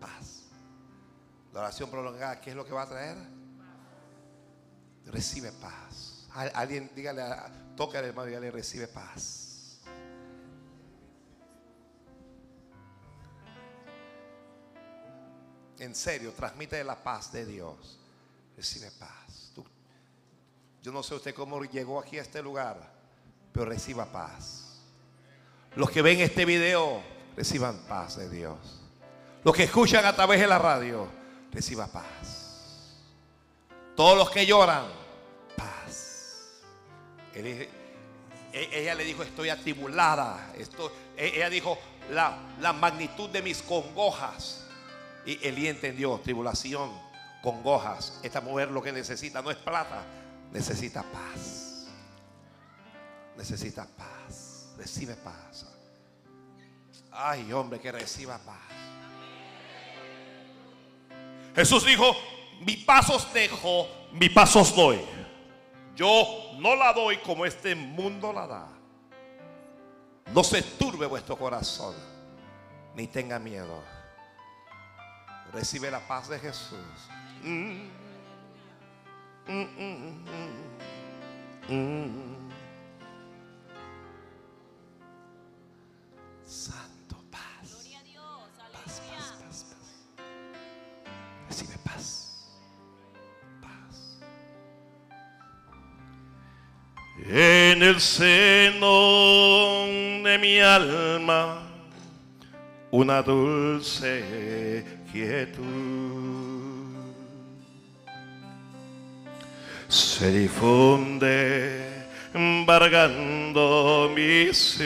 Paz. 0.00 0.44
La 1.52 1.60
oración 1.60 1.90
prolongada, 1.90 2.40
¿qué 2.40 2.50
es 2.50 2.56
lo 2.56 2.64
que 2.64 2.72
va 2.72 2.82
a 2.82 2.88
traer? 2.88 3.16
Recibe 5.06 5.52
paz. 5.52 6.26
Al- 6.34 6.52
Alguien, 6.54 6.90
dígale, 6.94 7.22
toca 7.76 7.98
al 7.98 8.06
hermano 8.06 8.26
y 8.26 8.30
dígale, 8.30 8.50
recibe 8.50 8.86
paz. 8.88 9.80
En 15.78 15.94
serio, 15.94 16.32
transmite 16.32 16.82
la 16.82 16.96
paz 17.02 17.32
de 17.32 17.46
Dios. 17.46 17.98
Recibe 18.56 18.90
paz. 18.92 19.52
Tú- 19.54 19.64
yo 20.82 20.90
no 20.92 21.02
sé 21.02 21.14
usted 21.14 21.34
cómo 21.34 21.62
llegó 21.64 22.00
aquí 22.00 22.18
a 22.18 22.22
este 22.22 22.42
lugar, 22.42 22.78
pero 23.52 23.66
reciba 23.66 24.04
paz. 24.06 24.67
Los 25.76 25.90
que 25.90 26.02
ven 26.02 26.20
este 26.20 26.44
video, 26.44 27.02
reciban 27.36 27.78
paz 27.88 28.16
de 28.16 28.28
Dios. 28.28 28.56
Los 29.44 29.54
que 29.54 29.64
escuchan 29.64 30.04
a 30.04 30.14
través 30.14 30.40
de 30.40 30.46
la 30.46 30.58
radio, 30.58 31.08
reciba 31.52 31.86
paz. 31.86 32.96
Todos 33.96 34.16
los 34.16 34.30
que 34.30 34.44
lloran, 34.46 34.86
paz. 35.56 36.60
E- 37.34 37.68
ella 38.52 38.94
le 38.94 39.04
dijo, 39.04 39.22
estoy 39.22 39.48
atribulada. 39.48 40.52
E- 41.16 41.36
ella 41.36 41.48
dijo, 41.48 41.78
la, 42.10 42.38
la 42.60 42.72
magnitud 42.72 43.28
de 43.30 43.42
mis 43.42 43.62
congojas. 43.62 44.64
Y 45.24 45.46
Elí 45.46 45.68
entendió, 45.68 46.18
tribulación, 46.22 46.90
congojas. 47.42 48.18
Esta 48.22 48.40
mujer 48.40 48.70
lo 48.70 48.82
que 48.82 48.92
necesita 48.92 49.42
no 49.42 49.50
es 49.50 49.56
plata, 49.58 50.02
necesita 50.52 51.02
paz. 51.02 51.86
Necesita 53.36 53.86
paz. 53.96 54.17
Recibe 54.78 55.16
paz. 55.16 55.66
Ay, 57.10 57.52
hombre, 57.52 57.80
que 57.80 57.90
reciba 57.90 58.38
paz. 58.38 58.56
Jesús 61.54 61.84
dijo, 61.84 62.14
mi 62.60 62.76
pasos 62.76 63.32
dejo, 63.34 63.88
mi 64.12 64.28
pasos 64.28 64.74
doy. 64.76 65.00
Yo 65.96 66.52
no 66.58 66.76
la 66.76 66.92
doy 66.92 67.18
como 67.18 67.44
este 67.44 67.74
mundo 67.74 68.32
la 68.32 68.46
da. 68.46 68.68
No 70.32 70.44
se 70.44 70.62
turbe 70.62 71.06
vuestro 71.06 71.36
corazón, 71.36 71.96
ni 72.94 73.08
tenga 73.08 73.40
miedo. 73.40 73.82
Recibe 75.52 75.90
la 75.90 75.98
paz 76.06 76.28
de 76.28 76.38
Jesús. 76.38 76.78
Mm. 77.42 77.88
Mm, 79.48 79.64
mm, 81.68 82.47
Santo 86.48 87.16
paz. 87.30 87.70
Gloria 87.70 87.98
a 87.98 88.02
Dios. 88.02 88.24
Paz, 88.72 89.00
Aleluya. 89.00 89.18
paz, 89.18 89.34
paz, 89.44 89.66
paz. 89.68 89.84
Recibe 91.48 91.76
paz. 91.84 92.04
Paz. 93.60 94.18
En 97.28 97.82
el 97.82 98.00
seno 98.00 99.84
de 100.24 100.38
mi 100.40 100.58
alma 100.60 101.62
una 102.90 103.22
dulce 103.22 104.84
quietud 105.12 106.78
se 109.88 110.30
difunde 110.30 111.97
embargando 112.34 114.10
mi 114.14 114.52
ser 114.52 114.78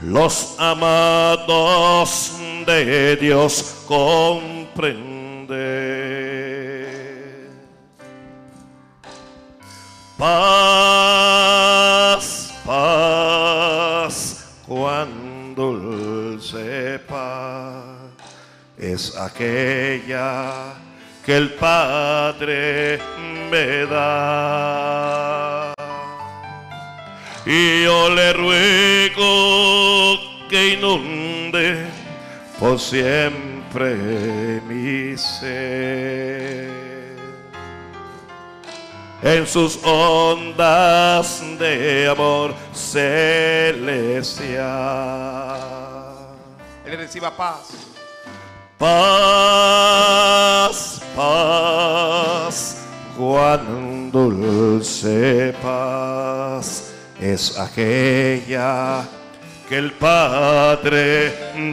los 0.02 0.54
amados 0.58 2.32
de 2.66 3.16
Dios 3.16 3.84
comprender. 3.86 5.06
Paz, 10.18 10.34
paz, 12.64 14.46
cuán 14.66 15.54
dulce 15.54 16.98
paz 17.06 17.96
es 18.78 19.16
aquella 19.16 20.74
que 21.24 21.36
el 21.36 21.50
Padre 21.54 22.98
me 23.50 23.86
da. 23.86 25.74
Y 27.44 27.84
yo 27.84 28.10
le 28.10 28.32
ruego 28.32 30.18
que 30.48 30.74
inunde 30.74 31.86
por 32.58 32.78
siempre 32.78 33.94
mi 34.66 35.16
ser. 35.16 36.75
En 39.26 39.44
sus 39.44 39.78
ondas 39.82 41.42
de 41.58 42.06
amor 42.08 42.54
celestial. 42.72 43.76
Él 46.86 46.96
reciba 46.96 47.36
paz. 47.36 47.72
Paz, 48.78 49.02
paz, 51.16 52.76
cuán 53.18 54.12
dulce 54.12 55.52
paz 55.60 56.92
es 57.20 57.58
aquella 57.58 59.02
que 59.68 59.78
el 59.78 59.90
Padre 59.90 61.32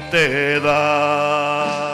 te 0.09 0.59
da. 0.59 1.92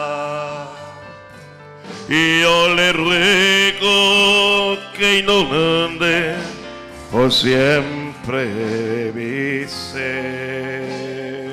Yo 2.09 2.73
le 2.73 2.91
ruego 2.91 4.77
que 4.97 5.19
inunde 5.19 6.33
por 7.11 7.31
siempre 7.31 9.11
mi 9.13 9.67
ser 9.67 11.51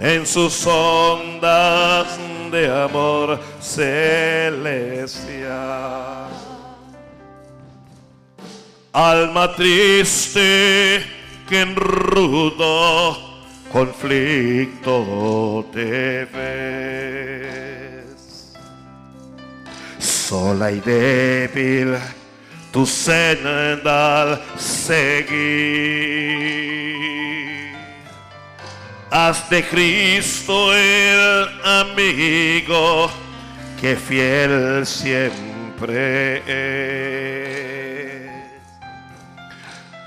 en 0.00 0.26
sus 0.26 0.66
ondas 0.66 2.18
de 2.50 2.70
amor 2.70 3.38
celestial. 3.60 5.08
Alma 8.94 9.54
triste 9.54 11.04
que 11.46 11.60
en 11.60 11.76
rudo 11.76 13.14
conflicto 13.70 15.66
te 15.70 16.24
ves. 16.24 17.47
Sola 20.28 20.70
y 20.70 20.80
débil 20.80 21.96
tu 22.70 22.84
senda 22.84 24.20
al 24.20 24.42
seguir. 24.58 25.32
Haz 29.10 29.48
de 29.48 29.64
Cristo 29.64 30.74
el 30.76 31.48
amigo 31.64 33.10
que 33.80 33.96
fiel 33.96 34.84
siempre 34.86 36.42
es. 36.46 38.28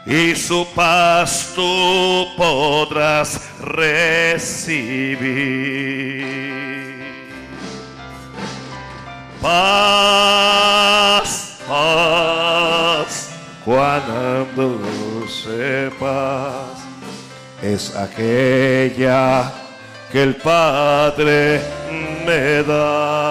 Y 0.06 0.36
su 0.36 0.68
paz 0.76 1.54
tú 1.56 2.28
podrás 2.38 3.42
recibir. 3.60 5.02
Paz, 9.42 11.30
paz, 11.68 13.30
cuando 13.66 14.80
sepas 15.28 16.82
es 17.62 17.96
aquella 17.96 19.52
que 20.12 20.24
el 20.24 20.36
Padre 20.36 21.62
me 22.26 22.64
da. 22.64 23.22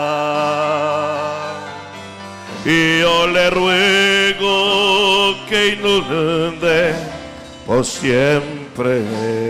Y 2.65 3.01
yo 3.01 3.27
le 3.27 3.51
ruego 3.51 5.37
que 5.49 5.75
inunde 5.75 6.95
por 7.67 7.85
siempre 7.85 9.03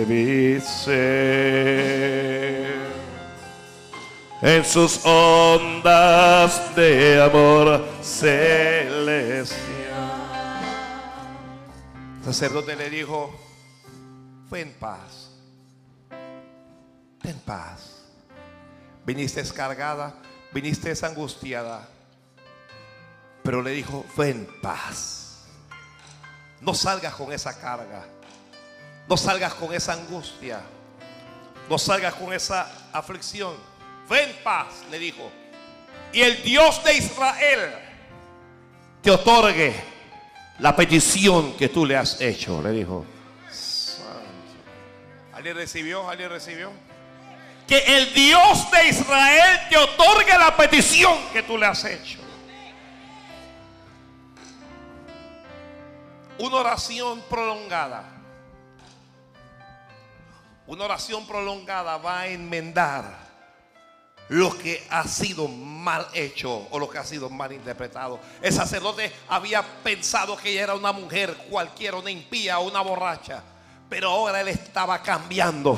mi 0.06 0.60
ser. 0.60 1.60
En 4.42 4.64
sus 4.64 5.04
ondas 5.04 6.74
de 6.74 7.22
amor 7.22 7.86
celestial. 8.02 9.60
El 12.18 12.24
sacerdote 12.24 12.74
le 12.74 12.88
dijo, 12.88 13.38
fue 14.48 14.62
en 14.62 14.72
paz. 14.72 15.30
Ten 17.20 17.38
paz. 17.40 18.02
Viniste 19.04 19.42
descargada, 19.42 20.14
viniste 20.52 20.88
desangustiada. 20.88 21.86
Pero 23.42 23.60
le 23.60 23.72
dijo, 23.72 24.06
fue 24.14 24.30
en 24.30 24.46
paz. 24.62 25.44
No 26.62 26.72
salgas 26.72 27.14
con 27.14 27.30
esa 27.30 27.60
carga. 27.60 28.06
No 29.06 29.18
salgas 29.18 29.52
con 29.52 29.74
esa 29.74 29.92
angustia. 29.92 30.62
No 31.68 31.76
salgas 31.76 32.14
con 32.14 32.32
esa 32.32 32.70
aflicción. 32.90 33.54
Fue 34.10 34.24
en 34.24 34.32
paz, 34.42 34.66
le 34.90 34.98
dijo. 34.98 35.30
Y 36.12 36.22
el 36.22 36.42
Dios 36.42 36.82
de 36.82 36.94
Israel 36.94 37.72
te 39.00 39.08
otorgue 39.12 39.72
la 40.58 40.74
petición 40.74 41.56
que 41.56 41.68
tú 41.68 41.86
le 41.86 41.96
has 41.96 42.20
hecho, 42.20 42.60
le 42.60 42.72
dijo. 42.72 43.06
¿Alguien 45.32 45.54
recibió? 45.54 46.10
¿Alguien 46.10 46.28
recibió? 46.28 46.72
Que 47.68 47.78
el 47.78 48.12
Dios 48.12 48.68
de 48.72 48.88
Israel 48.88 49.60
te 49.70 49.76
otorgue 49.76 50.36
la 50.36 50.56
petición 50.56 51.16
que 51.32 51.44
tú 51.44 51.56
le 51.56 51.66
has 51.66 51.84
hecho. 51.84 52.18
Una 56.36 56.56
oración 56.56 57.22
prolongada. 57.30 58.02
Una 60.66 60.86
oración 60.86 61.24
prolongada 61.28 61.96
va 61.98 62.22
a 62.22 62.26
enmendar 62.26 63.29
lo 64.30 64.56
que 64.56 64.86
ha 64.90 65.02
sido 65.08 65.48
mal 65.48 66.06
hecho 66.14 66.68
o 66.70 66.78
lo 66.78 66.88
que 66.88 66.98
ha 66.98 67.04
sido 67.04 67.28
mal 67.28 67.52
interpretado. 67.52 68.20
El 68.40 68.52
sacerdote 68.52 69.12
había 69.28 69.60
pensado 69.82 70.36
que 70.36 70.52
ella 70.52 70.62
era 70.62 70.74
una 70.76 70.92
mujer 70.92 71.36
cualquiera, 71.50 71.96
una 71.96 72.12
impía 72.12 72.60
o 72.60 72.68
una 72.68 72.80
borracha. 72.80 73.42
Pero 73.88 74.08
ahora 74.08 74.40
él 74.40 74.46
estaba 74.46 75.02
cambiando. 75.02 75.76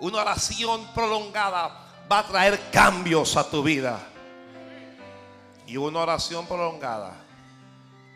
Una 0.00 0.20
oración 0.20 0.86
prolongada 0.92 2.04
va 2.12 2.18
a 2.18 2.26
traer 2.26 2.60
cambios 2.70 3.38
a 3.38 3.48
tu 3.48 3.62
vida. 3.62 3.98
Y 5.66 5.78
una 5.78 6.00
oración 6.00 6.46
prolongada 6.46 7.14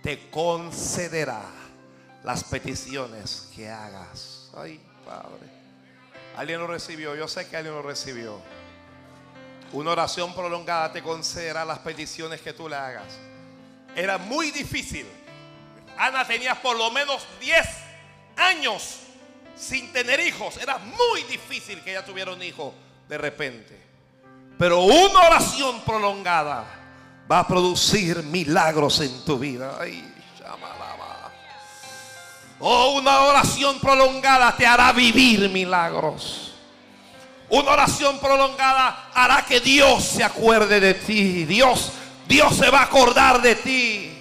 te 0.03 0.29
concederá 0.29 1.41
las 2.25 2.45
peticiones 2.45 3.49
que 3.57 3.71
hagas. 3.71 4.51
Ay, 4.55 4.79
Padre. 5.07 5.49
Alguien 6.37 6.61
lo 6.61 6.67
recibió. 6.67 7.17
Yo 7.17 7.27
sé 7.27 7.49
que 7.49 7.57
alguien 7.57 7.75
lo 7.75 7.81
recibió. 7.81 8.58
Una 9.73 9.91
oración 9.91 10.35
prolongada 10.35 10.93
te 10.93 11.03
concederá 11.03 11.65
las 11.65 11.79
peticiones 11.81 12.41
que 12.41 12.53
tú 12.53 12.69
le 12.69 12.77
hagas. 12.77 13.19
Era 13.95 14.19
muy 14.19 14.51
difícil. 14.51 15.07
Ana 15.97 16.27
tenía 16.27 16.61
por 16.61 16.77
lo 16.77 16.91
menos 16.91 17.27
10 17.41 17.67
años 18.37 19.01
sin 19.57 19.93
tener 19.93 20.21
hijos. 20.21 20.57
Era 20.57 20.79
muy 20.79 21.23
difícil 21.25 21.83
que 21.83 21.91
ella 21.91 22.05
tuviera 22.05 22.33
un 22.33 22.43
hijo 22.43 22.73
de 23.09 23.19
repente. 23.19 23.79
Pero 24.59 24.83
una 24.83 25.21
oración 25.21 25.81
prolongada 25.83 26.65
va 27.31 27.41
a 27.41 27.47
producir 27.47 28.23
milagros 28.23 29.01
en 29.01 29.25
tu 29.25 29.39
vida. 29.39 29.77
Ay. 29.81 30.15
Oh, 32.61 32.99
una 32.99 33.21
oración 33.21 33.79
prolongada 33.79 34.57
te 34.57 34.67
hará 34.67 34.93
vivir 34.93 35.49
milagros. 35.49 36.48
Una 37.51 37.73
oración 37.73 38.19
prolongada 38.19 39.11
hará 39.15 39.45
que 39.45 39.61
Dios 39.61 40.05
se 40.05 40.23
acuerde 40.23 40.81
de 40.81 40.95
ti. 40.95 41.45
Dios, 41.45 41.93
Dios 42.27 42.55
se 42.55 42.71
va 42.71 42.81
a 42.81 42.85
acordar 42.85 43.41
de 43.41 43.55
ti. 43.55 44.15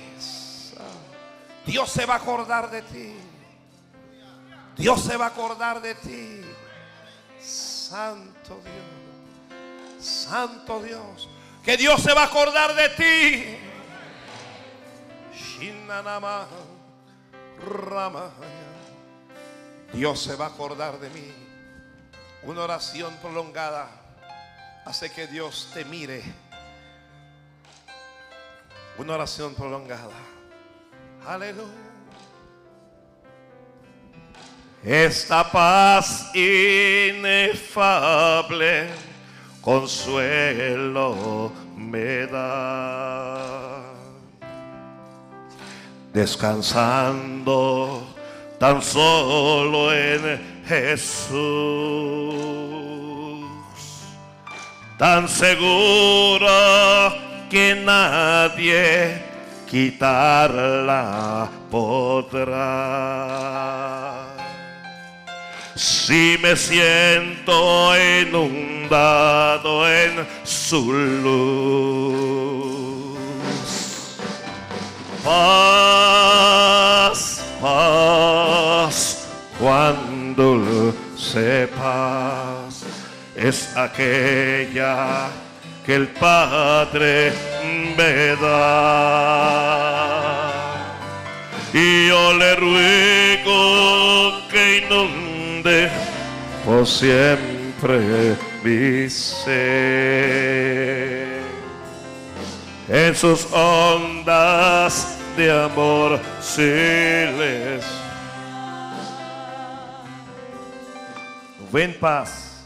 Dios 1.65 1.91
se 1.91 2.05
va 2.05 2.13
a 2.13 2.17
acordar 2.17 2.71
de 2.71 2.81
ti. 2.83 3.13
Dios 4.77 5.01
se 5.01 5.17
va 5.17 5.25
a 5.25 5.29
acordar 5.29 5.81
de 5.81 5.95
ti. 5.95 6.41
Santo 7.41 8.61
Dios. 8.63 10.05
Santo 10.05 10.81
Dios. 10.81 11.27
Que 11.63 11.75
Dios 11.75 12.01
se 12.01 12.13
va 12.13 12.21
a 12.21 12.25
acordar 12.25 12.75
de 12.75 12.89
ti. 12.89 13.57
Dios 19.93 20.21
se 20.21 20.35
va 20.35 20.45
a 20.45 20.49
acordar 20.49 20.99
de 20.99 21.09
mí. 21.09 21.33
Una 22.43 22.61
oración 22.63 23.13
prolongada 23.21 23.89
hace 24.85 25.11
que 25.11 25.27
Dios 25.27 25.69
te 25.73 25.83
mire. 25.85 26.23
Una 28.97 29.15
oración 29.15 29.53
prolongada. 29.55 30.13
Aleluya. 31.25 31.87
Esta 34.83 35.51
paz 35.51 36.33
inefable 36.35 37.67
consuelo 39.61 41.51
me 41.75 42.27
da. 42.27 43.81
Descansando 46.13 48.07
tan 48.59 48.81
solo 48.81 49.93
en 49.93 50.56
Jesús, 50.67 51.37
tan 54.97 55.29
seguro 55.29 56.47
que 57.49 57.75
nadie 57.85 59.21
quitarla 59.65 61.49
podrá. 61.71 62.97
Si 65.75 66.37
me 66.41 66.55
siento 66.55 67.93
inundado 68.21 69.87
en 69.87 70.27
su 70.43 70.91
luz, 71.23 72.37
paz, 75.23 75.43
paz, 77.61 79.27
cuando 79.59 80.16
sepas, 81.15 82.83
es 83.35 83.75
aquella 83.75 85.29
que 85.83 85.95
el 85.95 86.07
Padre 86.09 87.33
me 87.97 88.35
da. 88.35 89.63
Y 91.73 92.07
yo 92.07 92.33
le 92.33 92.55
ruego 92.55 94.47
que 94.51 94.85
inunde 94.85 95.89
por 96.63 96.85
siempre 96.85 98.35
mi 98.63 99.09
ser. 99.09 99.57
En 102.89 103.15
sus 103.15 103.47
ondas 103.51 105.17
de 105.35 105.51
amor 105.51 106.19
les 106.57 107.83
Ven 111.71 111.99
paz. 111.99 112.63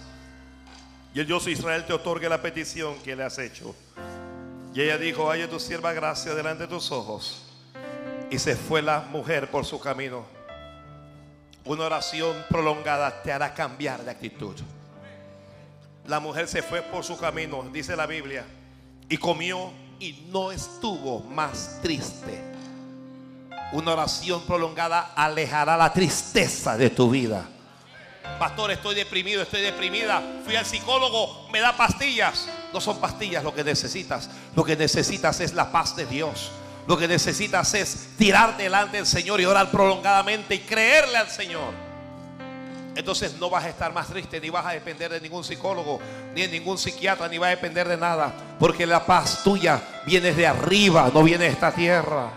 Y 1.13 1.19
el 1.19 1.27
Dios 1.27 1.45
de 1.45 1.51
Israel 1.51 1.85
te 1.85 1.93
otorgue 1.93 2.29
la 2.29 2.41
petición 2.41 2.95
que 3.03 3.15
le 3.15 3.23
has 3.23 3.37
hecho. 3.37 3.75
Y 4.73 4.81
ella 4.81 4.97
dijo, 4.97 5.29
haya 5.29 5.49
tu 5.49 5.59
sierva 5.59 5.91
gracia 5.91 6.33
delante 6.33 6.63
de 6.63 6.69
tus 6.69 6.91
ojos. 6.91 7.43
Y 8.29 8.39
se 8.39 8.55
fue 8.55 8.81
la 8.81 9.01
mujer 9.01 9.49
por 9.49 9.65
su 9.65 9.79
camino. 9.79 10.23
Una 11.65 11.85
oración 11.85 12.45
prolongada 12.49 13.21
te 13.21 13.31
hará 13.31 13.53
cambiar 13.53 14.03
de 14.03 14.11
actitud. 14.11 14.55
La 16.07 16.19
mujer 16.19 16.47
se 16.47 16.63
fue 16.63 16.81
por 16.81 17.03
su 17.03 17.17
camino, 17.17 17.63
dice 17.71 17.95
la 17.95 18.07
Biblia, 18.07 18.45
y 19.09 19.17
comió 19.17 19.71
y 19.99 20.27
no 20.31 20.51
estuvo 20.51 21.19
más 21.19 21.79
triste. 21.81 22.41
Una 23.73 23.93
oración 23.93 24.41
prolongada 24.43 25.11
alejará 25.15 25.77
la 25.77 25.91
tristeza 25.91 26.77
de 26.77 26.89
tu 26.89 27.09
vida. 27.09 27.47
Pastor, 28.39 28.71
estoy 28.71 28.95
deprimido, 28.95 29.41
estoy 29.41 29.61
deprimida. 29.61 30.21
Fui 30.45 30.55
al 30.55 30.65
psicólogo, 30.65 31.47
me 31.51 31.59
da 31.59 31.75
pastillas. 31.77 32.47
No 32.73 32.81
son 32.81 32.99
pastillas 32.99 33.43
lo 33.43 33.53
que 33.53 33.63
necesitas. 33.63 34.29
Lo 34.55 34.63
que 34.63 34.75
necesitas 34.75 35.39
es 35.39 35.53
la 35.53 35.71
paz 35.71 35.95
de 35.95 36.05
Dios. 36.05 36.51
Lo 36.87 36.97
que 36.97 37.07
necesitas 37.07 37.73
es 37.73 38.09
tirar 38.17 38.57
delante 38.57 38.97
del 38.97 39.05
Señor 39.05 39.39
y 39.39 39.45
orar 39.45 39.69
prolongadamente 39.69 40.55
y 40.55 40.59
creerle 40.59 41.17
al 41.17 41.29
Señor. 41.29 41.73
Entonces 42.95 43.35
no 43.39 43.49
vas 43.49 43.63
a 43.63 43.69
estar 43.69 43.93
más 43.93 44.07
triste, 44.07 44.41
ni 44.41 44.49
vas 44.49 44.65
a 44.65 44.71
depender 44.71 45.11
de 45.11 45.21
ningún 45.21 45.43
psicólogo, 45.43 45.99
ni 46.33 46.41
de 46.41 46.47
ningún 46.49 46.77
psiquiatra, 46.77 47.27
ni 47.27 47.37
vas 47.37 47.47
a 47.47 47.51
depender 47.51 47.87
de 47.87 47.97
nada. 47.97 48.33
Porque 48.59 48.85
la 48.85 49.05
paz 49.05 49.43
tuya 49.43 49.81
viene 50.05 50.33
de 50.33 50.45
arriba, 50.45 51.09
no 51.13 51.23
viene 51.23 51.45
de 51.45 51.51
esta 51.51 51.71
tierra. 51.71 52.31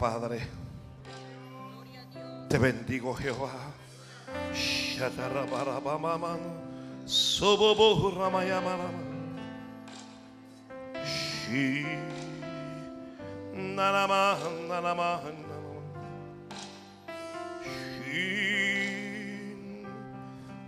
Padre. 0.00 0.40
Te 2.48 2.56
bendigo, 2.56 3.14
Jehová. 3.14 3.52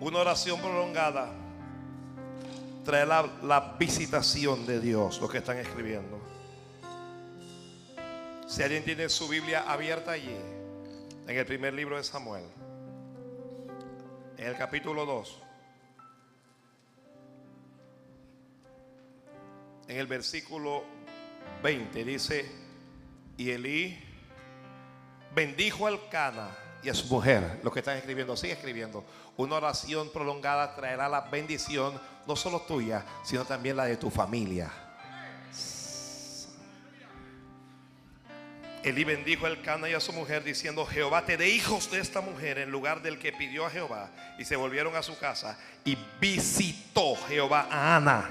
Una 0.00 0.18
oración 0.18 0.60
prolongada 0.60 1.30
trae 2.84 3.06
la, 3.06 3.26
la, 3.42 3.76
visitación 3.78 4.66
de 4.66 4.78
Dios, 4.78 5.22
lo 5.22 5.28
que 5.28 5.38
están 5.38 5.56
escribiendo. 5.56 6.31
Si 8.52 8.62
alguien 8.62 8.84
tiene 8.84 9.08
su 9.08 9.28
Biblia 9.28 9.64
abierta 9.66 10.10
allí, 10.10 10.36
en 11.26 11.38
el 11.38 11.46
primer 11.46 11.72
libro 11.72 11.96
de 11.96 12.04
Samuel, 12.04 12.44
en 14.36 14.46
el 14.46 14.58
capítulo 14.58 15.06
2, 15.06 15.42
en 19.88 19.96
el 19.96 20.06
versículo 20.06 20.84
20 21.62 22.04
dice, 22.04 22.44
y 23.38 23.52
Elí 23.52 23.98
bendijo 25.34 25.86
al 25.86 26.10
Cana 26.10 26.50
y 26.82 26.90
a 26.90 26.94
su 26.94 27.06
mujer, 27.06 27.58
lo 27.62 27.72
que 27.72 27.78
están 27.78 27.96
escribiendo, 27.96 28.36
sigue 28.36 28.52
escribiendo, 28.52 29.02
una 29.38 29.56
oración 29.56 30.10
prolongada 30.12 30.76
traerá 30.76 31.08
la 31.08 31.22
bendición, 31.22 31.98
no 32.26 32.36
solo 32.36 32.60
tuya, 32.60 33.02
sino 33.24 33.46
también 33.46 33.78
la 33.78 33.86
de 33.86 33.96
tu 33.96 34.10
familia. 34.10 34.81
Elí 38.82 39.04
bendijo 39.04 39.46
al 39.46 39.62
Cana 39.62 39.88
y 39.88 39.94
a 39.94 40.00
su 40.00 40.12
mujer 40.12 40.42
diciendo, 40.42 40.84
Jehová 40.84 41.24
te 41.24 41.36
dé 41.36 41.48
hijos 41.50 41.88
de 41.92 42.00
esta 42.00 42.20
mujer 42.20 42.58
en 42.58 42.70
lugar 42.70 43.00
del 43.00 43.18
que 43.18 43.32
pidió 43.32 43.64
a 43.64 43.70
Jehová. 43.70 44.10
Y 44.38 44.44
se 44.44 44.56
volvieron 44.56 44.96
a 44.96 45.04
su 45.04 45.16
casa 45.18 45.56
y 45.84 45.96
visitó 46.20 47.14
Jehová 47.28 47.68
a 47.70 47.96
Ana. 47.96 48.30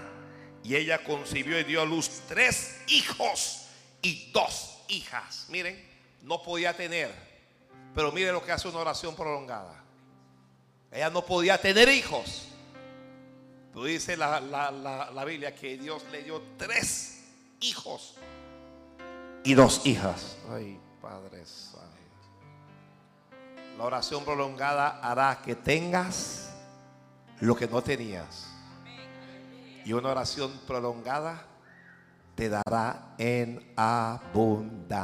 Y 0.61 0.75
ella 0.75 1.03
concibió 1.03 1.57
y 1.57 1.63
dio 1.63 1.81
a 1.81 1.85
luz 1.85 2.23
tres 2.27 2.81
hijos 2.87 3.67
y 4.01 4.29
dos 4.33 4.83
hijas. 4.89 5.45
Miren, 5.49 5.81
no 6.21 6.43
podía 6.43 6.75
tener, 6.75 7.11
pero 7.95 8.11
miren 8.11 8.33
lo 8.33 8.43
que 8.43 8.51
hace 8.51 8.67
una 8.67 8.79
oración 8.79 9.15
prolongada. 9.15 9.81
Ella 10.91 11.09
no 11.09 11.25
podía 11.25 11.59
tener 11.59 11.87
hijos. 11.87 12.49
Pero 13.71 13.85
dice 13.85 14.17
la, 14.17 14.41
la, 14.41 14.69
la, 14.69 15.11
la 15.11 15.25
Biblia 15.25 15.55
que 15.55 15.77
Dios 15.77 16.03
le 16.11 16.23
dio 16.23 16.43
tres 16.57 17.23
hijos 17.61 18.15
y 19.43 19.53
dos 19.53 19.85
hijas. 19.85 20.37
Ay, 20.49 20.79
Padre 21.01 21.45
Santo. 21.45 21.81
La 23.77 23.83
oración 23.85 24.23
prolongada 24.23 24.99
hará 25.01 25.41
que 25.41 25.55
tengas 25.55 26.53
lo 27.39 27.55
que 27.55 27.67
no 27.67 27.81
tenías. 27.81 28.47
Y 29.83 29.93
una 29.93 30.09
oración 30.09 30.51
prolongada 30.67 31.47
te 32.35 32.49
dará 32.49 33.15
en 33.17 33.73
abundancia. 33.75 35.01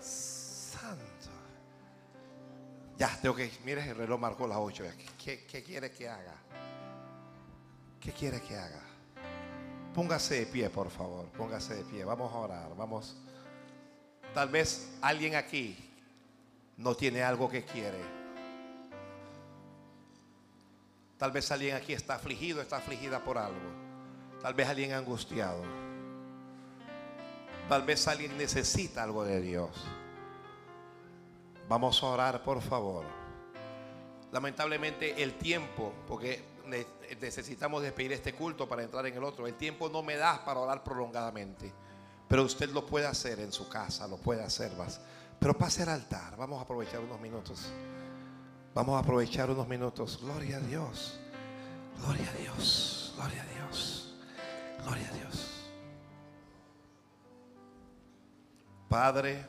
Santo. 0.00 1.30
Ya, 2.96 3.18
tengo 3.20 3.34
que. 3.34 3.52
Mire, 3.64 3.90
el 3.90 3.96
reloj 3.96 4.18
marcó 4.18 4.46
las 4.46 4.58
8. 4.58 4.84
¿Qué, 5.22 5.44
qué 5.44 5.62
quiere 5.62 5.90
que 5.90 6.08
haga? 6.08 6.34
¿Qué 8.00 8.12
quiere 8.12 8.40
que 8.40 8.56
haga? 8.56 8.89
Póngase 9.94 10.40
de 10.40 10.46
pie, 10.46 10.70
por 10.70 10.90
favor. 10.90 11.26
Póngase 11.36 11.74
de 11.74 11.84
pie. 11.84 12.04
Vamos 12.04 12.32
a 12.32 12.36
orar. 12.36 12.76
Vamos. 12.76 13.16
Tal 14.34 14.48
vez 14.48 14.96
alguien 15.02 15.34
aquí 15.34 15.76
no 16.76 16.94
tiene 16.94 17.22
algo 17.22 17.48
que 17.48 17.64
quiere. 17.64 18.00
Tal 21.18 21.32
vez 21.32 21.50
alguien 21.50 21.76
aquí 21.76 21.92
está 21.92 22.14
afligido, 22.14 22.62
está 22.62 22.78
afligida 22.78 23.22
por 23.22 23.36
algo. 23.36 23.58
Tal 24.40 24.54
vez 24.54 24.68
alguien 24.68 24.92
angustiado. 24.92 25.62
Tal 27.68 27.82
vez 27.82 28.08
alguien 28.08 28.36
necesita 28.38 29.02
algo 29.02 29.24
de 29.24 29.40
Dios. 29.40 29.70
Vamos 31.68 32.02
a 32.02 32.06
orar, 32.06 32.42
por 32.42 32.62
favor. 32.62 33.04
Lamentablemente 34.32 35.22
el 35.22 35.34
tiempo, 35.34 35.92
porque 36.08 36.42
necesitamos 37.20 37.82
despedir 37.82 38.12
este 38.12 38.34
culto 38.34 38.68
para 38.68 38.82
entrar 38.82 39.06
en 39.06 39.14
el 39.16 39.24
otro. 39.24 39.46
El 39.46 39.54
tiempo 39.54 39.88
no 39.88 40.02
me 40.02 40.16
da 40.16 40.44
para 40.44 40.60
orar 40.60 40.82
prolongadamente. 40.82 41.72
Pero 42.28 42.44
usted 42.44 42.70
lo 42.70 42.86
puede 42.86 43.06
hacer 43.06 43.40
en 43.40 43.52
su 43.52 43.68
casa, 43.68 44.06
lo 44.06 44.16
puede 44.16 44.42
hacer 44.42 44.72
más. 44.76 45.00
Pero 45.38 45.56
pase 45.56 45.82
al 45.82 45.88
altar. 45.88 46.36
Vamos 46.36 46.58
a 46.58 46.62
aprovechar 46.62 47.00
unos 47.00 47.20
minutos. 47.20 47.72
Vamos 48.74 48.96
a 48.96 49.00
aprovechar 49.00 49.50
unos 49.50 49.66
minutos. 49.66 50.20
Gloria 50.22 50.58
a 50.58 50.60
Dios. 50.60 51.18
Gloria 51.98 52.30
a 52.30 52.34
Dios. 52.34 53.14
Gloria 53.16 53.42
a 53.42 53.46
Dios. 53.46 54.14
Gloria 54.84 55.08
a 55.08 55.12
Dios. 55.12 55.50
Padre, 58.88 59.46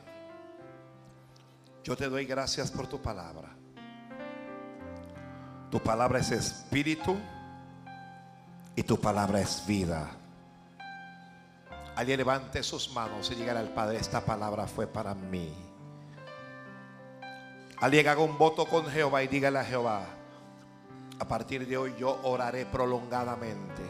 yo 1.84 1.96
te 1.96 2.08
doy 2.08 2.24
gracias 2.26 2.70
por 2.70 2.86
tu 2.86 3.00
palabra. 3.00 3.61
Tu 5.72 5.80
palabra 5.80 6.18
es 6.18 6.30
espíritu 6.30 7.16
y 8.76 8.82
tu 8.82 9.00
palabra 9.00 9.40
es 9.40 9.64
vida. 9.66 10.06
Alguien 11.96 12.18
levante 12.18 12.62
sus 12.62 12.92
manos 12.92 13.30
y 13.30 13.36
diga 13.36 13.58
al 13.58 13.70
Padre, 13.70 13.96
esta 13.96 14.20
palabra 14.20 14.66
fue 14.66 14.86
para 14.86 15.14
mí. 15.14 15.50
Alguien 17.80 18.06
haga 18.06 18.20
un 18.20 18.36
voto 18.36 18.66
con 18.66 18.84
Jehová 18.86 19.22
y 19.22 19.28
dígale 19.28 19.60
a 19.60 19.64
Jehová, 19.64 20.04
a 21.18 21.24
partir 21.26 21.66
de 21.66 21.78
hoy 21.78 21.94
yo 21.98 22.20
oraré 22.22 22.66
prolongadamente. 22.66 23.82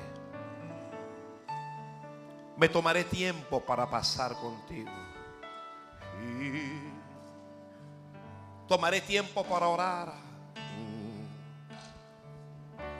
Me 2.59 2.69
tomaré 2.69 3.03
tiempo 3.03 3.61
para 3.61 3.91
pasar 3.91 4.37
contigo. 4.37 4.93
Y 6.23 6.81
tomaré 8.69 9.01
tiempo 9.01 9.43
para 9.43 9.67
orar. 9.67 10.32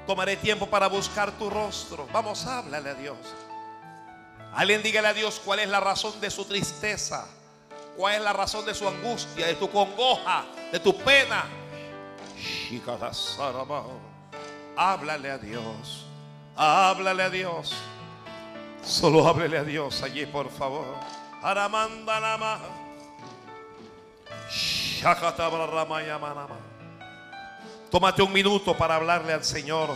Tomaré 0.07 0.37
tiempo 0.37 0.67
para 0.67 0.89
buscar 0.89 1.31
tu 1.33 1.49
rostro. 1.49 2.09
Vamos, 2.13 2.45
háblale 2.47 2.91
a 2.91 2.95
Dios. 2.95 3.17
Alguien 4.55 4.83
dígale 4.83 5.09
a 5.09 5.15
Dios 5.15 5.41
cuál 5.45 5.61
es 5.61 5.69
la 5.69 5.81
razón 5.81 6.21
de 6.21 6.31
su 6.31 6.45
tristeza. 6.45 7.27
cuál 7.97 8.15
es 8.15 8.23
la 8.23 8.33
razón 8.33 8.65
de 8.65 8.75
su 8.75 8.89
angustia, 8.89 9.47
de 9.47 9.55
tu 9.55 9.71
congoja, 9.71 10.45
de 10.71 10.81
tu 10.81 10.97
pena. 10.97 11.45
Háblale 14.77 15.31
a 15.31 15.39
Dios. 15.39 16.07
Háblale 16.57 17.23
a 17.23 17.31
Dios. 17.31 17.75
Solo 18.83 19.27
háblele 19.29 19.59
a 19.59 19.65
Dios 19.65 20.03
allí, 20.03 20.27
por 20.27 20.51
favor. 20.51 20.97
Aramanda 21.43 22.21
nama. 22.21 22.59
Tómate 27.93 28.23
un 28.23 28.33
minuto 28.33 28.75
para 28.75 28.95
hablarle 28.95 29.35
al 29.35 29.45
Señor. 29.45 29.91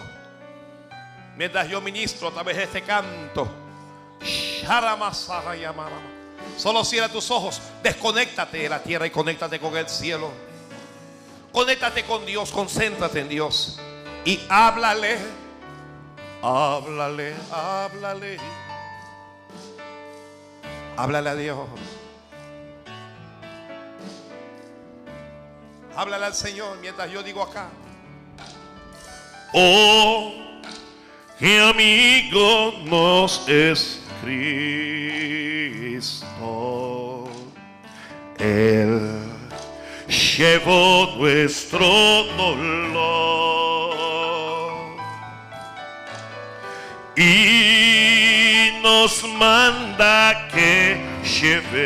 Mientras 1.35 1.67
yo 1.67 1.81
ministro 1.81 2.29
a 2.29 2.31
través 2.31 2.59
de 2.59 2.65
este 2.65 2.83
canto. 2.83 3.49
Solo 6.59 6.85
cierra 6.85 7.09
tus 7.09 7.31
ojos. 7.31 7.63
Desconéctate 7.83 8.59
de 8.59 8.69
la 8.69 8.83
tierra 8.83 9.07
y 9.07 9.11
conéctate 9.11 9.59
con 9.59 9.75
el 9.79 9.89
cielo. 9.89 10.31
Conéctate 11.51 12.05
con 12.05 12.27
Dios. 12.27 12.51
Concéntrate 12.51 13.21
en 13.21 13.31
Dios. 13.31 13.81
Y 14.27 14.41
háblale. 14.51 15.17
Háblale, 16.43 17.35
háblale. 17.51 18.37
Háblale 20.99 21.31
a 21.31 21.35
Dios. 21.35 21.59
Háblale 25.97 26.27
al 26.27 26.35
Señor 26.35 26.77
mientras 26.83 27.11
yo 27.11 27.23
digo 27.23 27.43
acá. 27.43 27.71
Oh, 29.59 30.35
qué 31.39 31.59
amigo 31.61 32.75
nos 32.85 33.49
es 33.49 34.03
Cristo. 34.23 34.45
Él 38.39 39.01
llevó 40.37 41.15
nuestro 41.17 41.89
dolor 42.37 43.97
y 47.17 48.73
nos 48.83 49.25
manda 49.39 50.49
que 50.53 51.01
llevemos 51.41 51.77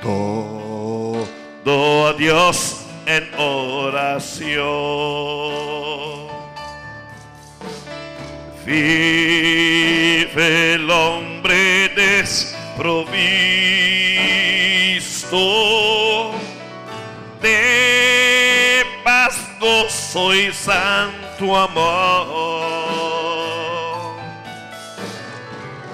todo 0.00 1.26
a 2.06 2.14
Dios 2.14 2.81
en 3.16 3.28
oración. 3.38 4.62
Vive 8.64 10.74
el 10.74 10.90
hombre 10.90 11.88
desprovisto 11.90 13.12
de 17.42 18.84
paz, 19.04 19.36
gozo 19.60 20.34
y 20.34 20.50
santo 20.52 21.56
amor. 21.56 22.62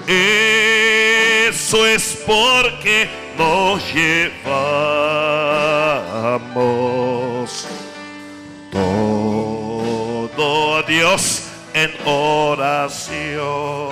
Eso 0.07 1.85
es 1.85 2.23
porque 2.25 3.28
nos 3.39 3.81
llevamos 3.93 4.49
todo 8.69 10.77
a 10.77 10.83
Dios 10.83 11.47
en 11.73 11.91
oración. 12.05 13.89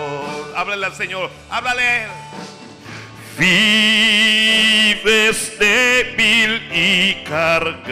Háblale 0.53 0.85
al 0.85 0.93
Señor. 0.95 1.31
Háblale. 1.49 2.07
Vives 3.39 3.97
débil 5.57 6.61
y 6.73 7.23
cargado 7.23 7.87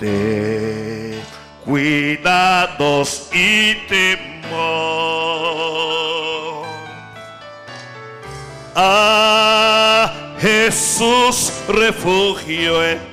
de 0.00 1.20
cuidados 1.64 3.30
y 3.32 3.76
temor. 3.86 5.30
A 8.82 10.10
Jesús 10.40 11.52
refugio 11.68 12.82
eterno. 12.82 13.10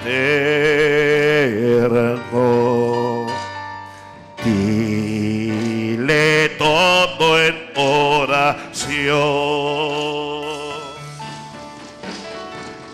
Dile 4.46 6.48
todo 6.58 7.44
en 7.44 7.56
oración. 7.76 8.78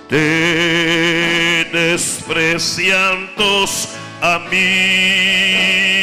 Te 0.09 1.69
desprecian 1.71 3.36
tus 3.36 3.89
amigos. 4.19 6.03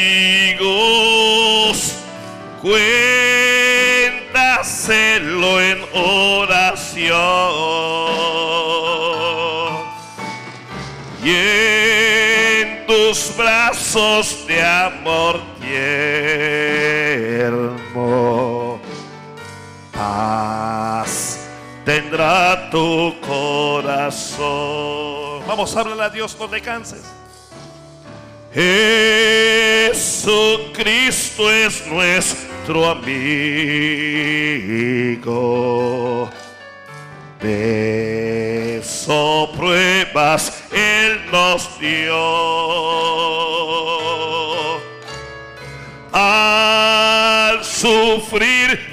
De 13.93 14.63
amor 14.63 15.41
tierno, 15.59 15.99
paz 19.91 21.49
tendrá 21.83 22.69
tu 22.69 23.13
corazón. 23.19 24.39
Vamos 25.45 25.75
a 25.75 25.81
hablarle 25.81 26.03
a 26.03 26.09
Dios, 26.09 26.37
no 26.39 26.47
te 26.47 26.61
canses. 26.61 27.03
Jesucristo 29.91 31.51
es 31.51 31.85
nuestro 31.87 32.91
amigo. 32.91 33.09
De 37.41 38.77
eso 38.77 39.51
pruebas 39.57 40.63
Él 40.71 41.29
nos 41.29 41.77
dio. 41.77 43.40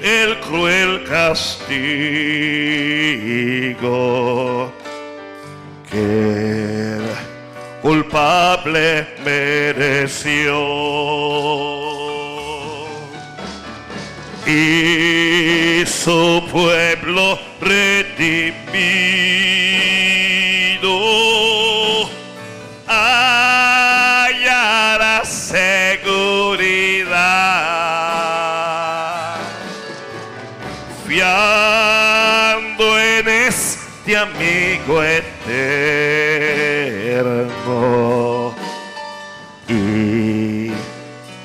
El 0.01 0.37
cruel 0.41 1.03
castigo 1.05 1.69
que 5.89 6.99
culpable 7.81 9.07
mereció. 9.23 10.59
Y 14.45 15.85
su 15.85 16.43
pueblo 16.51 17.39
amigo 34.21 35.03
eterno 35.03 35.35
y 39.67 40.71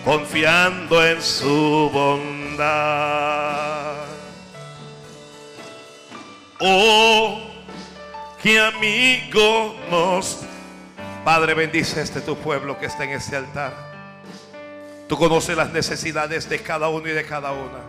confiando 0.04 1.06
en 1.06 1.22
su 1.22 1.90
bondad. 1.92 2.94
Oh, 6.60 7.40
qué 8.42 8.60
amigo 8.60 9.74
nos 9.90 10.44
Padre, 11.24 11.54
bendice 11.54 12.02
este 12.02 12.20
tu 12.20 12.36
pueblo 12.36 12.78
que 12.78 12.84
está 12.84 13.04
en 13.04 13.10
este 13.10 13.36
altar. 13.36 13.72
Tú 15.08 15.16
conoces 15.16 15.56
las 15.56 15.72
necesidades 15.72 16.50
de 16.50 16.58
cada 16.58 16.88
uno 16.90 17.08
y 17.08 17.12
de 17.12 17.24
cada 17.24 17.52
una. 17.52 17.80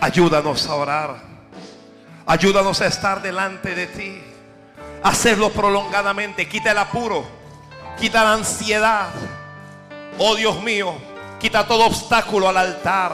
Ayúdanos 0.00 0.68
a 0.68 0.74
orar. 0.76 1.37
Ayúdanos 2.28 2.82
a 2.82 2.86
estar 2.86 3.22
delante 3.22 3.74
de 3.74 3.86
ti. 3.86 4.22
Hacerlo 5.02 5.48
prolongadamente. 5.48 6.46
Quita 6.46 6.72
el 6.72 6.78
apuro. 6.78 7.24
Quita 7.98 8.22
la 8.22 8.34
ansiedad. 8.34 9.08
Oh 10.18 10.34
Dios 10.34 10.62
mío, 10.62 10.94
quita 11.40 11.66
todo 11.66 11.86
obstáculo 11.86 12.46
al 12.46 12.58
altar. 12.58 13.12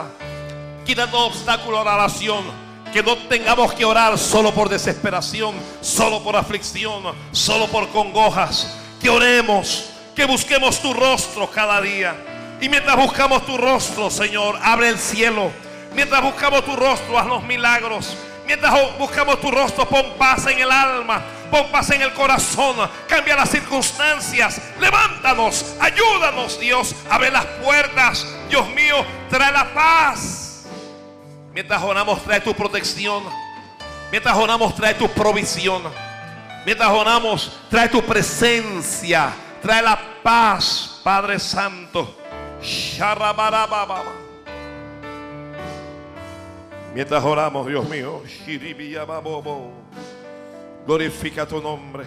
Quita 0.85 1.09
todo 1.09 1.27
obstáculo 1.27 1.79
a 1.79 1.85
la 1.85 1.95
oración. 1.95 2.43
Que 2.91 3.01
no 3.01 3.15
tengamos 3.29 3.71
que 3.73 3.85
orar 3.85 4.17
solo 4.17 4.53
por 4.53 4.67
desesperación, 4.67 5.55
solo 5.79 6.21
por 6.21 6.35
aflicción, 6.35 7.03
solo 7.31 7.67
por 7.67 7.87
congojas. 7.91 8.75
Que 9.01 9.09
oremos, 9.09 9.91
que 10.13 10.25
busquemos 10.25 10.81
tu 10.81 10.93
rostro 10.93 11.49
cada 11.49 11.79
día. 11.79 12.15
Y 12.59 12.67
mientras 12.67 12.97
buscamos 12.97 13.45
tu 13.45 13.57
rostro, 13.57 14.09
Señor, 14.09 14.59
abre 14.61 14.89
el 14.89 14.99
cielo. 14.99 15.51
Mientras 15.95 16.21
buscamos 16.21 16.65
tu 16.65 16.75
rostro, 16.75 17.17
haz 17.17 17.27
los 17.27 17.43
milagros. 17.43 18.17
Mientras 18.45 18.97
buscamos 18.97 19.41
tu 19.41 19.49
rostro, 19.49 19.87
pon 19.87 20.13
paz 20.17 20.45
en 20.47 20.59
el 20.59 20.71
alma, 20.71 21.21
pon 21.49 21.71
paz 21.71 21.89
en 21.91 22.01
el 22.01 22.13
corazón, 22.13 22.75
cambia 23.07 23.35
las 23.35 23.49
circunstancias, 23.49 24.61
levántanos, 24.79 25.75
ayúdanos, 25.79 26.59
Dios, 26.59 26.95
abre 27.09 27.31
las 27.31 27.45
puertas, 27.63 28.27
Dios 28.49 28.67
mío, 28.69 29.03
trae 29.29 29.51
la 29.51 29.73
paz. 29.73 30.65
Mientras 31.53 31.81
oramos, 31.81 32.21
trae 32.23 32.41
tu 32.41 32.53
protección. 32.53 33.23
Mientras 34.11 34.35
oramos, 34.35 34.75
trae 34.75 34.93
tu 34.93 35.07
provisión. 35.09 35.83
Mientras 36.65 36.89
oramos, 36.89 37.59
trae 37.69 37.87
tu 37.87 38.01
presencia, 38.03 39.31
trae 39.61 39.81
la 39.81 39.97
paz, 40.21 40.99
Padre 41.03 41.39
Santo. 41.39 42.15
Mientras 46.95 47.21
oramos, 47.25 47.67
Dios 47.67 47.89
mío, 47.89 48.23
glorifica 50.87 51.45
tu 51.45 51.61
nombre. 51.61 52.05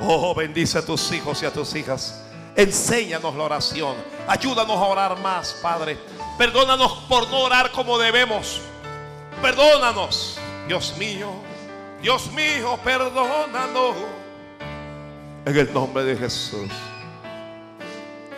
Oh, 0.00 0.34
bendice 0.34 0.78
a 0.78 0.84
tus 0.84 1.12
hijos 1.12 1.40
y 1.44 1.46
a 1.46 1.52
tus 1.52 1.76
hijas. 1.76 2.24
Enséñanos 2.56 3.36
la 3.36 3.44
oración. 3.44 3.94
Ayúdanos 4.26 4.76
a 4.76 4.84
orar 4.84 5.20
más, 5.20 5.60
Padre. 5.62 5.96
Perdónanos 6.36 6.92
por 7.08 7.30
no 7.30 7.38
orar 7.38 7.70
como 7.70 7.96
debemos. 7.98 8.60
Perdónanos, 9.40 10.40
Dios 10.66 10.96
mío. 10.98 11.30
Dios 12.02 12.32
mío, 12.32 12.80
perdónanos. 12.82 13.94
En 15.46 15.56
el 15.56 15.72
nombre 15.72 16.02
de 16.02 16.16
Jesús. 16.16 16.68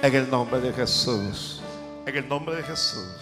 En 0.02 0.14
el 0.14 0.28
nombre 0.28 0.60
de 0.60 0.70
Jesús. 0.74 1.62
En 2.04 2.14
el 2.14 2.28
nombre 2.28 2.56
de 2.56 2.62
Jesús. 2.62 3.19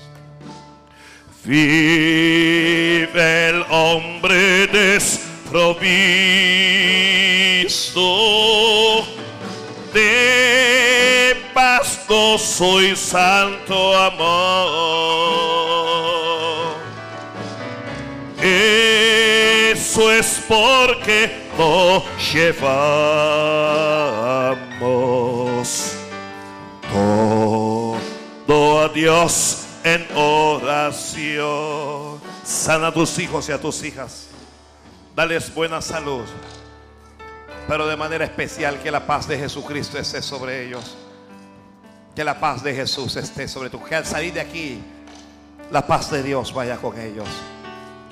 Vive 1.48 3.08
el 3.48 3.64
hombre 3.70 4.66
desprovisto 4.66 5.86
de 9.94 11.34
pastoso 11.54 12.82
y 12.82 12.94
santo 12.94 13.96
amor. 13.96 14.28
Eso 18.42 20.12
es 20.12 20.42
porque 20.46 21.48
no 21.56 22.04
llevamos 22.30 22.68
todo 26.92 28.82
a 28.82 28.88
Dios 28.90 29.67
en 29.84 30.06
oración. 30.16 31.38
Sana 32.44 32.88
a 32.88 32.92
tus 32.92 33.18
hijos 33.18 33.48
y 33.48 33.52
a 33.52 33.60
tus 33.60 33.82
hijas. 33.82 34.28
Dales 35.14 35.54
buena 35.54 35.80
salud. 35.82 36.24
Pero 37.66 37.86
de 37.86 37.96
manera 37.96 38.24
especial 38.24 38.80
que 38.80 38.90
la 38.90 39.06
paz 39.06 39.28
de 39.28 39.38
Jesucristo 39.38 39.98
esté 39.98 40.22
sobre 40.22 40.66
ellos. 40.66 40.96
Que 42.14 42.24
la 42.24 42.40
paz 42.40 42.62
de 42.62 42.74
Jesús 42.74 43.16
esté 43.16 43.46
sobre 43.48 43.70
tu. 43.70 43.82
Que 43.84 43.94
al 43.94 44.06
salir 44.06 44.32
de 44.32 44.40
aquí, 44.40 44.80
la 45.70 45.86
paz 45.86 46.10
de 46.10 46.22
Dios 46.22 46.52
vaya 46.54 46.76
con 46.78 46.98
ellos. 46.98 47.28